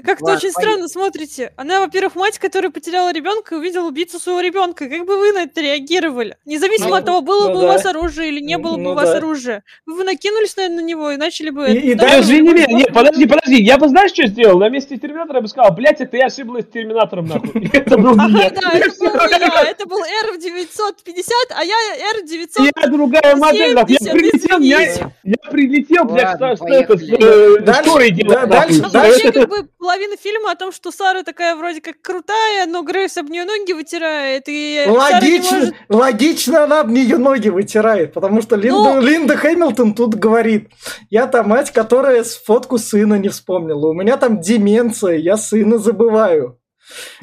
[0.06, 1.52] как-то очень странно смотрите.
[1.58, 4.88] Она, во-первых, мать которая потеряла ребенка и увидела убийцу своего ребенка.
[4.88, 6.38] Как бы вы на это реагировали?
[6.46, 7.66] Независимо Ну, от того, было ну бы да.
[7.66, 9.18] у вас оружие или не было бы Ну у вас да.
[9.18, 9.64] оружия.
[9.88, 11.68] Вы бы накинулись, наверное, на него и начали бы...
[11.68, 14.60] И- это- и да, Извини меня, нет, подожди, подожди, я бы знаешь, что сделал?
[14.60, 17.70] На месте Терминатора я бы сказал, блядь, это я ошиблась с Терминатором, нахуй.
[17.74, 18.50] Это был не я.
[18.52, 21.76] Да, это был не я, это был R950, а я
[22.20, 22.70] R900.
[22.82, 25.12] Я другая модель, я 70, прилетел, я,
[25.52, 27.58] прилетел, блядь, что, это, с поехали.
[27.58, 32.35] э, Дальше- как бы, половина фильма о том, что Сара такая вроде как крутая,
[32.68, 35.74] но Грейс об нее ноги вытирает, и Логично, может...
[35.90, 40.70] логично она об нее ноги вытирает, потому что Линда, Ну- Линда Хэмилтон тут говорит,
[41.10, 46.58] я та мать, которая фотку сына не вспомнила, у меня там деменция, я сына забываю.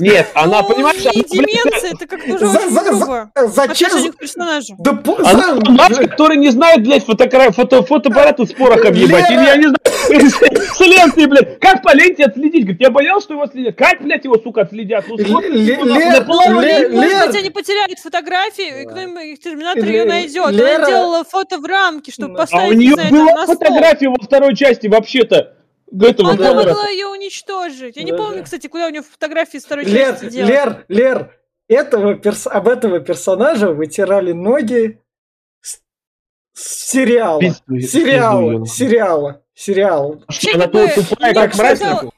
[0.00, 3.30] Нет, она, Ну, понимаешь, не она, блядь, деменция, это как-то уже За- за- грубо.
[3.36, 4.12] за- Зачем?
[4.12, 4.74] персонажу.
[4.78, 7.52] Да по- Она за- мать, которая не знает, блядь, фотокра...
[7.52, 7.84] фото...
[7.84, 9.30] фотоаппараты с порохом ебать.
[9.30, 9.76] Или я не знаю,
[10.08, 11.58] с блядь.
[11.60, 12.62] Как по ленте отследить?
[12.64, 13.76] Говорит, я боялся, что его отследят.
[13.76, 15.04] Как, блядь, его, сука, отследят?
[15.08, 16.60] Ну, половину.
[16.60, 20.46] ле- Может Лер- быть, они потеряют фотографии, и кто-нибудь терминатор ее найдет.
[20.46, 24.54] Она делала фото в рамке, чтобы А поставить, у не нее была фотография во второй
[24.56, 25.56] части, вообще-то.
[25.94, 26.68] Этого Она Коннора.
[26.68, 27.96] могла ее уничтожить.
[27.98, 28.42] Я не Да, помню, да.
[28.44, 30.48] кстати, куда у нее фотографии из второй Лер, части делать.
[30.50, 31.30] Лер, Лер,
[31.68, 35.01] этого перс- об этого персонажа вытирали ноги
[36.54, 37.40] сериала.
[37.40, 38.64] Пизду- пизду сериала, её.
[38.66, 40.20] сериала, сериала.
[40.28, 42.10] Что, она тупая, мне как мразь, показалось-?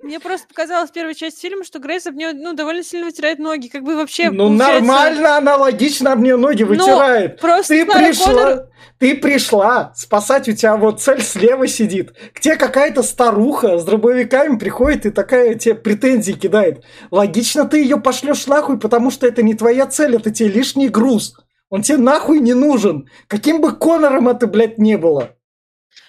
[0.00, 3.68] Мне просто показалась первая часть фильма, что Грейс об нее ну, довольно сильно вытирает ноги.
[3.68, 7.40] Как бы вообще Ну получается- нормально, она логично об нее ноги Ну, вытирает.
[7.40, 8.66] Просто Ты пришла, Коннор-
[8.98, 12.12] ты пришла спасать, у тебя вот цель слева сидит.
[12.34, 16.84] К тебе какая-то старуха с дробовиками приходит и такая тебе претензии кидает.
[17.10, 21.34] Логично ты ее пошлешь нахуй, потому что это не твоя цель, это тебе лишний груз.
[21.70, 23.08] Он тебе нахуй не нужен.
[23.26, 25.30] Каким бы Конором это, блядь, не было.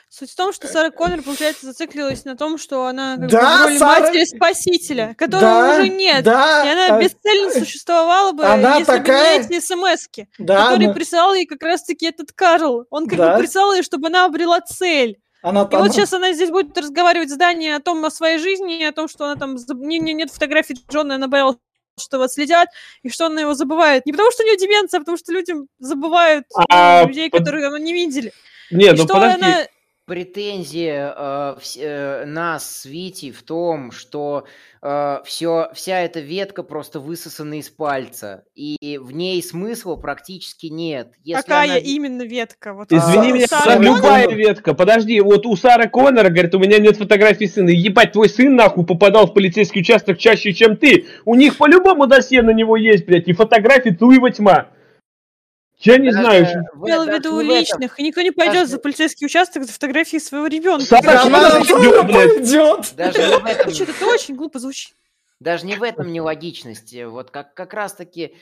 [0.09, 3.63] Суть в том, что Сара Коннор, получается, зациклилась на том, что она как Да, бы
[3.63, 6.23] в роли Сара- матери-спасителя, которого Да, уже нет.
[6.23, 10.65] Да, И она а, бесцельно существовала бы, она если такая- бы не эти смс-ки, да,
[10.67, 12.85] которые она, присылал ей как раз-таки этот Карл.
[12.91, 13.33] Он как Да.
[13.33, 15.17] бы присылал ей, чтобы она обрела цель.
[15.41, 18.39] она И там- вот сейчас она здесь будет разговаривать с Дани о том, о своей
[18.39, 19.57] жизни, о том, что она там...
[19.79, 21.57] Не, не- нет фотографий Джона, она боялась,
[21.99, 22.69] что его следят,
[23.03, 24.05] и что она его забывает.
[24.05, 27.61] Не потому, что у нее деменция, а потому, что людям забывают А, людей, под- которые
[27.61, 28.33] давно не видели.
[28.71, 29.43] Не, И ну что подожди.
[29.45, 29.67] она...
[30.05, 34.45] Претензия э, вс- э, нас с Витей в том, что
[35.25, 41.07] все, вся эта ветка просто высосана из пальца, и в ней смысла практически нет.
[41.23, 42.75] Если Какая она- именно ветка?
[42.75, 44.73] Вот Извини А, меня, Сара любая Коннор- ветка.
[44.75, 47.69] Подожди, вот у Сары Коннора, говорит, у меня нет фотографий сына.
[47.69, 51.07] Ебать, твой сын нахуй попадал в полицейский участок чаще, чем ты.
[51.25, 54.67] У них по-любому досье на него есть, блядь, и фотографии туева тьма.
[55.79, 56.45] Я не знаю.
[56.45, 60.47] что- в- виду личных, и никто не пойдет Даже- за полицейский участок за фотографии своего
[60.47, 60.85] ребенка.
[60.85, 62.93] Сара она пойдет.
[62.95, 64.95] Даже не в этом, Что-то это очень глупо звучит.
[65.39, 67.03] даже не в этом нелогичности.
[67.03, 68.35] Вот как, как раз-таки...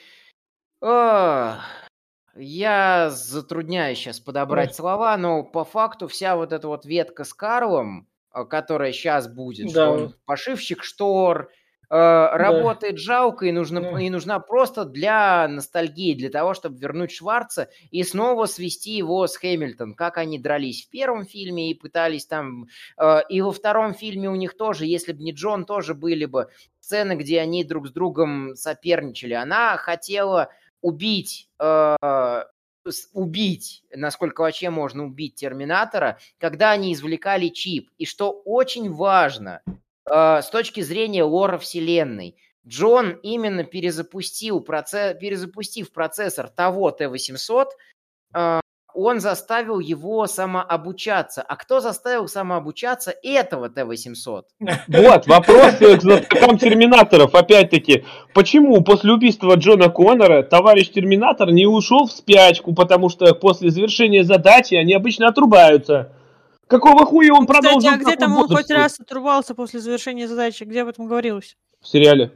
[2.35, 8.07] Я затрудняюсь сейчас подобрать слова, но по факту вся вот эта вот ветка с Карлом,
[8.33, 9.71] э, которая сейчас будет, Да.
[9.71, 11.51] что он пошивщик штор,
[11.89, 14.01] э, работает жалко и, нужно, Да.
[14.01, 19.35] и нужна просто для ностальгии, для того, чтобы вернуть Шварца и снова свести его с
[19.37, 22.67] Хэмилтон, как они дрались в первом фильме и пытались там...
[22.97, 26.49] э, и во втором фильме у них тоже, если бы не Джон, тоже были бы
[26.79, 29.33] сцены, где они друг с другом соперничали.
[29.33, 30.49] Она хотела
[30.81, 31.95] убить, э,
[33.13, 37.89] убить, насколько вообще можно убить Терминатора, когда они извлекали чип.
[37.97, 39.61] И что очень важно,
[40.09, 47.67] э, с точки зрения лора вселенной, Джон именно перезапустил проце- перезапустив процессор того Т-800,
[48.35, 48.59] э,
[48.95, 51.41] он заставил его самообучаться.
[51.41, 54.43] А кто заставил самообучаться этого Т-800?
[54.87, 58.05] Вот, вопрос э, к знатокам терминаторов, опять-таки.
[58.33, 64.23] Почему после убийства Джона Коннора товарищ терминатор не ушел в спячку, потому что после завершения
[64.23, 66.13] задачи они обычно отрубаются.
[66.73, 70.63] Какого хуя он продолжил Кстати, а где там он хоть раз отрубался после завершения задачи?
[70.63, 71.55] Где об этом говорилось?
[71.79, 72.31] В сериале.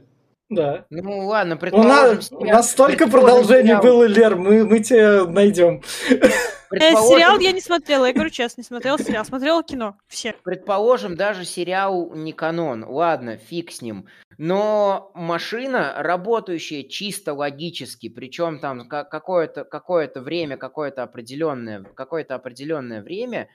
[0.48, 0.84] Да.
[0.90, 2.14] Ну ладно, У предположим...
[2.16, 5.82] нас, у нас столько продолжений сериал- было, Лер, мы, мы тебя найдем.
[6.70, 9.24] Э, предположим- сериал я не смотрела, я говорю честно, не смотрела сериал.
[9.24, 9.96] Смотрела кино.
[10.06, 10.34] Все.
[10.44, 12.84] Предположим, даже сериал не канон.
[12.84, 14.04] Ладно, фиг с ним.
[14.36, 23.02] Но машина, работающая чисто логически, причем там ка- какое-то какое время, какое-то определенное, какое-то определенное
[23.02, 23.48] время,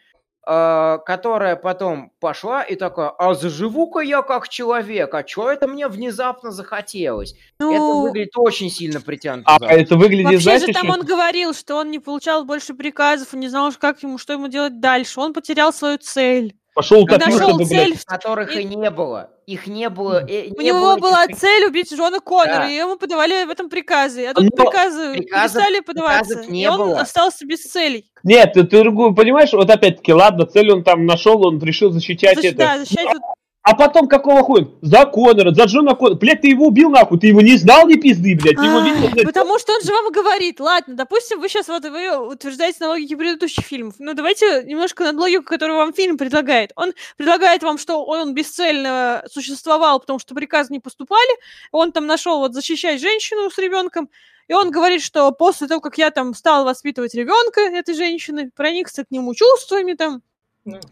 [0.45, 6.51] которая потом пошла и такая, а заживу-ка я как человек, а что это мне внезапно
[6.51, 7.33] захотелось?
[7.33, 9.55] Это Ну, выглядит очень сильно притянуто.
[9.55, 12.73] А это выглядит, вообще знаете, же там что- он говорил, что он не получал больше
[12.73, 15.19] приказов, он не знал, как ему, что ему делать дальше.
[15.19, 16.55] Он потерял свою цель.
[16.75, 18.05] пошел утопился нашел бы, цель, блядь.
[18.05, 19.29] которых и не было.
[19.45, 20.25] Их не было.
[20.27, 22.69] э, У не него было этих была цель убить Джона Коннора, Да.
[22.69, 24.25] и ему подавали в этом приказы.
[24.27, 26.99] А тут Но приказы приказов- перестали подаваться, не и он было.
[27.01, 28.05] остался без целей.
[28.23, 32.37] Нет, ты, ты другую понимаешь, вот опять-таки, ладно, цель он там нашел, он решил защищать
[32.37, 32.57] Защ- это.
[32.57, 33.21] Да, защищать вот
[33.63, 34.67] А потом какого хуя?
[34.81, 36.15] За Коннора, за Джона Коннора.
[36.15, 38.57] Блядь, ты его убил нахуй, ты его не знал ни пизды, блядь.
[38.57, 39.25] Ты его Ай, видел, блядь.
[39.25, 43.15] Потому что он же вам говорит, ладно, допустим, вы сейчас вот вы утверждаете на логике
[43.15, 43.95] предыдущих фильмов.
[43.99, 46.73] Ну, давайте немножко над логику, которую вам фильм предлагает.
[46.75, 51.31] Он предлагает вам, что он бесцельно существовал, потому что приказы не поступали.
[51.71, 54.09] Он там нашел вот защищать женщину с ребенком.
[54.49, 59.05] И он говорит, что после того, как я там стал воспитывать ребенка этой женщины, проникся
[59.05, 60.21] к нему чувствами там,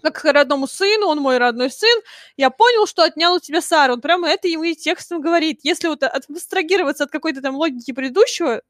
[0.02, 2.02] как к родному сыну, он мой родной сын,
[2.38, 3.94] я понял, что отнял у тебя Сару.
[3.94, 5.60] Он прямо это ему и текстом говорит.
[5.64, 8.62] Если вот от- абстрагироваться от какой-то там логики предыдущего,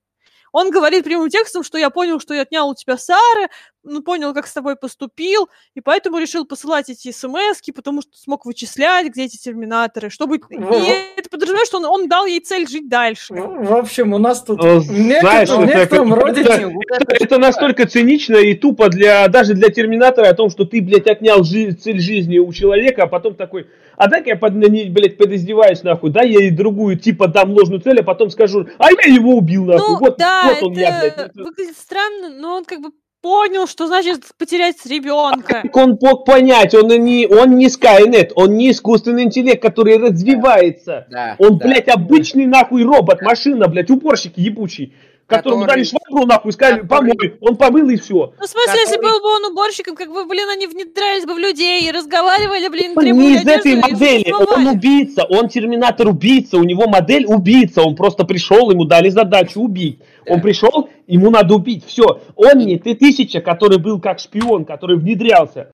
[0.51, 3.49] он говорит прямым текстом, что я понял, что я отнял у тебя Сары,
[3.83, 8.45] ну, понял, как с тобой поступил, и поэтому решил посылать эти смс потому что смог
[8.45, 10.39] вычислять, где эти терминаторы, чтобы...
[10.49, 13.33] Во- И это подразумевает, что он, он дал ей цель жить дальше.
[13.33, 16.41] в в общем, у нас тут Ну, некотор- знаешь, в это некотором роде...
[16.41, 20.81] это- это Это настолько цинично и тупо для даже для Терминатора о том, что ты,
[20.81, 25.17] блядь, отнял жи- цель жизни у человека, а потом такой, а дай-ка я, под, блядь,
[25.17, 29.13] подиздеваюсь, нахуй, дай я ей другую, типа, дам ложную цель, а потом скажу, а я
[29.13, 31.13] его убил, нахуй, Ну, вот, да, вот он я, блядь.
[31.17, 32.89] это выглядит странно, но он как бы
[33.21, 35.61] понял, что значит потерять ребенка.
[35.63, 41.07] Как он мог понять, он не, он не Skynet, он не искусственный интеллект, который развивается.
[41.09, 41.67] Да, Он, да.
[41.67, 44.93] блядь, обычный нахуй робот, машина, блядь, уборщик ебучий,
[45.37, 48.33] которому Который- дали швабру, нахуй, сказали, который- помой, он помыл и все.
[48.39, 51.33] Ну, в смысле, если который- был бы он уборщиком, как бы, блин, они внедрялись бы
[51.33, 56.07] в людей и разговаривали, блин, Он требовали не из этой модели, он убийца, он терминатор
[56.07, 59.99] убийца, у него модель убийца, он просто пришел, ему дали задачу убить.
[60.25, 60.33] Да.
[60.33, 62.21] Он пришел, ему надо убить, все.
[62.35, 65.71] Он не ты тысяча, который был как шпион, который внедрялся.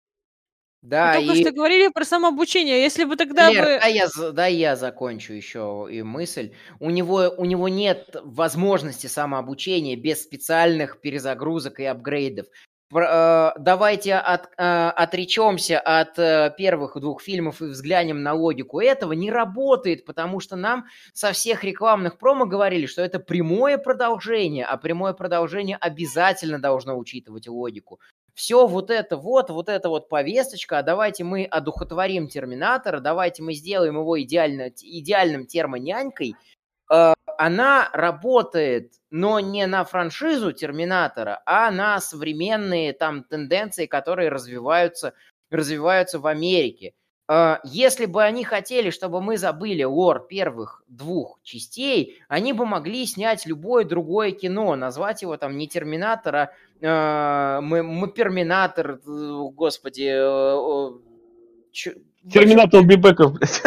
[0.82, 1.42] Да, Мы только и...
[1.42, 2.82] что говорили про самообучение.
[2.82, 3.80] Если бы тогда Лер, бы...
[3.80, 6.54] дай я, дай я закончу еще и мысль.
[6.80, 12.48] У него, у него нет возможности самообучения без специальных перезагрузок и апгрейдов.
[12.90, 18.80] Про- э, давайте от, э, отречемся от э, первых двух фильмов и взглянем на логику.
[18.80, 24.64] Этого не работает, потому что нам со всех рекламных промо говорили, что это прямое продолжение,
[24.64, 28.00] а прямое продолжение обязательно должно учитывать логику
[28.38, 33.54] все вот это вот, вот эта вот повесточка, а давайте мы одухотворим Терминатора, давайте мы
[33.54, 36.36] сделаем его идеально, идеальным термонянькой,
[36.94, 45.16] э, она работает, но не на франшизу Терминатора, а на современные там тенденции, которые развиваются,
[45.50, 46.94] развиваются в Америке.
[47.28, 53.08] Э, Если бы они хотели, чтобы мы забыли лор первых двух частей, они бы могли
[53.08, 56.52] снять любое другое кино, назвать его там не Терминатор,
[56.82, 59.00] а э, мы, мы Перминатор, э,
[59.54, 60.92] господи, э,
[62.32, 63.62] Терминатор Бибеков, блядь.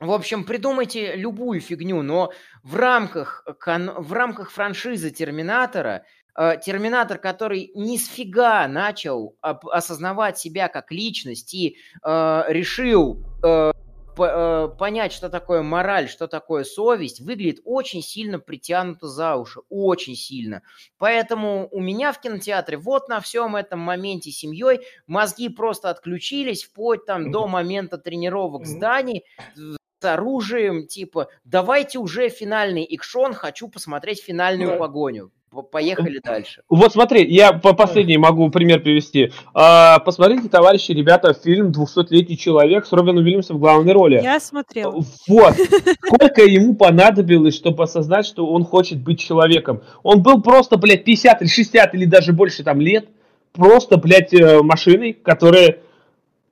[0.00, 2.32] в общем, придумайте любую фигню, но
[2.62, 6.04] в рамках, в рамках франшизы Терминатора,
[6.38, 13.72] э, Терминатор, который ни с фига начал осознавать себя как личность и э, решил э,
[14.14, 20.62] понять, что такое мораль, что такое совесть, выглядит очень сильно притянуто за уши, очень сильно.
[20.98, 26.64] Поэтому у меня в кинотеатре вот на всем этом моменте с семьей мозги просто отключились
[26.64, 29.24] вплоть там до момента тренировок зданий
[29.54, 35.32] с оружием, типа, давайте уже финальный экшон, хочу посмотреть финальную погоню.
[35.62, 36.62] Поехали дальше.
[36.68, 39.32] Вот смотри, я по последний могу пример привести.
[39.52, 44.20] А, посмотрите, товарищи, ребята, фильм «200-летний человек» с Робином Уильямсом в главной роли.
[44.22, 45.02] Я смотрела.
[45.28, 45.54] Вот.
[46.04, 49.82] Сколько ему понадобилось, чтобы осознать, что он хочет быть человеком.
[50.02, 53.08] Он был просто, блядь, 50 или 60 или даже больше там лет.
[53.52, 55.78] Просто, блядь, э, машиной, которая...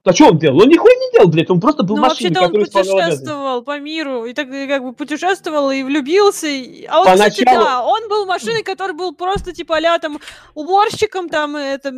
[0.04, 0.60] А что он делал?
[0.60, 1.48] Он нихуя не делал, блядь.
[1.48, 5.70] Он просто был Ну, машиной, вообще-то он путешествовал по миру, и так как бы путешествовал
[5.70, 6.48] и влюбился.
[6.48, 10.18] и- А он, кстати, Поначалу- да, он был машиной, который был просто типа а там
[10.54, 11.92] уборщиком, там, это,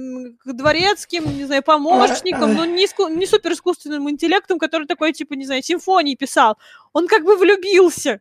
[0.45, 5.47] дворецким, не знаю, помощником, но не, иску- не супер искусственным интеллектом, который такой, типа, не
[5.47, 6.59] знаю, симфонии писал.
[6.93, 8.21] Он как бы влюбился.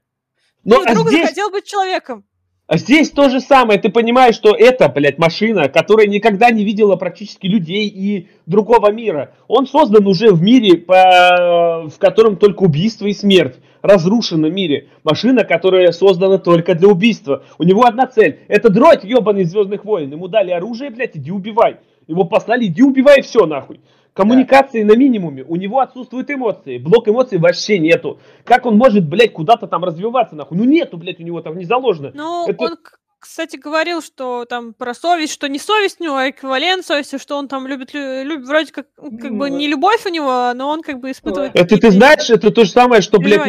[0.63, 2.23] Но и а вдруг здесь, захотел быть человеком.
[2.67, 3.79] А здесь то же самое.
[3.79, 9.33] Ты понимаешь, что это, блядь, машина, которая никогда не видела практически людей и другого мира.
[9.47, 13.55] Он создан уже в мире, по- в котором только убийство и смерть.
[13.81, 14.87] Разрушенном мире.
[15.03, 17.43] Машина, которая создана только для убийства.
[17.57, 18.39] У него одна цель.
[18.47, 20.11] Это дроть, ебаный Звездных войн.
[20.11, 21.75] Ему дали оружие, блядь, иди убивай.
[22.07, 23.81] Его послали, иди убивай, все нахуй.
[24.13, 25.43] Коммуникации на минимуме.
[25.47, 26.77] У него отсутствуют эмоции.
[26.77, 28.19] Блок эмоций вообще нету.
[28.45, 30.57] Как он может, блядь, куда-то там развиваться, нахуй?
[30.57, 32.11] Ну нету, блядь, у него там не заложено.
[32.13, 32.77] Ну, Это- он
[33.23, 37.37] кстати, говорил, что там про совесть, что не совесть у него, а эквивалент совести, что
[37.37, 40.51] он там любит, лю- любит вроде как, ну, как бы Ну, не любовь у него,
[40.53, 41.55] но он как бы испытывает...
[41.55, 43.47] Это ты знаешь, это то же самое, что, блядь,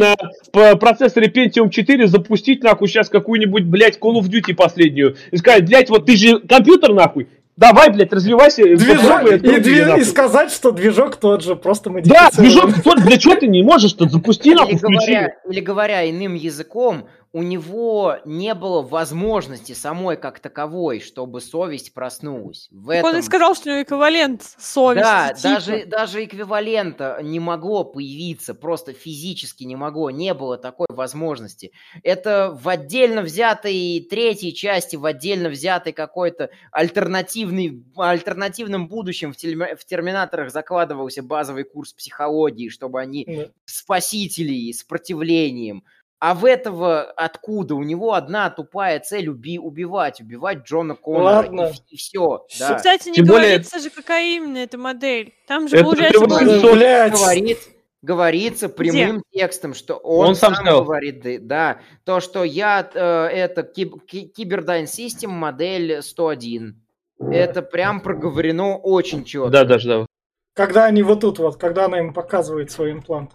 [0.53, 5.17] на процессоре Pentium 4 запустить, нахуй, сейчас какую-нибудь, блядь, Call of Duty последнюю.
[5.33, 7.29] И сказать, блядь, вот ты же компьютер, нахуй.
[7.57, 8.63] Давай, блядь, развивайся.
[8.65, 10.01] Движок, и, нахуй.
[10.01, 12.31] и сказать, что движок тот же, просто Да, модифицирован.
[12.37, 15.13] движок, тот, для чего ты не можешь, то запусти, нахуй, Или включи.
[15.13, 21.93] говоря, или говоря иным языком, у него не было возможности самой как таковой, чтобы совесть
[21.93, 22.69] проснулась.
[22.71, 25.03] В Так Он и этом сказал, что у него эквивалент совести.
[25.03, 25.49] Да, типа.
[25.49, 31.73] даже, даже эквивалента не могло появиться, просто физически не могло, не было такой возможности.
[32.05, 39.75] Это в отдельно взятой третьей части, в отдельно взятой какой-то альтернативный, альтернативном будущем в, тельме-
[39.75, 43.47] в Терминаторах закладывался базовый курс психологии, чтобы они Да.
[43.65, 45.83] спасителей с сопротивлением.
[46.21, 47.75] А в этого откуда?
[47.75, 51.25] У него одна тупая цель уби- убивать, убивать Джона Коннора.
[51.25, 51.73] Ладно.
[51.91, 52.45] И, все.
[52.49, 52.69] Всё.
[52.69, 52.75] Да.
[52.77, 55.35] Кстати, не Тем более- говорится же, какая именно эта модель.
[55.47, 57.59] Там же, Это получается, говорит,
[58.01, 60.85] говорится прямым текстом, что он, Он сам сам, сказал.
[60.85, 66.81] говорит, да, то, что я, э, это киб- ки- Cyberdyne Systems модель 101.
[67.21, 69.51] Это прям проговорено очень четко.
[69.51, 70.07] Да, даже, да.
[70.55, 73.33] Когда они вот тут вот, когда она им показывает свой имплант.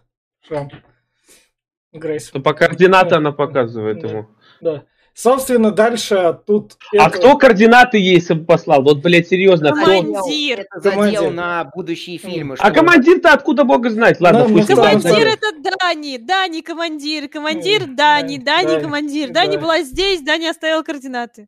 [0.48, 0.70] Шрам.
[1.92, 2.28] Грейс.
[2.28, 4.08] Что по координаты она показывает Да.
[4.08, 4.28] ему.
[4.62, 4.84] Да.
[5.14, 6.78] Собственно, дальше тут...
[6.98, 8.84] А это- кто координаты ей послал?
[8.84, 9.86] Вот, блядь, серьезно, кто?
[9.86, 10.60] Командир.
[10.60, 11.32] Задел- Это задел Командир.
[11.32, 12.56] на будущие фильмы.
[12.58, 14.22] А командир-то откуда бога знать?
[14.22, 15.48] Ладно, Нам пусть Командир это
[15.82, 19.28] Дани, Дани командир, командир М, Дани, да, Дани да, командир.
[19.30, 19.34] да.
[19.46, 21.48] Дани была здесь, Дани оставил координаты.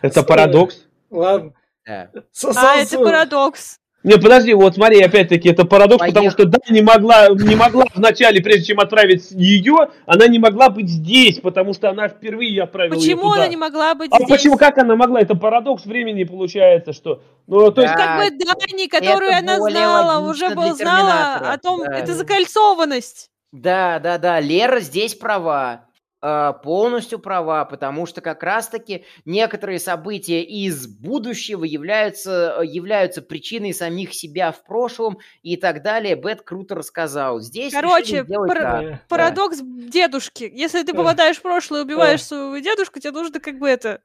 [0.00, 0.84] Это парадокс.
[1.10, 1.52] Ладно.
[1.86, 2.10] Да.
[2.56, 3.78] А, это парадокс.
[4.04, 6.42] Не, подожди, вот смотри, опять-таки, это парадокс, потому Поехали.
[6.42, 10.88] что да, не могла, не могла вначале, прежде чем отправить ее, она не могла быть
[10.88, 13.34] здесь, потому что она впервые отправила Почему туда.
[13.42, 14.28] она не могла быть А здесь?
[14.28, 15.20] почему, как она могла?
[15.20, 17.22] Это парадокс времени получается, что...
[17.46, 18.18] Ну, то есть, Да.
[18.18, 21.98] Как бы Дани, которую это она знала, уже был знала о том, Да.
[21.98, 23.30] это закольцованность.
[23.52, 25.86] Да, да, да, Лера здесь права.
[26.22, 34.14] Э, полностью права, потому что как раз-таки некоторые события из будущего являются, являются причиной самих
[34.14, 36.14] себя в прошлом и так далее.
[36.14, 37.40] Бет круто рассказал.
[37.40, 38.56] Здесь Короче, пара- так.
[38.56, 38.80] Да.
[38.82, 39.00] Да.
[39.08, 40.50] Парадокс дедушки.
[40.52, 40.98] Если ты Да.
[40.98, 41.86] попадаешь в прошлое и Да.
[41.86, 44.00] убиваешь своего дедушку, тебе нужно как бы это...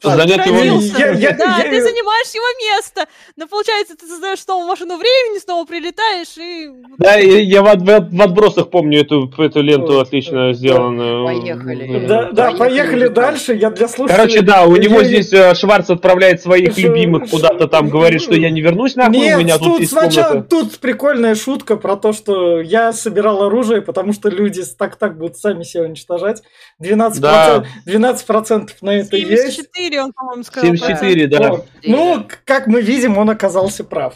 [0.00, 0.86] занять его родился.
[0.86, 0.98] место.
[1.00, 3.06] Я- я- да, я- ты занимаешь его место.
[3.36, 6.70] Но получается, ты создаешь снова машину времени, снова прилетаешь и...
[6.98, 10.52] Да, и я в, от- в отбросах помню эту, эту ленту Ой, отлично да.
[10.54, 11.24] сделанную.
[11.24, 12.06] Поехали.
[12.06, 13.54] Да, да, Поехали поехали дальше.
[13.54, 14.16] Я для слушателей...
[14.16, 18.22] Короче, да, у него Я- здесь э, Шварц отправляет своих Ш- любимых куда-то там, говорит,
[18.22, 20.48] что я не вернусь нахуй, Нет, у меня тут, тут есть сначала комната.
[20.48, 25.62] тут прикольная шутка про то, что я собирал оружие, потому что люди так-так будут сами
[25.62, 26.42] себя уничтожать.
[26.82, 27.64] 12%, Да.
[27.86, 29.60] 12% на это есть.
[29.82, 30.74] 74, он, по-моему, сказал.
[30.74, 31.50] 74, да.
[31.50, 31.66] Вот.
[31.84, 34.14] Ну, как мы видим, он оказался прав.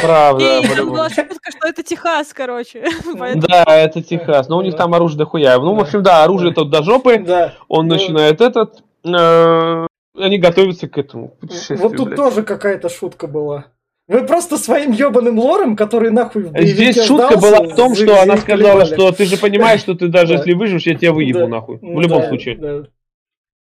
[0.00, 2.84] Правда, И там была шутка, что это Техас, короче.
[3.36, 4.48] Да, это Техас.
[4.48, 5.58] Но у них там оружие дохуя.
[5.58, 7.18] Ну, в общем, да, оружие тут до жопы.
[7.18, 7.54] Да.
[7.68, 8.82] Он Ну, начинает этот.
[9.04, 9.86] э,
[10.18, 11.78] Они готовятся к этому путешествию.
[11.78, 13.66] Вот тут тоже какая-то шутка была.
[14.06, 18.36] Вы просто своим ебаным лором, который нахуй Здесь шутка сдался, была в том, что она
[18.36, 20.38] сказала, что ты же понимаешь, что ты даже Да.
[20.40, 21.48] если выживешь, я тебя выебу Да.
[21.48, 21.78] нахуй.
[21.78, 22.84] В Ну любом да, случае.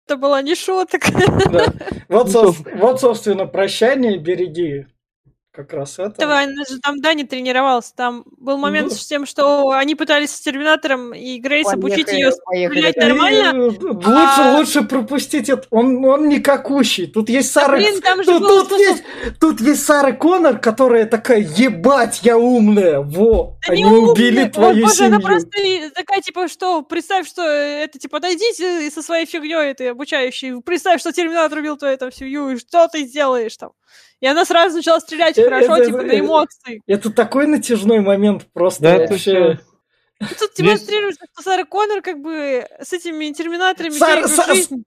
[0.07, 0.99] Это была не шутка.
[1.51, 1.65] да.
[2.07, 4.85] Вот, Ну, соб- вот, собственно, прощание, береги.
[5.57, 6.13] Как раз это.
[6.19, 7.91] Давай, она же там Дани тренировался.
[7.95, 8.95] Там был момент Ну.
[8.95, 13.07] с тем, что они пытались с Терминатором и Грейс обучить ее стрелять да.
[13.07, 13.71] нормально.
[13.71, 15.65] И, э, Лучше, А- лучше пропустить это.
[15.71, 17.07] Он, он никакущий.
[17.07, 17.75] Тут есть Сара...
[17.77, 19.03] блин, там же тут, было тут есть,
[19.39, 22.99] тут есть Сара Коннор, которая такая, ебать, я умная.
[23.01, 24.11] Во, Да они не умная.
[24.11, 25.15] убили Ой, твою боже, семью.
[25.15, 25.49] она просто
[25.95, 30.99] такая, типа, что, представь, что это, типа, подойдите и со своей фигней этой обучающей, представь,
[31.01, 33.71] что Терминатор убил твою там семью, и что ты сделаешь там?
[34.19, 36.81] И она сразу начала стрелять хорошо, типа, на эмоции.
[36.87, 39.59] Это такой натяжной момент просто вообще.
[40.19, 43.91] Тут демонстрируется, что Сара Коннор, как бы, с этими Терминаторами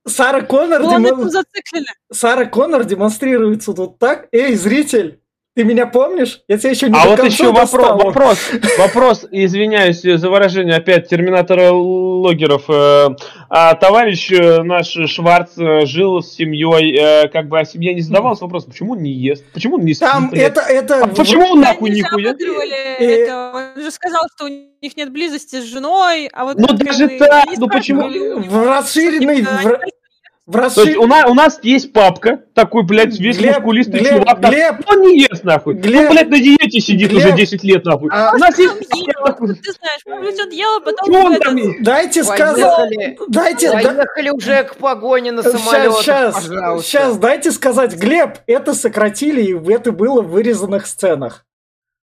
[0.07, 0.83] Сара, Коннор,
[1.31, 1.87] зациклена.
[2.13, 4.27] Сара Коннор демонстрируется тут так.
[4.33, 5.21] Эй, зритель,
[5.57, 6.41] ты меня помнишь?
[6.47, 7.99] Я тебя еще не А до вот еще вопрос, достал.
[7.99, 8.39] вопрос,
[8.79, 12.65] вопрос, извиняюсь за выражение опять терминатора логеров.
[12.69, 13.09] Э,
[13.49, 18.41] а товарищ э, наш Шварц э, жил с семьей, как бы, а семья не задавалась
[18.41, 21.05] вопросом, почему он не ест, почему он не спит, Там это, это...
[21.05, 23.53] А почему он нахуй И- это.
[23.53, 27.47] Он же сказал, что у них нет близости с женой, а вот Ну даже так,
[27.57, 28.09] ну почему?
[28.41, 29.45] В расширенной,
[30.51, 34.01] в, В То есть у, на- у нас есть папка, такой, блядь, весь Глеб, мускулистый
[34.01, 34.41] Глеб, чувак.
[34.41, 35.75] Глеб, Он не ест, нахуй.
[35.75, 38.09] Глеб, он, блядь, на диете сидит Глеб, уже 10 лет, нахуй.
[38.13, 38.75] а- у нас есть...
[38.95, 41.83] ел, ты знаешь, может быть, он ел, а потом Что он этот- там?
[41.83, 42.57] Дайте сказать.
[42.77, 43.71] Поехали, Дайте.
[43.71, 46.89] да- поехали уже к погоне на самолетах, Сейчас, пожалуйста.
[46.91, 51.45] сейчас, дайте сказать, Глеб, это сократили, и это было в вырезанных сценах.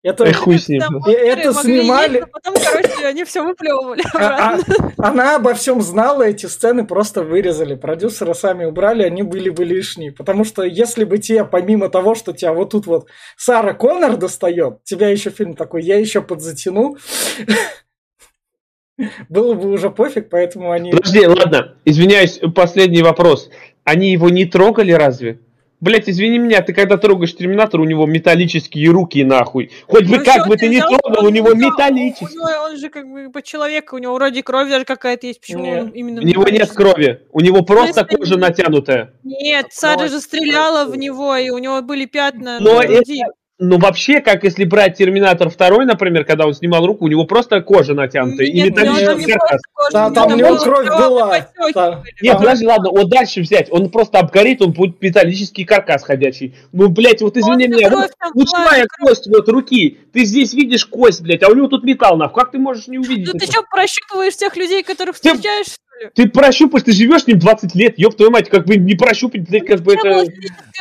[0.04, 0.82] Это, Эх, хуй с ним.
[1.08, 4.58] И это снимали- есть, а потом, короче, они все выплевывали а- а-
[4.98, 7.74] она обо всем знала, эти сцены просто вырезали.
[7.74, 10.12] Продюсеры сами убрали, они были бы лишние.
[10.12, 13.08] Потому что если бы тебе, помимо того, что тебя вот тут вот
[13.38, 16.98] Сара Коннор достает, тебя еще фильм такой, я еще подзатяну,
[19.30, 20.90] было бы уже пофиг, поэтому они...
[20.92, 23.48] Подожди, ладно, извиняюсь, последний вопрос.
[23.84, 25.40] Они его не трогали разве?
[25.84, 29.70] Блять, извини меня, ты когда трогаешь Терминатор, у него металлические руки, нахуй.
[29.86, 32.24] Хоть бы Ну, как бы ты взял, трогал, у он- него он- металлический.
[32.24, 35.42] У него, он же как бы по человеку, у него вроде кровь даже какая-то есть.
[35.42, 35.82] Почему Нет.
[35.82, 36.22] он именно...
[36.22, 39.12] У него нет крови, у него просто кожа натянутая.
[39.24, 43.22] Нет, Сара же стреляла в него, и у него были пятна Но на груди.
[43.66, 47.60] Ну, вообще, как если брать Терминатор 2, например, когда он снимал руку, у него просто
[47.62, 49.60] кожа натянутая и Нет, там металлический не каркас.
[49.92, 51.46] Да, там у него кровь была.
[51.74, 52.02] Да.
[52.20, 53.68] Нет, подожди, ладно, вот дальше взять.
[53.70, 56.54] Он просто обгорит, он будет металлический каркас ходячий.
[56.72, 59.98] Ну, блядь, вот извини Просто меня, вот лучевая и кость вот руки.
[60.12, 62.42] Ты здесь видишь кость, блядь, а у него тут металл, нахуй.
[62.42, 65.76] Как ты можешь не увидеть Ну ты что, прощупываешь тех людей, которых встречаешь?
[66.14, 69.48] Ты прощупаешь, ты живешь с ним 20 лет, ёб твою мать, как бы не прощупать,
[69.48, 70.24] блядь, как бы это...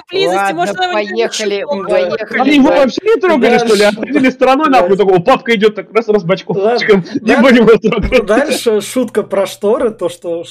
[0.09, 2.39] близости, Ладно, может, поехали, поехали.
[2.39, 3.83] Они его вообще не трогали, что ли?
[3.83, 7.03] Отходили стороной, нахуй, такого, папка идет так раз, раз, Ладно.
[7.21, 8.25] не будем его трогать.
[8.25, 10.43] Дальше шутка про шторы, то, что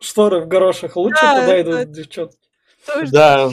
[0.00, 2.36] шторы в горошах лучше Да, подойдут это- девчонки.
[3.10, 3.50] Да.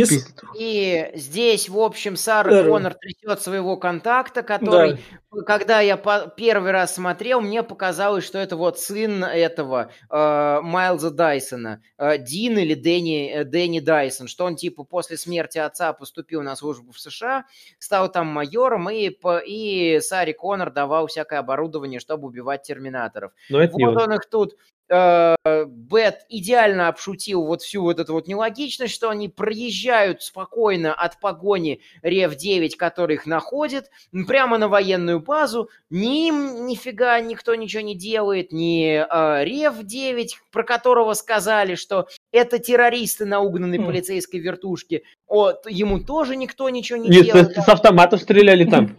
[0.00, 0.34] И с- Пиздец.
[0.58, 2.64] И здесь, в общем, Сара Да.
[2.68, 4.98] Коннор трясет своего контакта, который,
[5.46, 11.10] когда я по- первый раз смотрел, мне показалось, что это вот сын этого э, Майлза
[11.10, 16.42] Дайсона, э, Дин или Дэнни, э, Дэнни Дайсон, что он типа после смерти отца поступил
[16.42, 17.44] на службу в США,
[17.78, 23.32] стал там майором и, по- и Саре Коннор давал всякое оборудование, чтобы убивать терминаторов.
[23.50, 24.02] Но это не Вот он.
[24.02, 24.56] он их тут
[24.88, 31.80] Бет идеально обшутил вот всю вот эту вот нелогичность, что они проезжают спокойно от погони
[32.02, 33.90] Рев-9, который их находит,
[34.26, 35.70] прямо на военную базу.
[35.90, 42.58] Ни им нифига никто ничего не делает, ни э, Рев-9, про которого сказали, что это
[42.58, 43.86] террористы на угнанной Хм.
[43.86, 45.02] полицейской вертушке.
[45.26, 47.56] Вот, ему тоже никто ничего не Нет, делает.
[47.56, 48.96] с, с автоматов стреляли там.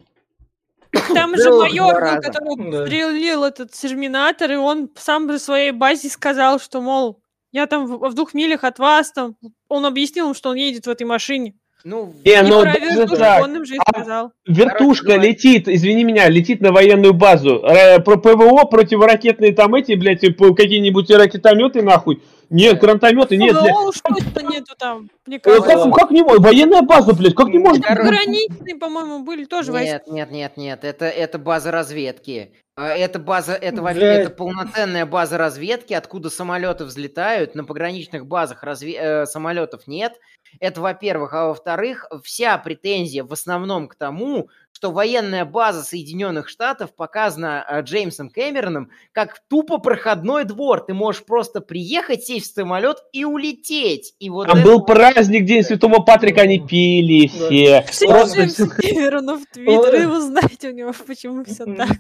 [1.14, 2.86] Там же майор, который Да.
[2.86, 7.20] стрелил этот терминатор, и он сам же своей базе сказал, что, мол,
[7.52, 9.36] я там в, в двух милях от вас, там,
[9.68, 11.54] он объяснил им, что он едет в этой машине.
[11.84, 13.44] Ну, Не, И ну, про вертушку так.
[13.44, 14.32] он им же и А- сказал.
[14.46, 17.64] Вертушка Короче летит, извини меня, летит на военную базу.
[18.04, 22.22] Про ПВО, противоракетные там эти, блядь, какие-нибудь ракетометы, нахуй.
[22.50, 23.56] Нет, гранатометы, нет.
[23.58, 25.84] ПВО уж точно нету там, мне Э, кажется.
[25.90, 26.42] Как, как не может?
[26.42, 27.82] Военная база, блядь, как не может?
[27.84, 29.96] Граничные, по-моему, были тоже войска.
[30.08, 32.54] Нет, нет, нет, нет, это, это база разведки.
[32.80, 34.20] А, Это база, это, во- Блядь.
[34.20, 37.56] это полноценная база разведки, откуда самолеты взлетают.
[37.56, 40.14] На пограничных базах разве- э, самолетов нет.
[40.60, 41.34] Это, во-первых.
[41.34, 47.82] А во-вторых, вся претензия в основном к тому, что военная база Соединенных Штатов показана э,
[47.82, 50.82] Джеймсом Кэмероном как тупо проходной двор.
[50.86, 54.14] Ты можешь просто приехать, сесть в самолет и улететь.
[54.20, 57.86] И вот Там это был праздник, День Святого Патрика, они пили все.
[57.90, 61.98] Все Просто Джеймса Кэмерона в Твиттере, и вы знаете у него, почему все так.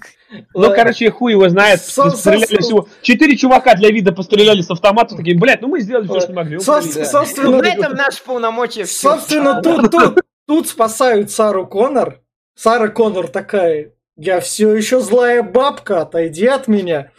[0.54, 1.82] Ну, короче, хуй его знает.
[1.82, 2.88] Стреляли всего.
[3.02, 5.16] Четыре чувака для вида постреляли с автомата.
[5.16, 6.60] Такие, блядь, ну мы сделали все, что могли.
[6.60, 8.86] Собственно, На этом наши полномочия.
[8.86, 12.22] Собственно, тут, тут, тут спасают Сару Коннор.
[12.58, 17.12] Сара Коннор такая, я все еще злая бабка, отойди от меня.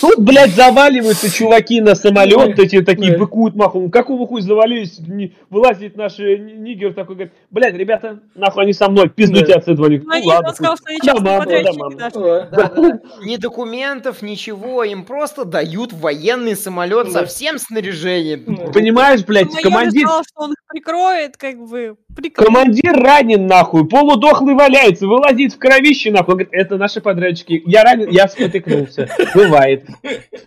[0.00, 3.18] Тут, блядь, заваливаются чуваки на самолет, эти такие Да.
[3.18, 3.90] быкуют махом.
[3.90, 4.98] Какого хуй завалились?
[5.00, 9.52] Не- Вылазит наш э, ни- нигер такой, говорит, блядь, ребята, нахуй они со мной, пиздуйте
[9.54, 9.58] Да.
[9.58, 9.82] отсюда.
[9.82, 13.26] Ну, ну, они, ладно, он сказал, что они частные подрядчики.
[13.26, 14.84] Ни документов, ничего.
[14.84, 17.26] Им просто дают военный самолет со Да.
[17.26, 18.44] всем снаряжением.
[18.46, 18.72] Да.
[18.72, 22.48] Понимаешь, блядь, командир, сказал, что он их прикроет, как бы, прикроет.
[22.48, 26.34] командир ранен, нахуй, полудохлый валяется, вылазит в кровище, нахуй.
[26.34, 27.62] Говорит, это наши подрядчики.
[27.66, 29.08] Я ранен, я спотыкнулся.
[29.34, 29.84] Бывает.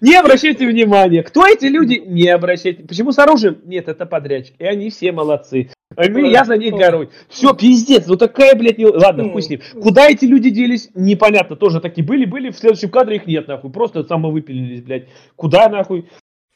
[0.01, 1.23] Не обращайте внимания.
[1.23, 2.01] Кто эти люди?
[2.05, 2.83] Не обращайте.
[2.83, 3.59] Почему с оружием?
[3.65, 4.55] Нет, это подрядчик.
[4.59, 5.69] И они все молодцы.
[5.95, 7.09] А я за них горой.
[7.29, 8.85] Все, пиздец, вот такая, блядь, не...
[8.85, 9.61] Ладно, хуй с ним.
[9.81, 11.55] Куда эти люди делись, непонятно.
[11.55, 13.71] Тоже такие были, были, в следующем кадре их нет, нахуй.
[13.71, 15.07] Просто самовыпилились, блядь.
[15.35, 16.07] Куда, нахуй?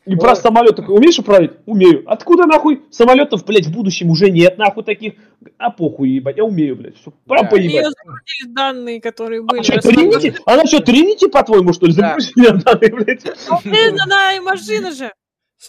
[0.05, 1.51] И про самолет такой, умеешь управлять?
[1.65, 2.03] Умею.
[2.05, 2.83] Откуда нахуй?
[2.91, 5.13] Самолетов, блядь, в будущем уже нет, нахуй таких.
[5.57, 6.95] А похуй, ебать, я умею, блядь.
[6.97, 7.49] Все, прям Да.
[7.49, 7.73] поебать.
[7.73, 9.61] Ее загрузили данные, которые были.
[9.61, 9.79] А что.
[9.81, 10.35] Тринити?
[10.45, 11.93] Она что, Тринити, по-твоему, что ли?
[11.95, 12.17] Да.
[12.19, 13.23] Загрузили данные, блядь?
[13.49, 15.11] Ну, блин, она и машина же.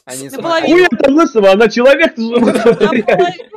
[0.05, 0.87] Они, половина.
[0.89, 2.15] Хуя там лысого, она человек.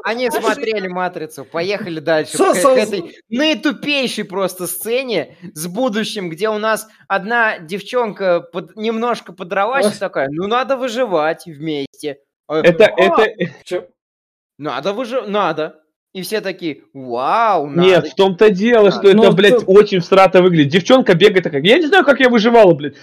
[0.03, 2.37] Они смотрели матрицу, поехали дальше.
[2.37, 8.45] К, этой наитупейшей просто сцене с будущим, где у нас одна девчонка
[8.75, 12.19] немножко подралась и такая, ну надо выживать вместе.
[12.47, 13.87] А, Это, «А, это?
[14.57, 15.81] Надо выживать, надо.
[16.11, 17.87] И все такие, вау, надо.
[17.87, 20.71] Нет, в том-то дело, что Ну, это, блядь, то- очень всрато выглядит.
[20.71, 22.95] Девчонка бегает такая, я не знаю, как я выживала, блядь.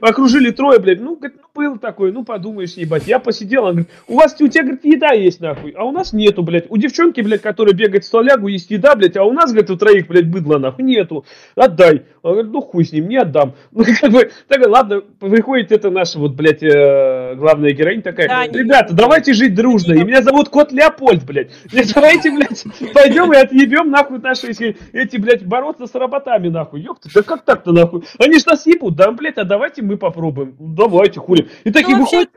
[0.00, 3.06] Окружили трое, блядь, ну, говорит, был такой, ну, подумаешь, ебать.
[3.06, 6.14] Я посидел, он говорит, у вас, у тебя, говорит, еда есть, нахуй, а у нас
[6.14, 6.64] нету, блядь.
[6.70, 9.76] У девчонки, блядь, которая бегает в столягу, есть еда, блядь, а у нас, говорит, у
[9.76, 11.26] троих, блядь, быдла, нахуй, нету.
[11.54, 12.04] Отдай.
[12.22, 13.54] Он говорит, ну, хуй с ним, не отдам.
[13.72, 18.46] Ну, как бы, такой, ладно, приходит это наша, вот, блядь, э, главная героиня такая, Да,
[18.46, 21.50] не- ребята, давайте жить дружно, и меня зовут Кот Леопольд, блядь.
[21.72, 22.64] Не давайте, блядь,
[22.94, 26.80] пойдем и отъебем нахуй наши эти, эти, блядь, бороться с роботами, нахуй.
[26.80, 28.04] Ёпта, да как так-то, нахуй?
[28.18, 30.54] Они ж нас ебут, да, блядь, а давайте мы попробуем.
[30.58, 31.41] Давайте, хули.
[31.64, 32.30] И такие Ну, выходят...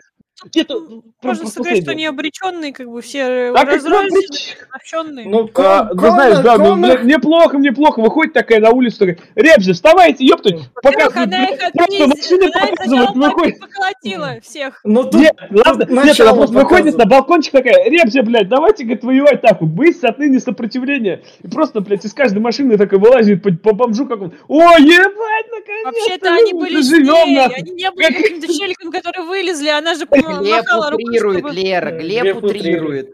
[0.54, 6.00] Нет, ну, Можно сказать, что они обреченные, как бы все Так как, ну, а, ну,
[6.10, 8.02] знаешь, да, ну, комнат- блядь, неплохо, неплохо.
[8.02, 13.08] Выходит такая на улицу, такая, Ребзи, вставайте, ёптать, Во-первых, показывают, она их просто машины показывают,
[13.08, 13.60] так выходит.
[13.60, 14.82] поколотила всех.
[14.84, 19.04] Ну, тут Нет, ладно, нет, она просто выходит на балкончик такая, Ребзи, блядь, давайте, говорит,
[19.06, 21.24] воевать нахуй, быть отныне сопротивление.
[21.44, 25.86] И просто, блядь, из каждой машины такая вылазит по, по бомжу какому О, ебать, наконец-то!
[25.86, 30.06] Вообще-то они были живем, они не были Как- челиками, которые вылезли, она же
[30.40, 31.54] Глеб утрирует.
[31.54, 33.10] Лера, Глеб утрирует.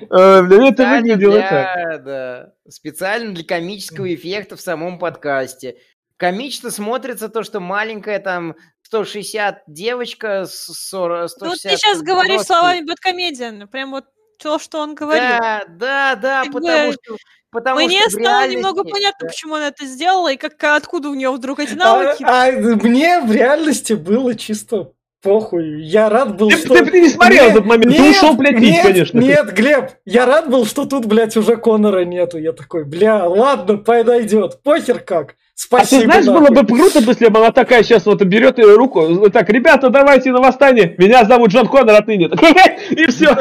[0.00, 2.04] Э, блин, это Специально выглядело для- так.
[2.04, 5.76] да, специально для комического эффекта в самом подкасте.
[6.16, 12.42] Комично смотрится то, что маленькая там 160 девочка с 40, Ну, 160 ты сейчас говоришь
[12.42, 14.04] словами Бэткомедиан, прям вот
[14.40, 15.22] то, что он говорил.
[15.40, 17.16] Да, да, да, Как потому бы что...
[17.50, 21.14] Потому Мне что стало реальности- немного понятно, почему она это сделала, и как, откуда у
[21.14, 22.22] нее вдруг эти А, навыки.
[22.22, 25.82] а мне в реальности было чисто похуй.
[25.82, 26.74] Я рад был, Ты, что...
[26.74, 29.18] ты, ты не смотрел Нет, этот момент, ты нет, ушел, блядь, пить, нет, конечно.
[29.18, 32.38] Нет, Глеб, я рад был, что тут, блядь, уже Конора нету.
[32.38, 34.62] Я такой, бля, ладно, подойдет.
[34.62, 35.30] Похер как.
[35.30, 36.02] А Спасибо.
[36.02, 36.62] ты знаешь, было нахуй.
[36.62, 40.38] бы круто, если бы она такая сейчас вот берет ее руку, так, ребята, давайте на
[40.38, 42.28] восстание, меня зовут Джон Коннор отныне.
[42.28, 42.52] Такой,
[42.90, 43.36] И все.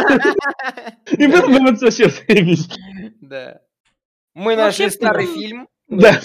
[1.12, 2.70] И было бы заебись.
[3.22, 3.60] Да.
[4.34, 5.68] Мы Вообще, нашли старый фильм.
[5.90, 6.20] Да.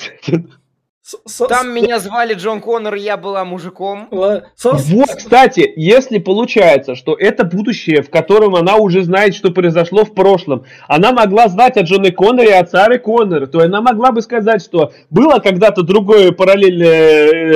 [1.05, 4.09] С- с- Там меня звали Джон Коннор, и я была мужиком.
[4.55, 10.05] Со- Вот, кстати, если получается, что это будущее, в котором она уже знает, что произошло
[10.05, 14.13] в прошлом, она могла знать о Джоне Конноре и о Саре Коннор, то она могла
[14.13, 16.93] бы сказать, что было когда-то другое параллельное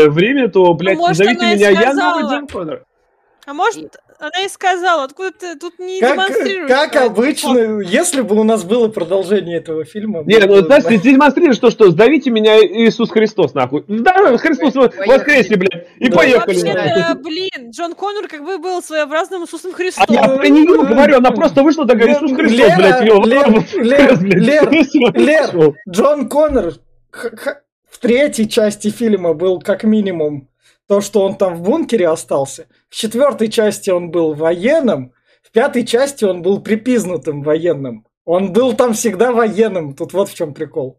[0.06, 2.18] э, время, то, блядь, может, назовите меня, я сказала.
[2.20, 2.84] новый Джон Коннор.
[3.46, 6.68] А может, она и сказала, откуда ты тут не Как, демонстрируешь.
[6.70, 10.22] как обычно, если бы у нас было продолжение этого фильма...
[10.24, 13.84] Не, было ну, знаешь, ты демонстрируешь то, что сдавите меня Иисус Христос, нахуй.
[13.88, 15.08] Да, Христос Поехали.
[15.08, 16.16] воскресни, блядь, и Да.
[16.16, 16.54] поехали.
[16.56, 17.22] Вообще-то, нахуй.
[17.22, 20.06] блин, Джон Коннор как бы был своеобразным Иисусом А Христом.
[20.08, 24.20] я про нее говорю, она просто вышла такая, Иисус Христос, Лера, блядь, её, Лер, Лер,
[24.22, 25.74] Лер, Лер.
[25.88, 26.74] Джон Коннор
[27.90, 30.48] в третьей части фильма был как минимум
[30.88, 32.66] то, что он там в бункере остался.
[32.96, 35.12] Четвертой части он был военным.
[35.42, 38.06] В пятой части он был припизнутым военным.
[38.24, 39.94] Он был там всегда военным.
[39.94, 40.98] Тут вот в чем прикол.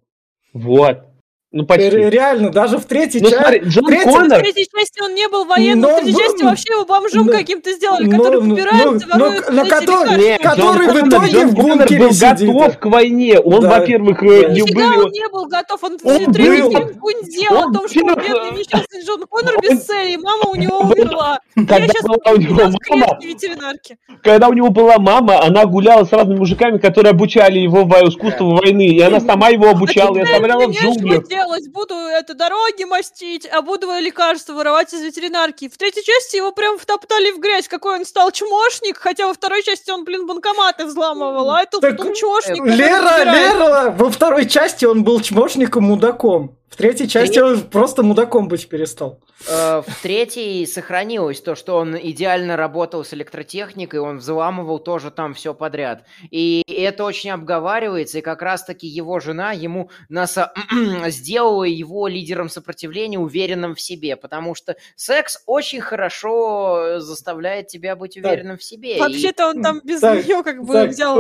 [0.53, 1.06] Вот.
[1.53, 1.89] Ну, почти.
[1.91, 3.61] Реально, даже в третьей Ну, части...
[3.69, 6.85] Джон В Коннор, третьей части он не был военным, Но в третьей части вообще его
[6.85, 9.03] бомжом Ну, каким-то сделали, ну, который ну, ворует
[9.49, 10.17] ну, эти который-.
[10.17, 12.47] Нет, который Джон в итоге Джон в Коннор бункере был сидит.
[12.53, 13.39] готов к войне.
[13.39, 13.69] Он, Да.
[13.79, 14.47] во-первых, э, Да.
[14.49, 15.05] не Нифига был...
[15.05, 16.93] он не был готов, он, Он был.
[16.99, 18.15] гундел о Он том, что был.
[18.15, 21.39] бедный несчастный Джон Коннор Он- без цели, и мама у него Он- умерла.
[21.55, 23.97] Когда Я сейчас была у него в мама, ветеринарки.
[24.21, 28.57] когда у него была мама, она гуляла с разными мужиками, которые обучали его в искусству
[28.57, 28.85] войны.
[28.87, 31.23] И она сама его обучала, и оставляла в джунглях.
[31.47, 31.67] Делать?
[31.71, 35.69] Буду это дороги мастить, а буду лекарства воровать из ветеринарки.
[35.69, 39.63] В третьей части его прям втоптали в грязь, какой он стал чмошник, хотя во второй
[39.63, 42.63] части он, блин, банкоматы взламывал, а это Так, он чмошник.
[42.63, 43.23] Лера.
[43.23, 46.55] Лера, во второй части он был чмошником-мудаком.
[46.69, 49.19] В третьей части он просто мудаком быть перестал.
[49.49, 55.34] Э, В третьей сохранилось то, что он идеально работал с электротехникой, он взламывал тоже там
[55.34, 56.03] все подряд.
[56.30, 60.52] И это очень обговаривается, и как раз-таки его жена ему наса-
[61.07, 68.18] сделала его лидером сопротивления, уверенным в себе, потому что секс очень хорошо заставляет тебя быть
[68.18, 68.99] уверенным в себе.
[68.99, 71.15] Вообще-то он там без Так, нее как бы Так, взял.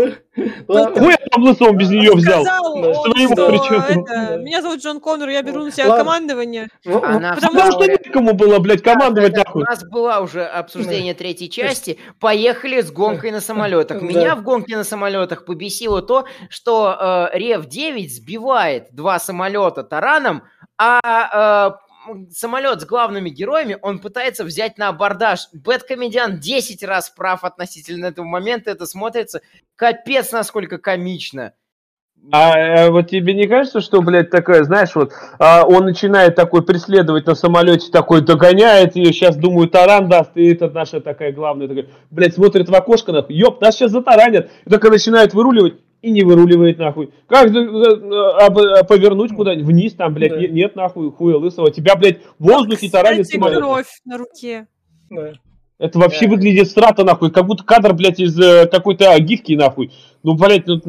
[0.67, 0.99] ладно.
[1.01, 2.43] Хуй я там лысом без нее взял.
[2.43, 4.35] Сказал Да, он, что Да.
[4.37, 6.03] меня зовут Джон Коннор, я беру на себя Ладно.
[6.03, 6.67] командование.
[6.83, 9.63] В- Она Потому что рядом некому было, блядь, командовать Да, нахуй.
[9.63, 11.97] У нас была уже обсуждение третьей части.
[12.19, 14.01] Поехали с гонкой на самолетах.
[14.01, 20.43] Меня в гонке на самолетах побесило то, что э, Рев 9 сбивает два самолета тараном,
[20.77, 21.87] а э,
[22.31, 25.47] самолет с главными героями он пытается взять на абордаж.
[25.53, 28.71] Бэткомедиан 10 раз прав относительно этого момента.
[28.71, 29.41] Это смотрится
[29.75, 31.53] капец насколько комично.
[32.31, 36.61] А э, вот тебе не кажется, что, блядь, такая, знаешь, вот а, он начинает такой
[36.61, 41.69] преследовать на самолете, такой догоняет ее, сейчас, думаю, таран даст, и это наша такая главная,
[41.69, 46.11] такая, блядь, смотрит в окошко, нахуй, ёп, нас сейчас затаранят, и только начинает выруливать, и
[46.11, 47.11] не выруливает, нахуй.
[47.27, 50.37] Как об- э, повернуть куда-нибудь вниз, там, блядь, Да.
[50.39, 53.59] не- нет, нахуй, хуя лысого, тебя, блядь, в воздухе таранит самолет.
[53.59, 54.67] кровь на руке.
[55.09, 55.31] Да.
[55.79, 56.31] Это вообще Да.
[56.31, 59.91] выглядит страта, нахуй, как будто кадр, блядь, из э, какой-то гифки, нахуй.
[60.23, 60.81] Ну, блядь, ну,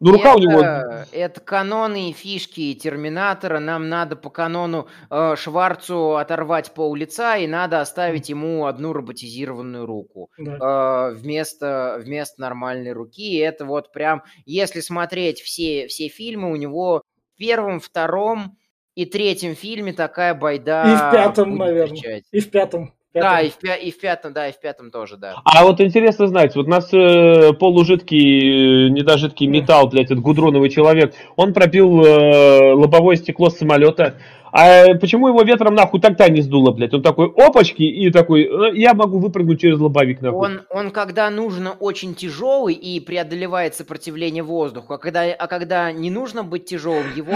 [0.00, 0.60] ну рука у него...
[0.60, 3.58] Это, это каноны и фишки Терминатора.
[3.58, 9.86] Нам надо по канону э, Шварцу оторвать пол лица, и надо оставить ему одну роботизированную
[9.86, 11.10] руку Да.
[11.10, 13.22] э, вместо, вместо нормальной руки.
[13.34, 17.02] И это вот прям, если смотреть все, все фильмы, у него
[17.34, 18.56] в первом, втором
[18.94, 21.94] и третьем фильме такая байда И в пятом, наверное.
[21.96, 22.24] встречать.
[22.32, 22.95] И в пятом.
[23.20, 25.36] Да, и в, и в пятом, да, и в пятом тоже, да.
[25.44, 30.70] А вот интересно знать, вот у нас э, полужидкий, э, недожидкий металл, блядь, этот гудроновый
[30.70, 34.16] человек, он пробил э, лобовое стекло самолета.
[34.56, 36.94] А почему его ветром нахуй тогда не сдуло, блядь?
[36.94, 40.38] Он такой, опачки, и такой, «Э, я могу выпрыгнуть через лобовик, нахуй.
[40.38, 46.10] Он, он когда нужно очень тяжелый и преодолевает сопротивление воздуху, а когда, а когда не
[46.10, 47.34] нужно быть тяжелым, его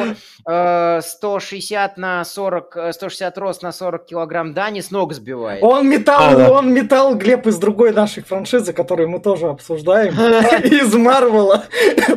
[0.49, 5.63] э, 160 на 40, э, 160 рост на 40 килограмм Дани с ног сбивает.
[5.63, 6.51] Он метал, А, да.
[6.51, 10.15] он метал Глеб из другой нашей франшизы, которую мы тоже обсуждаем,
[10.65, 11.65] из Марвела.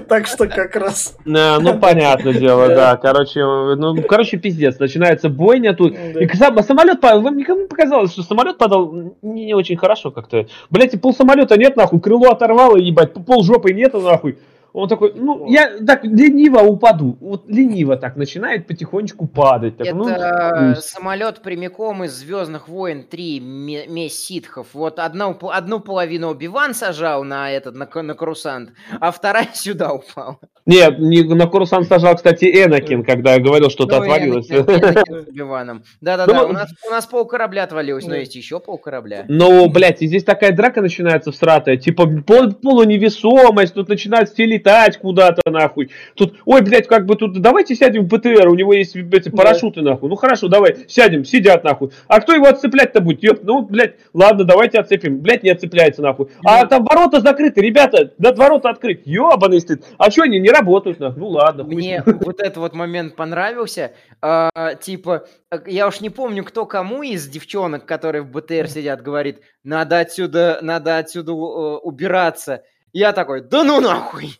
[0.07, 1.17] Так что как раз.
[1.25, 2.95] Э, ну, понятное дело, Да.
[2.95, 4.77] Короче, э, ну, короче, пиздец.
[4.93, 5.93] Начинается бойня тут.
[5.93, 6.23] Да.
[6.23, 8.93] И сам- самолет, вам никому показалось, что самолет падал
[9.23, 10.45] не, не очень хорошо как-то.
[10.69, 14.37] Блять, и пол самолета нет, нахуй, крыло оторвало, ебать, пол жопы нету, нахуй.
[14.73, 17.15] Он такой, ну, я так лениво упаду.
[17.21, 19.77] Вот лениво так начинает потихонечку падать.
[19.77, 20.87] Так, ну, Это пусть.
[20.89, 24.67] самолет прямиком из Звездных войн 3 ме- месть ситхов.
[24.73, 30.39] Вот одну, одну половину Оби-Ван сажал на этот, на, на карусант, а вторая сюда упала.
[30.65, 34.49] Нет, не, на Курсан сажал, кстати, Энакин, когда говорил, что-то Ну, отвалилось.
[34.49, 35.83] Энакин-.
[36.01, 39.25] Да-да-да, Ну, у нас, у нас пол корабля отвалилось, но есть еще пол корабля.
[39.27, 44.97] Ну, блядь, и здесь такая драка начинается всратая, типа пол, полуневесомость, тут начинают все летать
[44.97, 45.91] куда-то, нахуй.
[46.15, 49.37] Тут, ой, блядь, как бы тут, давайте сядем в БТР, у него есть эти Да.
[49.37, 50.09] парашюты, нахуй.
[50.09, 51.91] Ну, хорошо, давай, сядем, сидят, нахуй.
[52.07, 53.23] А кто его отцеплять-то будет?
[53.23, 55.19] Ёп, ну, блядь, ладно, давайте отцепим.
[55.19, 56.27] Блядь, не отцепляется, нахуй.
[56.45, 59.01] А там ворота закрыты, ребята, надо ворота открыть.
[59.05, 59.83] Ёбаный стыд.
[59.97, 61.19] А что они не работают, нахуй?
[61.19, 62.19] Ну, ладно, хуй Мне ним.
[62.25, 63.91] вот этот вот момент понравился.
[64.21, 69.01] А, типа, э, я уж не помню, кто кому из девчонок, которые в БТР сидят,
[69.01, 72.63] говорит, надо отсюда, надо отсюда э, убираться.
[72.93, 74.39] Я такой, да ну нахуй!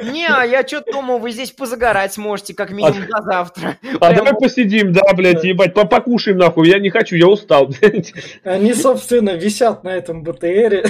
[0.00, 3.76] Не, а я что-то думал, вы здесь позагорать сможете, как минимум до завтра.
[4.00, 6.68] А давай посидим, да, блядь, ебать, по- покушаем, нахуй.
[6.68, 8.12] Я не хочу, я устал, блядь.
[8.44, 10.84] Они, собственно, висят на этом БТРе.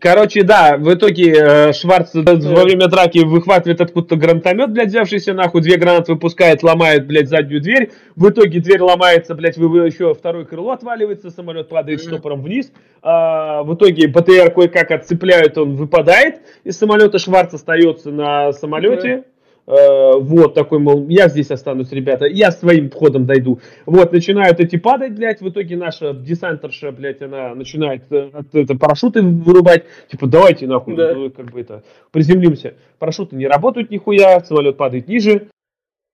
[0.00, 5.32] Короче, да, в итоге э, Шварц э, во время драки выхватывает откуда-то гранатомет, блядь, взявшийся
[5.32, 7.92] нахуй, две гранаты выпускает, ломает, блядь, заднюю дверь.
[8.16, 12.72] В итоге дверь ломается, блядь, вы, еще второе крыло отваливается, самолет падает штопором вниз.
[13.00, 19.08] А, в итоге БТР кое-как отцепляют, он выпадает из самолета, Шварц остается на самолете.
[19.08, 19.22] Э,
[19.66, 23.60] вот такой, мол, я здесь останусь, ребята, я своим ходом дойду.
[23.84, 29.22] Вот, начинают эти падать, блядь, в итоге наша десантерша, блядь, она начинает э, это, парашюты
[29.22, 31.14] вырубать, типа, давайте нахуй, Да.
[31.14, 31.82] ну, как бы это,
[32.12, 32.74] приземлимся.
[32.98, 35.55] Парашюты не работают нихуя, самолет падает ниже, Э,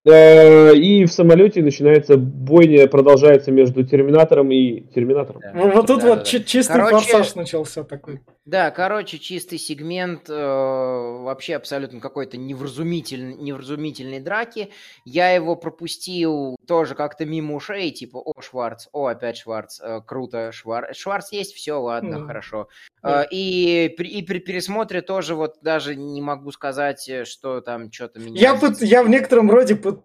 [0.04, 5.40] и в самолете начинается бойня, продолжается между Терминатором и Терминатором.
[5.42, 5.52] Да.
[5.54, 6.24] Ну, Вот тут Да, вот да, да.
[6.24, 8.20] чи- чистый Короче, форсаж начался такой.
[8.44, 14.70] Да, короче, чистый сегмент э, вообще абсолютно какой-то невразумительной, невразумительной драки.
[15.04, 20.52] Я его пропустил тоже как-то мимо ушей, типа, о, Шварц, о, опять Шварц, э, круто,
[20.52, 20.96] Шварц.
[20.96, 22.26] Шварц есть, все, ладно, Мгм.
[22.26, 22.68] хорошо.
[23.02, 23.24] Да.
[23.24, 27.90] Э, и, при, и при пересмотре тоже вот даже не могу сказать, э, что там
[27.90, 28.40] что-то меня...
[28.40, 30.02] Я, пыт- я в некотором роде пы-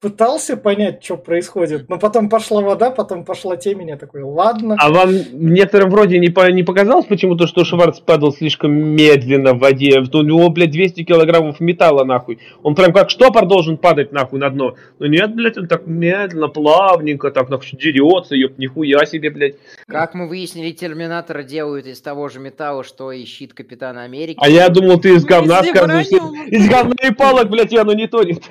[0.00, 4.76] пытался понять, что происходит, но потом пошла вода, потом пошла темень, я такой, ладно.
[4.78, 9.58] А вам некоторым вроде не, по- не показалось почему-то, что Шварц падал слишком медленно в
[9.58, 10.00] воде?
[10.00, 12.38] У него, блядь, 200 килограммов металла, нахуй.
[12.62, 14.74] Он прям как штопор должен падать, нахуй, на дно.
[14.98, 19.56] Но нет, блядь, он так медленно, плавненько, так, нахуй, дерется, ёп, нихуя себе, блядь.
[19.86, 24.38] Как мы выяснили, Терминатора делают из того же металла, что и щит Капитана Америки.
[24.40, 26.06] А я думал, ты из Из говна скажешь.
[26.48, 28.42] Из говна и палок, блядь, я, ну не тонет.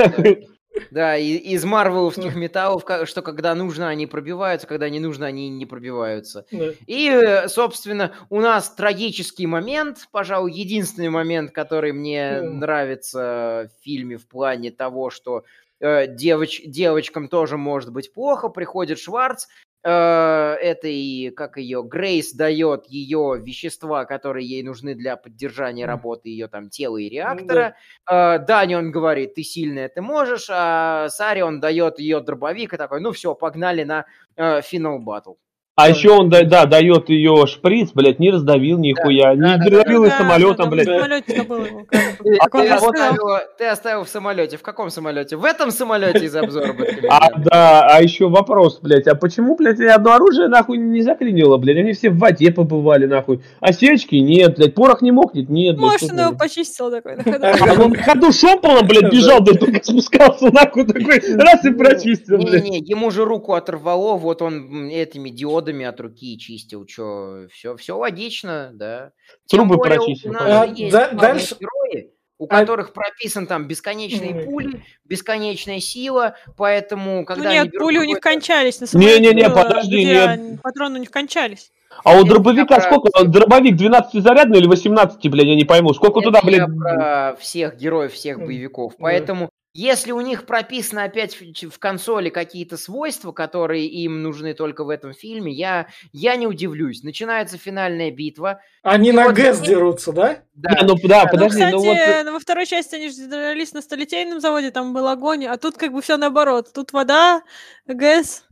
[0.92, 5.66] Да, и- из марвеловских металлов, что когда нужно, они пробиваются, когда не нужно, они не
[5.66, 6.46] пробиваются.
[6.52, 6.72] Да.
[6.88, 12.60] И, э, собственно, у нас трагический момент, пожалуй, единственный момент, который мне Мгм.
[12.60, 15.44] нравится в фильме в плане того, что
[15.82, 19.48] э, девоч- девочкам тоже может быть плохо, приходит Шварц,
[19.82, 26.70] этой, как ее, Грейс дает ее вещества, которые ей нужны для поддержания работы ее там
[26.70, 27.76] тела и реактора.
[28.10, 32.78] Э, Дани он говорит, ты сильная, ты можешь, а Саре он дает ее дробовик и
[32.78, 35.34] такой, ну все, погнали на э, финал батл.
[35.80, 35.88] А Да.
[35.88, 40.04] еще он, да, да, дает ее шприц, блядь, не раздавил нихуя, не да, да, раздавил
[40.04, 40.88] из Да, самолетом, да, блядь.
[40.88, 41.86] В самолете забыл его.
[41.88, 42.24] как бы.
[42.24, 44.58] Ты, он ты оставил в самолете.
[44.58, 45.38] В каком самолете?
[45.38, 46.76] В этом самолете из обзора
[47.10, 51.78] А, да, а еще вопрос, блядь, а почему, блядь, одно оружие нахуй не заклинило, блядь?
[51.78, 53.42] Они все в воде побывали, нахуй.
[53.62, 54.16] Осечки?
[54.16, 55.48] Нет, блядь, порох не мокнет?
[55.48, 55.78] Нет.
[55.78, 57.46] Может, что он его почистил такой на ходу.
[57.46, 62.38] А он на ходу шомполом, блядь, бежал, блядь, только спускался нахуй такой, раз и прочистил,
[62.38, 62.66] блядь.
[62.66, 66.86] Не-не, ему же руку оторвало, вот он этими диодами от руки чистил.
[66.86, 69.12] Че, все, все логично, да.
[69.50, 73.68] Трубы более у прочистил, нас есть А, да- дальше- герои, у А- которых прописан там
[73.68, 74.44] бесконечные Ой.
[74.46, 78.80] пули, бесконечная сила, поэтому Ну когда они нет, берут пули у них кончались.
[78.80, 80.28] На самолете Не-не-не, было, подожди, где нет.
[80.30, 81.72] они- Патроны у них кончались.
[82.04, 83.24] А у Это дробовика я про- сколько?
[83.26, 85.94] Дробовик 12-зарядный или 18, блядь, я не пойму.
[85.94, 86.78] Сколько Это туда, я блядь?
[86.78, 88.94] про всех героев, всех боевиков.
[88.94, 88.98] да.
[89.02, 94.90] Поэтому, если у них прописано опять в, консоли какие-то свойства, которые им нужны только в
[94.90, 97.04] этом фильме, я, я не удивлюсь.
[97.04, 98.62] Начинается финальная битва.
[98.82, 100.44] Они И на вот ГЭС здесь- дерутся, да?
[100.56, 102.26] Да, Не, ну да, Ну, подожди, ну, ну кстати, вот...
[102.26, 105.78] ну, во второй части они же дрались на столетейном заводе, там был огонь, а тут
[105.78, 106.72] как бы все наоборот.
[106.74, 107.44] Тут вода,
[107.88, 108.44] ГЭС.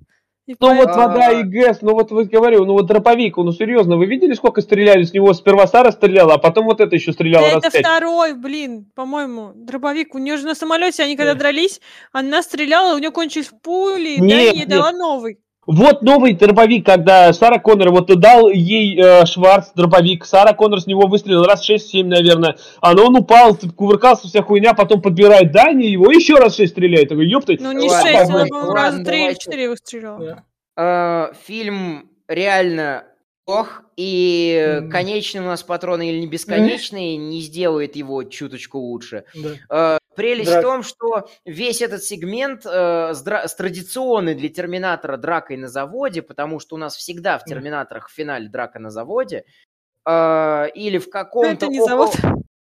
[0.47, 3.97] И Ну вот вода и ГЭС, ну вот вы говорю, ну вот дробовик, ну серьезно,
[3.97, 5.33] вы видели, сколько стреляли с него?
[5.33, 7.85] Сперва Сара стреляла, а потом вот это еще стреляла Да это пять.
[7.85, 10.15] второй, блин, по-моему, дробовик.
[10.15, 11.39] У нее же на самолете, они когда Да.
[11.39, 11.81] дрались,
[12.13, 14.69] она стреляла, у нее кончились пули, и Нет, Дани ей нет.
[14.69, 15.39] дала новый.
[15.67, 20.87] Вот новый дробовик, когда Сара Коннор вот дал ей э, Шварц дробовик, Сара Коннор с
[20.87, 25.83] него выстрелил раз 6-7, наверное, а но он упал, кувыркался, вся хуйня, потом подбирает Дани,
[25.83, 27.57] его еще раз 6 стреляет, такой, ёпты.
[27.59, 29.39] Ну, не Ладно, шесть, она, по-моему, раза три или давайте.
[29.41, 30.19] четыре выстрелила.
[30.19, 31.31] Да.
[31.31, 33.03] Э, фильм реально
[33.47, 34.91] плох, и Мгм.
[34.91, 39.23] конечный у нас патрон или не бесконечный не сделает его чуточку лучше.
[39.69, 39.95] Да.
[39.95, 40.63] Э, Прелесть Драк.
[40.63, 45.69] в том, что весь этот сегмент э, с, дра- с традиционной для Терминатора дракой на
[45.69, 47.45] заводе, потому что у нас всегда в.
[47.45, 49.45] Терминаторах в финале драка на заводе,
[50.05, 52.11] э, или в каком-то около-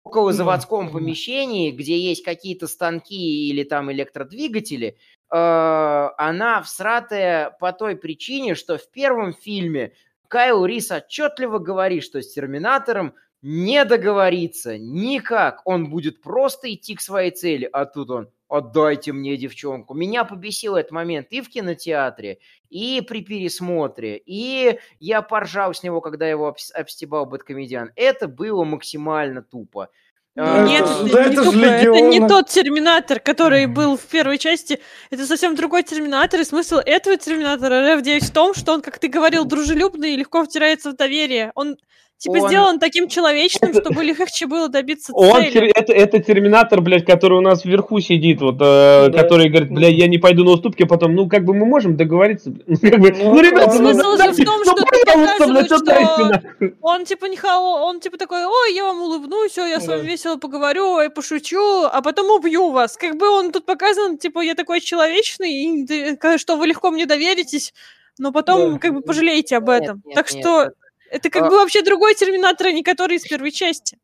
[0.04, 4.96] около заводском помещении, где есть какие-то станки или там электродвигатели,
[5.32, 9.92] э, она всратая по той причине, что в первом фильме
[10.28, 15.62] Кайл Рис отчетливо говорит, что с Терминатором не договориться никак.
[15.64, 19.94] Он будет просто идти к своей цели, а тут он «отдайте мне девчонку».
[19.94, 22.38] Меня побесил этот момент и в кинотеатре,
[22.70, 27.92] и при пересмотре, и я поржал с него, когда его обс- обстебал Бэткомедиан.
[27.94, 29.90] Это было максимально тупо.
[30.38, 34.02] А, нет, это- это, да не это тупо, это не тот Терминатор, который был в
[34.02, 34.80] первой части.
[35.10, 39.08] Это совсем другой Терминатор, и смысл этого Терминатора RF9 в том, что он, как ты
[39.08, 41.52] говорил, дружелюбный и легко втирается в доверие.
[41.54, 41.76] Он
[42.18, 45.52] типа Он- сделан таким человечным, Это- чтобы легче было добиться Он, цели.
[45.52, 49.22] тер- это, это терминатор, блядь, который у нас вверху сидит, вот, э, Да.
[49.22, 51.96] который говорит, блядь, я не пойду на уступки, а потом, ну, как бы мы можем
[51.96, 54.82] договориться, ну, как бы, Ну, ну, ребята, ну, смысл же в том, ну, что ты
[55.04, 56.72] пожалуйста, блядь, показываешь, что-.
[56.80, 60.02] Он типа не хао, он типа такой, ой, я вам улыбнусь, ой, я с вами
[60.02, 60.06] Да.
[60.08, 62.96] весело поговорю, я пошучу, а потом убью вас.
[62.96, 67.04] Как бы он тут показан, типа, я такой человечный, и ты- что вы легко мне
[67.06, 67.74] доверитесь,
[68.18, 68.78] но потом Да.
[68.78, 70.02] как бы пожалеете об этом.
[70.04, 70.70] нет, так нет, что
[71.10, 73.98] это как А- бы вообще другой Терминатор, а не который из первой части.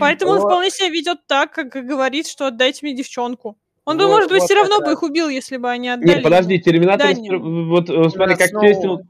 [0.00, 3.56] Поэтому он вполне себя ведет так, как говорит, что отдайте мне девчонку.
[3.84, 5.88] Он бы, Вот- может быть, вот все равно это- бы их убил, если бы они
[5.88, 6.16] отдали.
[6.16, 6.58] Не, подожди.
[6.58, 7.08] Терминатор,
[7.40, 9.02] вот э, смотри, как снова- действовал,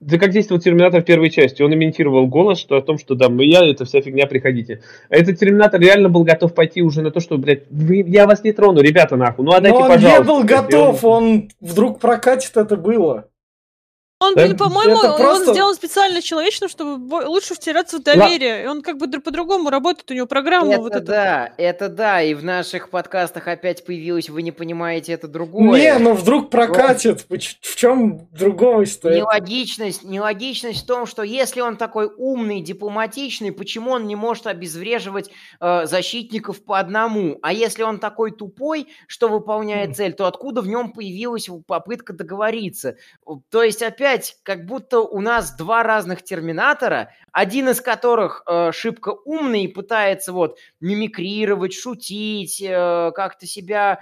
[0.00, 1.62] да как действовал Терминатор в первой части.
[1.62, 4.82] Он имитировал голос, что о том, что да, мы я, это вся фигня, приходите.
[5.08, 8.42] А этот Терминатор реально был готов пойти уже на то, что, блядь, вы- я вас
[8.44, 10.22] не трону, ребята, нахуй, ну отдайте, Но он пожалуйста.
[10.22, 10.50] не был блядь».
[10.60, 13.28] И готов, он вдруг прокатит это было.
[14.22, 18.64] Он, Да, блин, по-моему, он просто- сделан специально человечным, чтобы лучше втираться в доверие.
[18.64, 21.04] И он как бы др- по-другому работает, у него программа Это вот эта.
[21.06, 25.80] да, это да, и в наших подкастах опять появилось, вы не понимаете, это другое.
[25.80, 27.24] Не, ну вдруг прокатит.
[27.26, 29.16] Поч- В чем другого стоит?
[29.16, 35.30] Нелогичность, нелогичность в том, что если он такой умный, дипломатичный, почему он не может обезвреживать
[35.60, 37.38] э, защитников по одному?
[37.42, 42.96] А если он такой тупой, что выполняет цель, то откуда в нем появилась попытка договориться?
[43.50, 44.11] То есть опять,
[44.42, 50.32] как будто у нас два разных терминатора, один из которых э, шибко умный и пытается
[50.32, 54.00] вот мимикрировать, шутить, э, как-то себя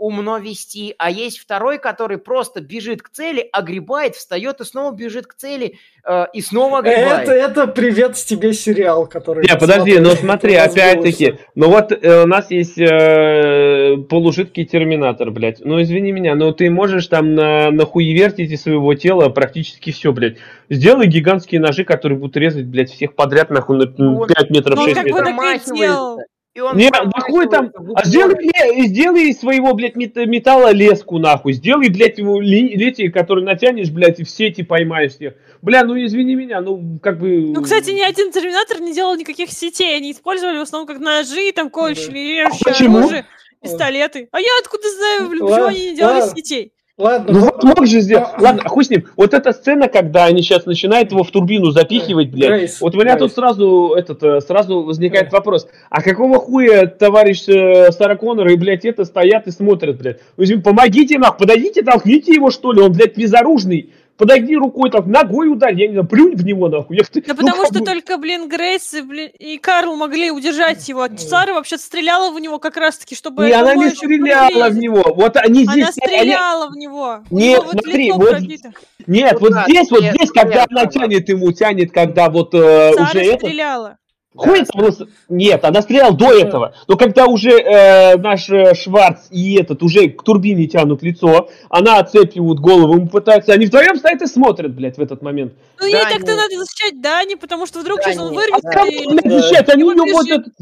[0.00, 5.26] умно вести, а есть второй, который просто бежит к цели, огребает, встает и снова бежит
[5.26, 7.28] к цели, э, и снова огребает.
[7.28, 9.46] Это, это привет с тебе сериал, который...
[9.46, 15.60] Не, подожди, ну смотри, опять-таки, ну вот э, у нас есть э, полужидкий терминатор, блядь.
[15.60, 20.38] Ну извини меня, но ты можешь там на, нахуевертить из своего тела практически все, блядь.
[20.70, 24.84] Сделай гигантские ножи, которые будут резать, блядь, всех подряд, нахуй, на Ну, 5 метров, ну,
[24.84, 25.36] 6 как бы метров.
[25.36, 26.20] так и делал.
[26.52, 28.42] И он Не, да хуй там, а сделай, упор.
[28.42, 31.52] бля, сделай из своего, блядь, мет- металла леску, нахуй.
[31.52, 35.34] Сделай, блядь, его лети, который натянешь, блядь, и в сети поймаешь всех.
[35.62, 37.52] Бля, ну извини меня, ну, как бы...
[37.54, 39.96] Ну, кстати, ни один терминатор не делал никаких сетей.
[39.96, 42.98] Они использовали в основном как ножи, там, колющие, режущие почему?
[42.98, 43.26] оружие,
[43.62, 44.28] пистолеты.
[44.32, 46.72] А я откуда знаю, блин, почему они не делали сетей?
[47.00, 48.28] Ладно, Ну ну, вот мог же сделать.
[48.36, 49.04] а- Ладно, хуй с ним.
[49.16, 52.48] Вот эта сцена, когда они сейчас начинают его в турбину запихивать, блядь.
[52.50, 53.32] Грейс, Вот у меня Грейс.
[53.32, 55.38] тут сразу этот э, сразу возникает Да.
[55.38, 55.66] вопрос.
[55.88, 60.20] А какого хуя товарищ э, Сара Коннор и, блядь, это стоят и смотрят, блядь?
[60.62, 63.90] Помогите нахуй, подойдите, толкните его, что ли, он, блядь, безоружный.
[64.20, 66.98] Подойди рукой, так, ногой ударь, я не знаю, плюнь в него, нахуй.
[66.98, 70.86] Я- Да ну, потому что бы- только, блин, Грейс и, блин, и Карл могли удержать
[70.90, 71.04] его.
[71.04, 73.46] А Сара вообще стреляла в него как раз-таки, чтобы...
[73.46, 75.14] Не, она не стреляла в него.
[75.14, 75.68] Вот они здесь...
[75.68, 77.20] Она они- стреляла в него.
[77.30, 78.72] Нет, него вот смотри, вот пробито.
[79.06, 81.90] Нет, Ну вот да, здесь, вот нет, здесь, когда нет, она там- тянет ему, тянет,
[81.90, 83.46] когда вот э, Сара уже это...
[84.36, 86.72] Хуй там было с- Нет, она стреляла до этого.
[86.86, 91.98] Но когда уже э, наш э, Шварц и этот уже к турбине тянут лицо, она
[91.98, 93.52] отцепливают голову, ему пытаются...
[93.52, 95.54] Они вдвоем стоят и смотрят, блядь, в этот момент.
[95.80, 96.14] Ну, ей Дани.
[96.14, 99.40] так-то надо защищать Дани, потому что вдруг сейчас он вырвется а Кому, и Да.
[99.40, 99.68] защищать?
[99.68, 100.52] Они у него вот этот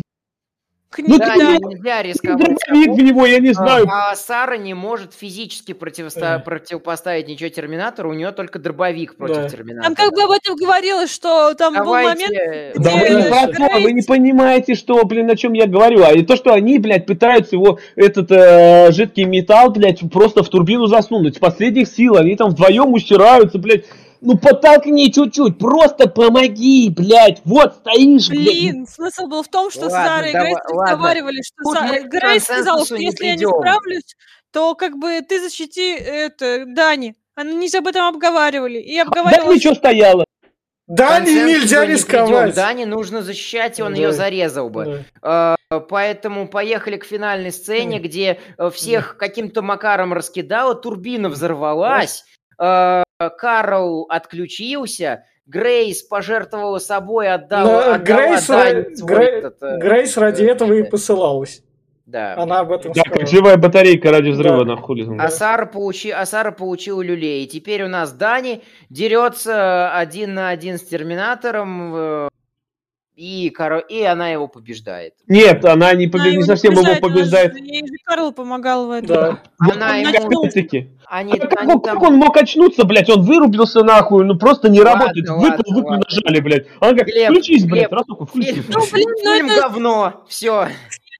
[1.02, 2.38] к Ну, Да, ты нельзя рисковать.
[2.38, 3.86] дробовик в него, я не знаю.
[3.90, 9.48] А Сара не может физически противоста- противопоставить ничего Терминатору, у нее только дробовик против Да.
[9.48, 9.84] Терминатора.
[9.84, 12.30] Там как бы об этом говорилось, что там был момент...
[12.30, 12.72] Давайте...
[12.76, 16.02] Да где вы не, то, вы не понимаете, что, блин, о чем я говорю.
[16.04, 20.48] А и то, что они, блядь, пытаются его, этот э, жидкий металл, блядь, просто в
[20.48, 21.36] турбину засунуть.
[21.36, 23.84] С последних сил они там вдвоем устираются, блядь.
[24.20, 27.40] Ну подтолкни чуть-чуть, просто помоги, блядь.
[27.44, 28.44] Вот стоишь, блядь.
[28.46, 30.82] Блин, смысл был в том, что Ладно, Сара и давай- Грейс ладно.
[30.92, 33.50] разговаривали, что Тут Са- мы к Грейс сказала, что не если я не придем.
[33.58, 34.16] справлюсь,
[34.52, 37.14] то как бы ты защити это, Дани.
[37.36, 38.78] Они же об этом обговаривали.
[38.80, 39.56] И Да обговаривалось...
[39.56, 40.24] ничего стояло.
[40.88, 41.96] Да, Консенсусу нельзя не придем.
[41.96, 42.54] рисковать.
[42.54, 44.00] Дани нужно защищать, и он Да.
[44.00, 45.04] ее зарезал бы.
[45.22, 45.54] Да.
[45.70, 52.24] Э, Поэтому поехали к финальной сцене, где э, всех каким-то макаром раскидало, турбина взорвалась,
[52.58, 53.02] э,
[53.38, 58.48] Карл отключился, Грейс пожертвовала собой, отдала, Но отдала Грейс,
[59.02, 61.62] Грей- этот, э, Грейс ради э, этого и э, посылалась.
[62.06, 62.36] Да.
[62.36, 63.26] Она об этом Да, сказала.
[63.26, 64.76] живая батарейка ради взрыва, Да.
[64.76, 65.04] нахуй.
[65.18, 66.10] А Сара, получи...
[66.10, 67.44] а Сара получила люлей.
[67.44, 72.28] И теперь у нас Дани дерется один на один с Терминатором, э,
[73.18, 75.14] и, коро- и она его побеждает.
[75.26, 77.64] Нет, она не, Она побе- не совсем его побеждает, она же-.
[77.64, 79.08] Ей же Карл помогал в этом.
[79.08, 79.42] Да.
[79.58, 80.88] Она он ему- Опять-таки.
[81.06, 83.10] Они, А как, они он, там- как он мог очнуться, блядь?
[83.10, 85.28] Он вырубился нахуй, ну просто не Ладно, работает.
[85.28, 86.04] ладно, Выпал, выпал, ладно.
[86.08, 86.66] нажали, блядь.
[86.80, 88.64] Она говорит, Глеб, включись, блядь, Глеб, раз только включись.
[88.68, 90.24] Ну, блин, ну это- говно.
[90.28, 90.68] Все,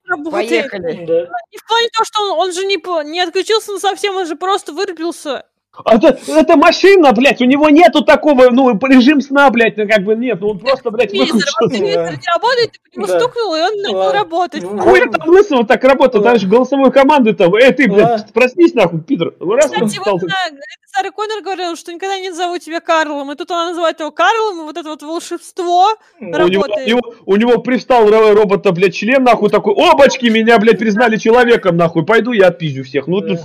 [0.06, 0.48] Работает.
[0.70, 1.04] поехали.
[1.04, 1.20] Да.
[1.50, 2.76] И в плане того, что он, он же не,
[3.10, 5.46] не отключился совсем, он же просто вырубился.
[5.84, 10.02] А это, это машина, блядь, у него нету такого, ну, режим сна, блядь, ну, как
[10.02, 11.38] бы нет, ну, он просто, блядь, выключил.
[11.70, 13.20] телевизор не работает, ты по нему Да.
[13.20, 14.62] стукнул, и он начал работать.
[14.64, 16.30] Ну, Хуй там лысого так работает, Да.
[16.30, 19.34] там же голосовой команды там, эй, ты, блядь, проснись, нахуй, пидор.
[19.38, 20.20] Ну, раз Кстати, вот
[20.86, 24.60] Сара Коннор говорила, что никогда не назову тебя Карлом, и тут она называет его Карлом,
[24.62, 27.04] и вот это вот волшебство у него, у, работает.
[27.26, 32.04] у него привстал ро- робота, блядь, член, нахуй, такой, обачки, меня, блядь, признали человеком, нахуй,
[32.04, 33.06] пойду я отпизжу всех.
[33.06, 33.38] Ну, тут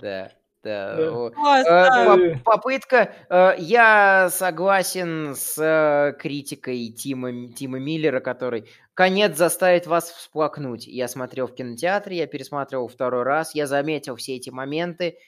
[0.00, 0.30] Да,
[0.62, 1.30] да.
[1.30, 3.12] Класс, э, Попытка.
[3.28, 10.86] э, Я согласен с э, критикой Тима, Тима Миллера, который конец заставит вас всплакнуть.
[10.86, 15.18] Я смотрел в кинотеатре, я пересматривал второй раз, я заметил все эти моменты.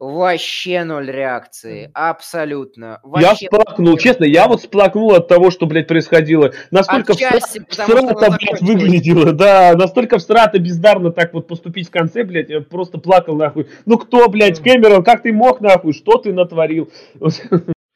[0.00, 1.90] Вообще ноль реакции.
[1.94, 3.00] Абсолютно.
[3.04, 6.52] я Вообще сплакнул, честно, я вот сплакнул от того, что, блядь, происходило.
[6.70, 12.24] Настолько Отчасти, что всрато, блядь, выглядело, да, настолько всрато бездарно так вот поступить в конце,
[12.24, 13.68] блядь, я просто плакал, нахуй.
[13.86, 16.90] Ну кто, блядь, Кэмерон, как ты мог, нахуй, что ты натворил?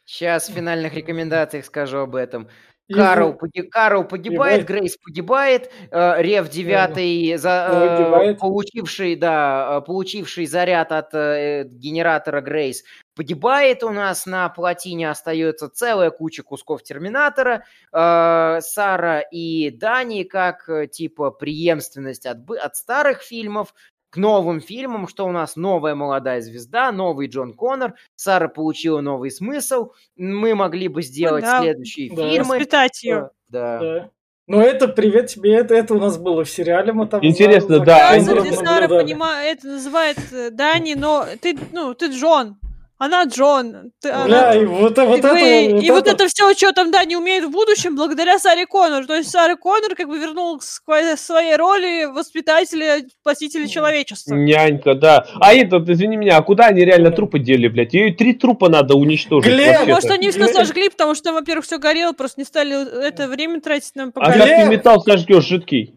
[0.04, 2.48] Сейчас в финальных рекомендациях скажу об этом.
[2.94, 4.60] Карл, поги- Карл погибает.
[4.66, 12.40] Грейс погибает, э, Рев девятый, за, э, получивший, да, э, получивший заряд от э, генератора
[12.40, 12.84] Грейс,
[13.14, 20.68] погибает у нас на плотине, остается целая куча кусков Терминатора, Э, Сара и Дани как
[20.68, 23.74] э, типа преемственность от, от старых фильмов
[24.10, 29.30] к новым фильмам, что у нас новая молодая звезда, новый Джон Коннор, Сара получила новый
[29.30, 31.60] смысл, мы могли бы сделать да.
[31.60, 32.28] следующие Да.
[32.30, 32.56] фильмы.
[32.56, 33.30] Воспитать ее.
[33.48, 33.78] Да.
[33.78, 34.10] Да.
[34.46, 38.08] Ну это привет тебе, это, это у нас было в сериале, мы там Интересно, да,
[38.10, 38.40] они- Динара
[38.82, 38.86] наблюдали.
[39.02, 42.56] понимает, это называет э, Дани, но ты, ну, ты Джон.
[42.98, 43.92] Она Джон.
[44.00, 46.52] Ты, она- Бля, и вот, вот и это вы- вот и вот это- это все,
[46.54, 49.06] что там Дани умеет в будущем, благодаря Саре Коннор.
[49.06, 54.34] То есть Сара Коннор как бы вернул к своей роли воспитателя, спасителя человечества.
[54.34, 55.26] Нянька, да.
[55.40, 57.94] А этот, извини меня, а куда они реально трупы дели, блядь?
[57.94, 59.86] Ей три трупа надо уничтожить Глеб.
[59.86, 63.94] Может, они все сожгли, потому что, во-первых, все горело, просто не стали это время тратить
[63.94, 64.32] нам А пока.
[64.32, 64.48] Глеб!
[64.48, 65.94] как ты металл сожгешь, жидкий?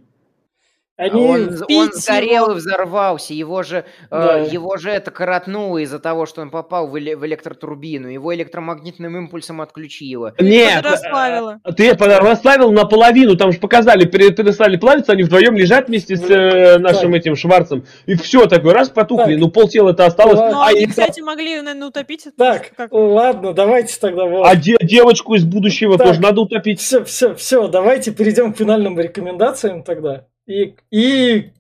[1.02, 1.22] Они...
[1.26, 2.53] он, он сгорел его.
[2.53, 3.34] и взорвался.
[3.34, 4.38] Его же, э, Да.
[4.38, 8.07] его же это коротнуло из-за того, что он попал в, эле- в электротурбину.
[8.07, 10.34] Его электромагнитным импульсом отключило.
[10.40, 11.60] Нет, расплавило.
[11.64, 16.15] э, ты это расставил наполовину, там же показали, пере- перестали плавиться, они вдвоем лежат вместе
[16.15, 19.40] с э, нашим этим Шварцем, и все такое, раз потухли, Так.
[19.40, 20.36] ну пол тела-то осталось.
[20.40, 22.28] Но а, они, и- кстати, могли, наверное, утопить.
[22.28, 24.45] это Так, как- ладно, давайте тогда вот.
[24.45, 26.07] а де- девочку из будущего Так.
[26.07, 26.80] тоже надо утопить.
[26.80, 30.26] Все, все, все, давайте перейдем к финальным рекомендациям тогда.
[30.47, 31.53] И, и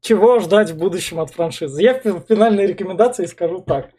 [0.00, 1.82] чего ждать в будущем от франшизы.
[1.82, 3.90] Я в финальной рекомендации скажу так.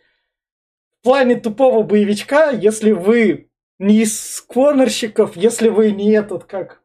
[1.01, 3.49] В плане тупого боевичка, если вы
[3.79, 6.81] не из конорщиков, если вы не этот, как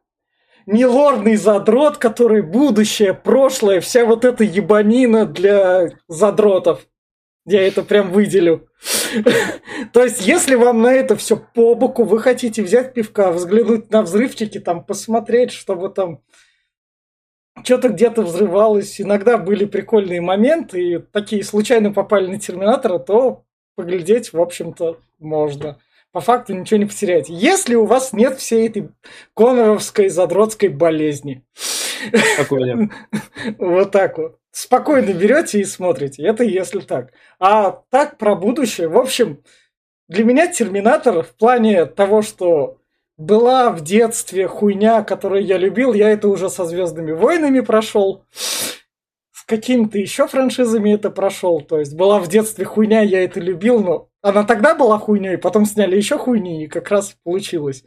[0.65, 6.87] не лорный задрот, который будущее, прошлое, вся вот эта ебанина для задротов.
[7.45, 8.69] Я это прям выделю.
[9.93, 14.01] То есть, если вам на это все по боку, вы хотите взять пивка, взглянуть на
[14.01, 16.21] взрывчики, там, посмотреть, чтобы там
[17.61, 18.99] что-то где-то взрывалось.
[18.99, 23.43] Иногда были прикольные моменты, и такие случайно попали на Терминатора, то
[23.75, 25.77] поглядеть, в общем-то, можно.
[26.11, 27.33] По факту ничего не потеряете.
[27.33, 28.89] Если у вас нет всей этой
[29.35, 31.43] коноровской задротской болезни.
[32.51, 32.89] Меня.
[33.57, 34.37] Вот так вот.
[34.51, 36.23] Спокойно берете и смотрите.
[36.23, 37.13] Это если так.
[37.39, 38.87] А так про будущее.
[38.89, 39.41] В общем,
[40.07, 42.77] для меня Терминатор в плане того, что
[43.23, 48.25] была в детстве хуйня, которую я любил, я это уже со Звездными войнами прошел.
[48.31, 51.61] С какими-то еще франшизами это прошел.
[51.61, 55.65] То есть была в детстве хуйня, я это любил, но она тогда была хуйней, потом
[55.65, 57.83] сняли еще хуйни, и как раз получилось.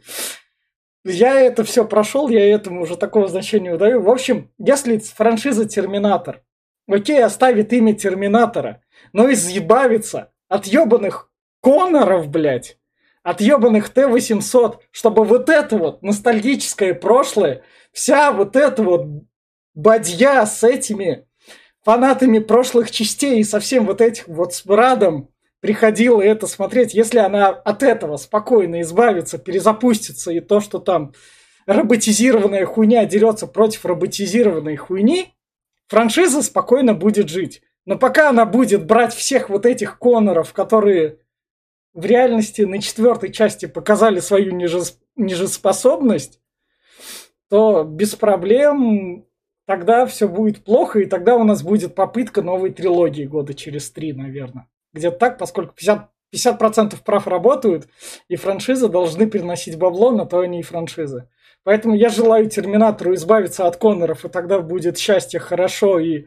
[1.03, 4.01] Я это все прошел, я этому уже такого значения удаю.
[4.01, 6.41] В общем, если франшиза Терминатор,
[6.87, 8.81] окей, оставит имя Терминатора,
[9.13, 11.31] но избавится от ебаных
[11.61, 12.77] Коноров, блядь,
[13.27, 19.25] от ебаных Т-800, чтобы вот это вот ностальгическое прошлое, вся вот эта вот
[19.75, 21.27] бадья с этими
[21.83, 25.27] фанатами прошлых частей и со всем вот этих вот с Брадом
[25.59, 31.11] приходила это смотреть, если она от этого спокойно избавится, перезапустится, и то, что там
[31.65, 35.33] роботизированная хуйня дерется против роботизированной хуйни,
[35.89, 37.61] франшиза спокойно будет жить.
[37.85, 41.19] Но пока она будет брать всех вот этих Коноров, которые
[41.97, 44.53] в реальности на четвертой части показали свою
[45.15, 46.39] нижеспособность,
[47.49, 49.25] то без проблем
[49.65, 54.13] тогда все будет плохо, и тогда у нас будет попытка новой трилогии года через три,
[54.13, 54.67] наверное.
[54.93, 57.87] Где-то так, поскольку 50, 50% прав работают,
[58.27, 61.27] и франшизы должны приносить бабло, на то они и франшизы.
[61.63, 66.25] Поэтому я желаю Терминатору избавиться от Коноров, и тогда будет счастье хорошо, и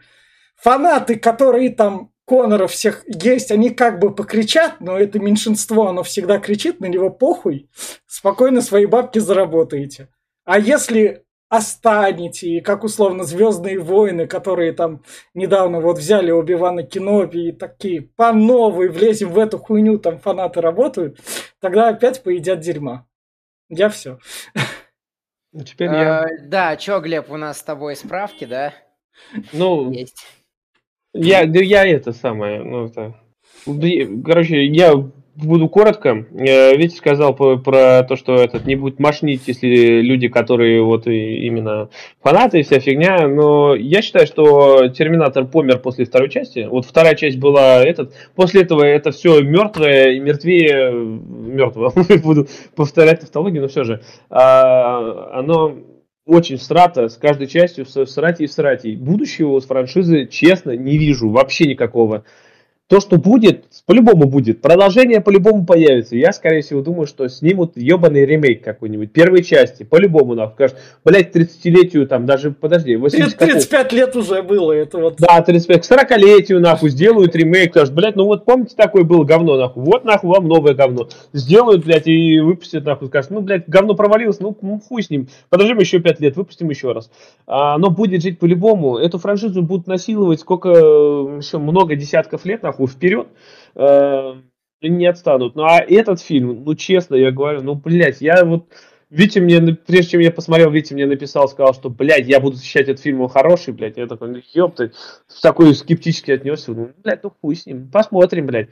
[0.56, 6.38] фанаты, которые там Коноров всех есть, они как бы покричат, но это меньшинство, оно всегда
[6.38, 7.68] кричит, на него похуй,
[8.06, 10.10] спокойно свои бабки заработаете.
[10.44, 15.02] А если останете, и как условно Звездные войны, которые там
[15.34, 20.60] недавно вот взяли Оби-Вана Кеноби и такие по новой влезем в эту хуйню, там фанаты
[20.60, 21.18] работают,
[21.58, 23.08] тогда опять поедят дерьма.
[23.68, 24.20] Я все.
[25.52, 26.26] Ну, Теперь я.
[26.42, 28.72] Да, чё, Глеб, у нас с тобой справки, да?
[29.52, 30.24] Ну, Есть.
[31.14, 33.14] Я, да я это самое, ну это.
[34.24, 34.94] Короче, я
[35.34, 36.26] буду коротко.
[36.32, 41.46] Э, Витя сказал про то, что этот не будет машнить, если люди, которые вот и
[41.46, 41.88] именно
[42.22, 43.26] фанаты и вся фигня.
[43.28, 46.66] Но я считаю, что Терминатор помер после второй части.
[46.70, 48.14] Вот вторая часть была этот.
[48.34, 51.92] После этого это все мертвое и мертвее мертвого.
[52.22, 52.46] Буду
[52.76, 54.02] повторять тавтологию, но все же.
[54.28, 55.76] А, Оно
[56.30, 58.92] очень всрато, с каждой частью в всрате и всрате.
[58.92, 62.24] Будущего с франшизы, честно, не вижу вообще никакого.
[62.90, 64.60] То, что будет, по-любому будет.
[64.60, 66.16] Продолжение по-любому появится.
[66.16, 69.12] Я, скорее всего, думаю, что снимут ебаный ремейк какой-нибудь.
[69.12, 69.84] Первой части.
[69.84, 70.54] По-любому, нахуй.
[70.54, 75.18] Скажут, блядь, 30-летию там, даже, подожди, 80 какого- 35 лет уже было, это вот...
[75.18, 79.56] да, 35, к 40-летию, нахуй, сделают ремейк, скажут, блядь, ну вот помните, такое было говно,
[79.56, 81.08] нахуй, вот, нахуй, вам новое говно.
[81.32, 85.28] Сделают, блядь, и выпустят, нахуй, скажут, ну, блядь, говно провалилось, ну, ну, хуй с ним,
[85.48, 87.08] подождем еще 5 лет, выпустим еще раз.
[87.46, 92.64] А, оно будет жить по-любому, эту франшизу будут насиловать сколько, э, еще много десятков лет,
[92.64, 93.28] нахуй, вперед,
[93.74, 94.34] э,
[94.82, 95.56] не отстанут.
[95.56, 98.66] Ну, а этот фильм, ну, честно, я говорю, ну, блядь, я вот
[99.10, 102.88] Витя мне, прежде чем я посмотрел, Витя мне написал, сказал, что, блядь, я буду защищать
[102.88, 103.96] этот фильм, он хороший, блядь.
[103.96, 104.92] Я такой, ну, ёпта,
[105.42, 106.70] такой скептически отнесся.
[106.70, 108.68] Ну, блядь, ну хуй с ним, посмотрим, блядь.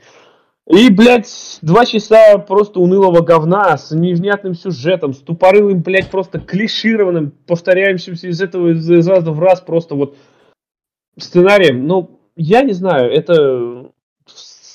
[0.69, 7.33] И, блядь, два часа просто унылого говна с невнятным сюжетом, с тупорылым, блядь, просто клишированным,
[7.47, 10.17] повторяющимся из этого из, из раза в раз просто вот
[11.19, 11.87] сценарием.
[11.87, 13.91] Ну, я не знаю, это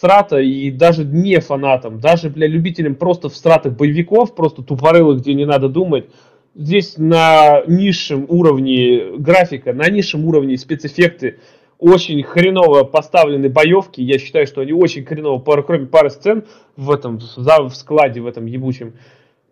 [0.04, 5.34] страта и даже не фанатам, даже, бля, любителям просто в стратах боевиков, просто тупорылых, где
[5.34, 6.10] не надо думать,
[6.56, 11.40] здесь на низшем уровне графика, на низшем уровне спецэффекты,
[11.80, 14.02] очень хреново поставлены боевки.
[14.02, 16.44] Я считаю, что они очень хреново, кроме пары сцен
[16.76, 18.96] в этом в складе, в этом ебучем.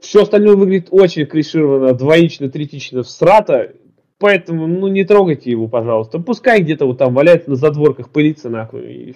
[0.01, 3.69] Все остальное выглядит очень клишированно, двоично, третично в страта.
[4.19, 6.19] Поэтому, ну, не трогайте его, пожалуйста.
[6.19, 8.93] Пускай где-то вот там валяется на задворках, пылится нахуй.
[8.93, 9.15] И,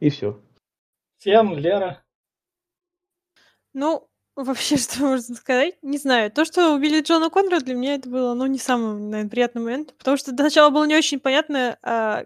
[0.00, 0.36] и все.
[1.18, 2.02] Всем, Лера.
[3.72, 5.74] Ну, вообще, что можно сказать?
[5.82, 6.30] Не знаю.
[6.30, 9.94] То, что убили Джона Коннора, для меня это было, ну, не самый, наверное, приятный момент.
[9.98, 12.24] Потому что до начала было не очень понятно, а,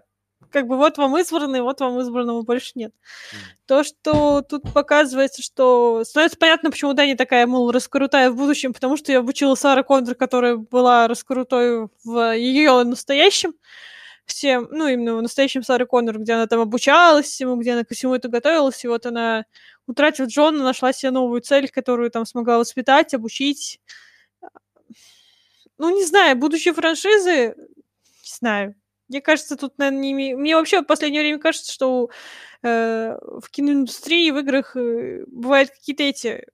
[0.49, 2.91] как бы вот вам избранный, вот вам избранного больше нет.
[2.91, 3.37] Mm.
[3.65, 8.97] То, что тут показывается, что становится понятно, почему Дани такая, мол, раскрутая в будущем, потому
[8.97, 13.53] что я обучила Сара Коннор, которая была раскрутой в ее настоящем
[14.25, 17.93] всем, ну, именно в настоящем Сары Коннор, где она там обучалась всему, где она ко
[17.93, 19.45] всему это готовилась, и вот она,
[19.87, 23.79] утратив Джона, нашла себе новую цель, которую там смогла воспитать, обучить.
[25.77, 28.75] Ну, не знаю, будущие франшизы, не знаю.
[29.09, 30.35] Мне кажется, тут, наверное, не...
[30.35, 32.09] Мне вообще в последнее время кажется, что
[32.63, 36.45] э, в киноиндустрии, в играх э, бывают какие-то эти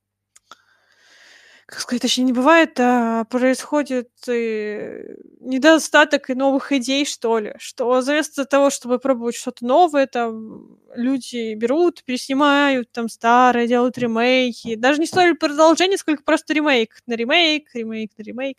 [1.67, 5.03] как сказать, точнее, не бывает, а происходит и
[5.41, 7.55] недостаток и новых идей, что ли.
[7.57, 14.75] Что вместо того, чтобы пробовать что-то новое, там люди берут, переснимают там старое, делают ремейки.
[14.75, 18.57] Даже не столько продолжение, сколько просто ремейк на ремейк, ремейк на ремейк.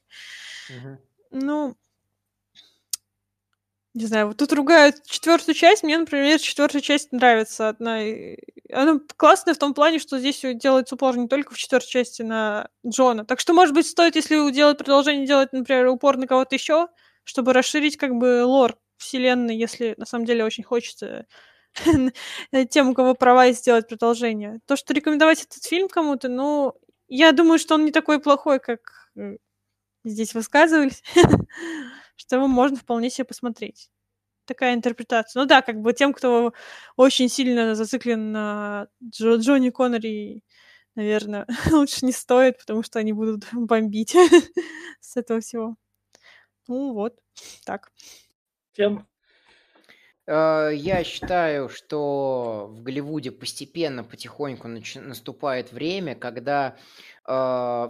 [0.70, 0.96] Uh-huh.
[1.30, 1.76] Ну,
[3.94, 5.82] не знаю, вот тут ругают четвертую часть.
[5.82, 7.68] Мне, например, четвертая часть нравится.
[7.68, 8.00] Одна.
[8.72, 12.68] Она классная в том плане, что здесь делается упор не только в четвертой части на
[12.86, 13.24] Джона.
[13.24, 16.88] Так что, может быть, стоит, если делать продолжение, делать, например, упор на кого-то еще,
[17.24, 21.26] чтобы расширить как бы лор вселенной, если на самом деле очень хочется
[22.70, 24.60] тем, у кого права, сделать продолжение.
[24.66, 26.74] То, что рекомендовать этот фильм кому-то, ну,
[27.08, 28.80] я думаю, что он не такой плохой, как
[30.04, 31.02] здесь высказывались.
[32.18, 33.90] что его можно вполне себе посмотреть.
[34.44, 35.40] Такая интерпретация.
[35.40, 36.52] Ну да, как бы тем, кто
[36.96, 40.42] очень сильно зациклен на Джо, Джонни Коннери,
[40.94, 44.14] наверное, лучше не стоит, потому что они будут бомбить
[45.00, 45.76] с этого всего.
[46.66, 47.14] Ну вот,
[47.64, 47.92] так.
[48.72, 49.06] Тем
[50.28, 56.76] Э, я считаю, что в Голливуде постепенно, потихоньку наступает время, когда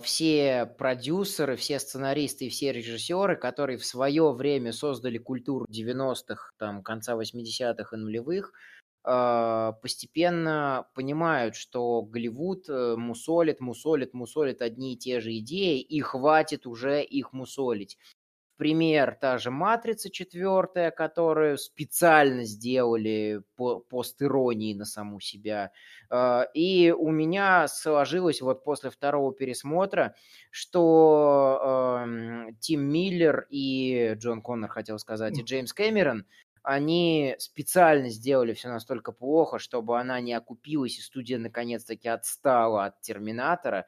[0.02, 6.82] все продюсеры, все сценаристы и все режиссеры, которые в свое время создали культуру 90-х, там,
[6.82, 8.52] конца 80-х и нулевых,
[9.04, 16.66] э, постепенно понимают, что Голливуд мусолит, мусолит, мусолит одни и те же идеи, и хватит
[16.66, 17.96] уже их мусолить
[18.58, 25.70] пример та же «Матрица» четвертая, которую специально сделали по постиронии на саму себя.
[26.10, 30.14] А, и у меня сложилось вот после второго пересмотра,
[30.50, 36.26] что э, Тим Миллер и Джон Коннор, хотел сказать, и Джеймс Кэмерон,
[36.64, 43.00] они специально сделали все настолько плохо, чтобы она не окупилась, и студия наконец-таки отстала от
[43.00, 43.86] «Терминатора»,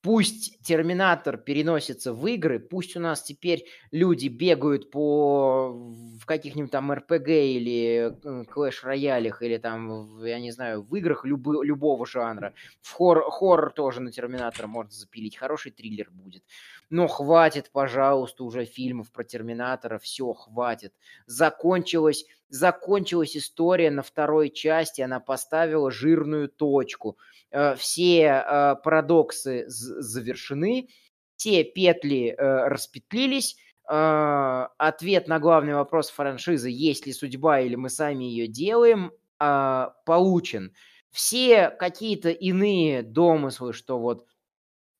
[0.00, 5.72] Пусть Терминатор переносится в игры, пусть у нас теперь люди бегают по
[6.20, 8.16] в каких-нибудь там РПГ или
[8.48, 12.54] Клэш-роялях, или там, я не знаю, в играх любы, любого жанра.
[12.80, 16.44] В хор хоррор тоже на Терминатора можно запилить, хороший триллер будет.
[16.90, 20.94] Но хватит, пожалуйста, уже фильмов про Терминатора, все, хватит.
[21.26, 27.18] Закончилась, закончилась история на второй части, она поставила жирную точку–
[27.50, 30.88] Э, все э, парадоксы завершены,
[31.36, 33.56] все петли э, распетлились,
[33.90, 40.74] ответ на главный вопрос франшизы, есть ли судьба или мы сами ее делаем, получен.
[41.10, 44.26] Все какие-то иные домыслы, что вот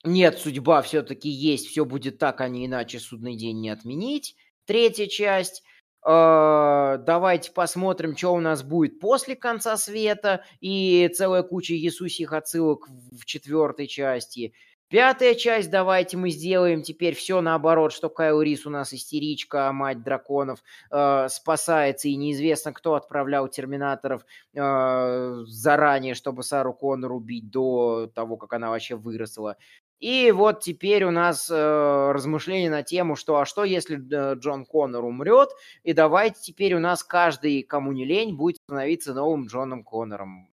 [0.05, 4.37] нет, судьба все-таки есть, все будет так, а не иначе, судный день не отменить.
[4.65, 5.63] Третья часть–
[6.05, 13.25] давайте посмотрим, что у нас будет после конца света, и целая куча Иисусих отсылок в
[13.25, 14.53] четвертой части.
[14.91, 19.73] Пятая часть, давайте мы сделаем теперь все наоборот, что Кайл Рис у нас истеричка, а
[19.73, 27.51] мать драконов э, спасается, и неизвестно, кто отправлял терминаторов э, заранее, чтобы Сару Коннор убить
[27.51, 29.59] до того, как она вообще выросла.
[30.01, 34.65] И вот теперь у нас э, размышления на тему, что а что если э, Джон
[34.65, 35.51] Коннор умрет,
[35.83, 40.51] и давайте теперь у нас каждый, кому не лень, будет становиться новым Джоном Коннором.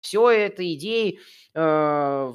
[0.00, 1.18] Все это идеи,
[1.54, 2.32] э,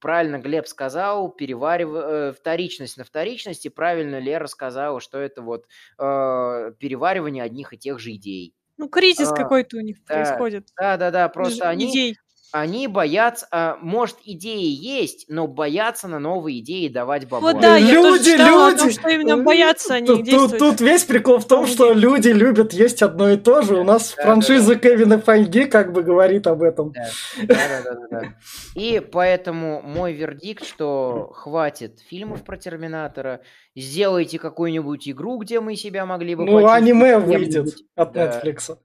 [0.00, 1.88] правильно Глеб сказал, переварив...
[1.94, 5.66] э, вторичность на вторичности, правильно Лера сказала, что это вот
[5.98, 8.54] э, переваривание одних и тех же идей.
[8.76, 10.68] Ну, кризис А, какой-то у них да, происходит.
[10.76, 12.16] Да-да-да, Ж- просто они, Идей.
[12.54, 17.50] Они боятся, а, может, идеи есть, но боятся на новые идеи давать бабла.
[17.50, 19.00] Вот да, я тоже Люди, читала о том, люди!
[19.00, 23.02] что именно боятся они Тут, тут, тут весь прикол в том, что люди любят есть
[23.02, 23.74] одно и то же.
[23.74, 26.92] У нас Да, франшиза Кевина Файги как бы говорит об этом.
[26.92, 27.08] Да,
[27.42, 28.34] да-да-да-да.
[28.76, 33.40] И поэтому мой вердикт, что хватит фильмов про Терминатора,
[33.74, 38.40] сделайте какую-нибудь игру, где мы себя могли бы Ну, аниме выйдет от Да.
[38.44, 38.76] Netflix.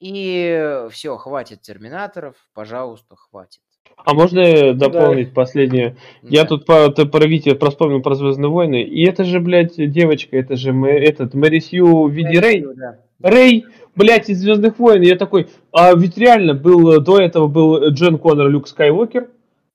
[0.00, 3.60] И все, хватит Терминаторов, пожалуйста, хватит.
[4.02, 5.96] А можно дополнить последнее?
[6.22, 6.48] Я Да.
[6.48, 8.82] тут по, ты про Витя про- вспомнил про Звездные войны.
[8.82, 12.64] И это же, блядь, девочка, это же Мэ- этот Мэри Сью в виде Рэй.
[12.76, 12.98] Да.
[13.22, 15.02] Рэй, блядь, из Звездных войн.
[15.02, 19.28] Я такой, а ведь реально был э, до этого был Джон Коннор, Люк Скайуокер.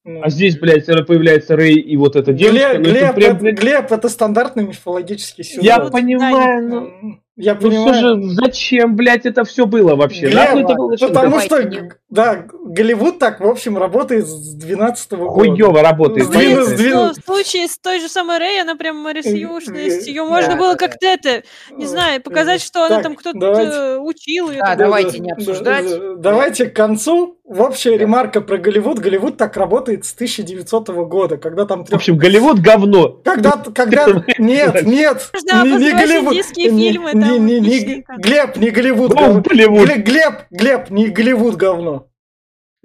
[0.05, 0.21] Ну.
[0.23, 2.77] А здесь, блядь, появляется Рэй и вот эта девочка.
[2.77, 5.63] Глеб, Ну, это Глеб, прям, это, блядь, Глеб, это стандартный мифологический сюжет.
[5.63, 8.21] Я понимаю, ну, М, Я ну что понимаю.
[8.21, 10.27] же, зачем, блядь, это все было вообще?
[10.27, 10.95] Глеб, Нахуй это было?
[10.95, 11.69] Потому что,
[12.15, 15.31] да, Голливуд так, в общем, работает с 12 года.
[15.31, 16.27] Хуёво работает.
[16.31, 16.63] Понятно?
[16.65, 17.17] сдвинуть.
[17.17, 20.73] Ну, в случае с той же самой Рэй, она прям Марисьюшность, ее можно да, было
[20.75, 20.87] да.
[20.87, 23.71] как-то это, не знаю, показать, что она Так, там кто-то давайте.
[23.71, 24.59] э, учил ее.
[24.61, 25.87] Да, давайте не обсуждать.
[25.89, 27.37] да, Давайте к концу.
[27.47, 27.97] В общая Да.
[27.97, 28.97] ремарка про Голливуд.
[28.97, 33.09] Голливуд так работает с 1900 года, когда там В общем, Голливуд говно.
[33.23, 34.07] Когда, когда...
[34.39, 36.33] Нет, нет, не, не Голливуд.
[36.33, 38.17] Не- фильмы, не- не- не- там.
[38.17, 39.13] Глеб, не Голливуд.
[39.13, 39.41] Говно.
[39.41, 39.87] Голливуд.
[39.87, 42.04] Гле- Глеб, Глеб, не Голливуд говно.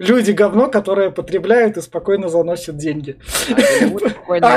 [0.01, 3.17] Люди говно, которое потребляют и спокойно заносят деньги.
[3.49, 4.55] А Голливуд спокойно А,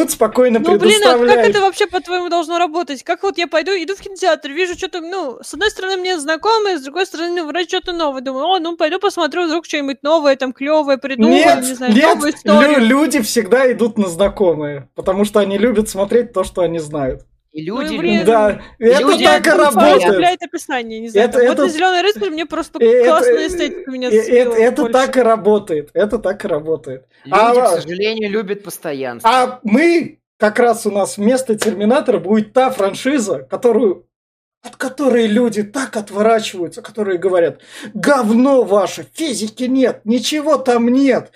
[0.00, 1.50] а спокойно Ну, блин, а как предоставляет.
[1.50, 3.04] это вообще, по-твоему, должно работать?
[3.04, 6.78] Как вот я пойду, иду в кинотеатр, вижу что-то, ну, с одной стороны, мне знакомое,
[6.78, 8.22] с другой стороны, ну, вроде что-то новое.
[8.22, 12.32] Думаю, о, ну, пойду посмотрю, вдруг что-нибудь новое, там, клевое, придумаю, Нет, не знаю, новую
[12.34, 12.80] историю.
[12.80, 17.22] люди всегда идут на знакомые, потому что они любят смотреть то, что они знают.
[17.56, 18.26] И люди Ну, любят.
[18.26, 20.42] Да, это люди так и работает.
[20.42, 21.26] описание, не знаю.
[21.30, 24.92] Это- это- Вот «Зеленый рыцарь» мне просто это- классная эстетика меня это, это больше.
[24.92, 25.88] так и работает.
[25.94, 27.06] Это так и работает.
[27.24, 29.30] Люди, А- к сожалению, любят постоянство.
[29.30, 34.04] А мы, как раз у нас вместо Терминатора будет та франшиза, которую
[34.62, 37.60] от которой люди так отворачиваются, которые говорят,
[37.94, 41.30] говно ваше, физики нет, ничего там нет,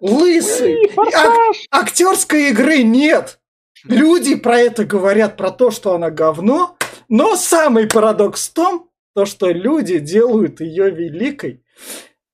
[0.00, 3.38] лысый, ак- актерской игры нет.
[3.84, 6.76] Люди про это говорят, про то, что она говно,
[7.08, 11.64] но самый парадокс в том, то, что люди делают ее великой,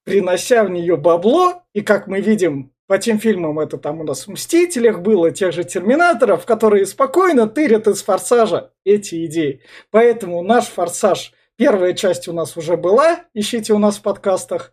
[0.05, 4.27] принося в нее бабло, и как мы видим по тем фильмам, это там у нас
[4.27, 9.61] в «Мстителях» было, тех же «Терминаторов», которые спокойно тырят из «Форсажа» эти идеи.
[9.91, 14.73] Поэтому наш «Форсаж», первая часть у нас уже была, ищите у нас в подкастах,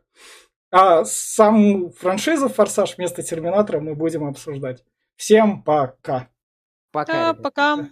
[0.71, 4.83] а сам франшизу «Форсаж» вместо «Терминатора» мы будем обсуждать.
[5.17, 6.29] Всем пока!
[6.95, 7.31] Пока.
[7.31, 7.41] Ребят.
[7.43, 7.89] пока.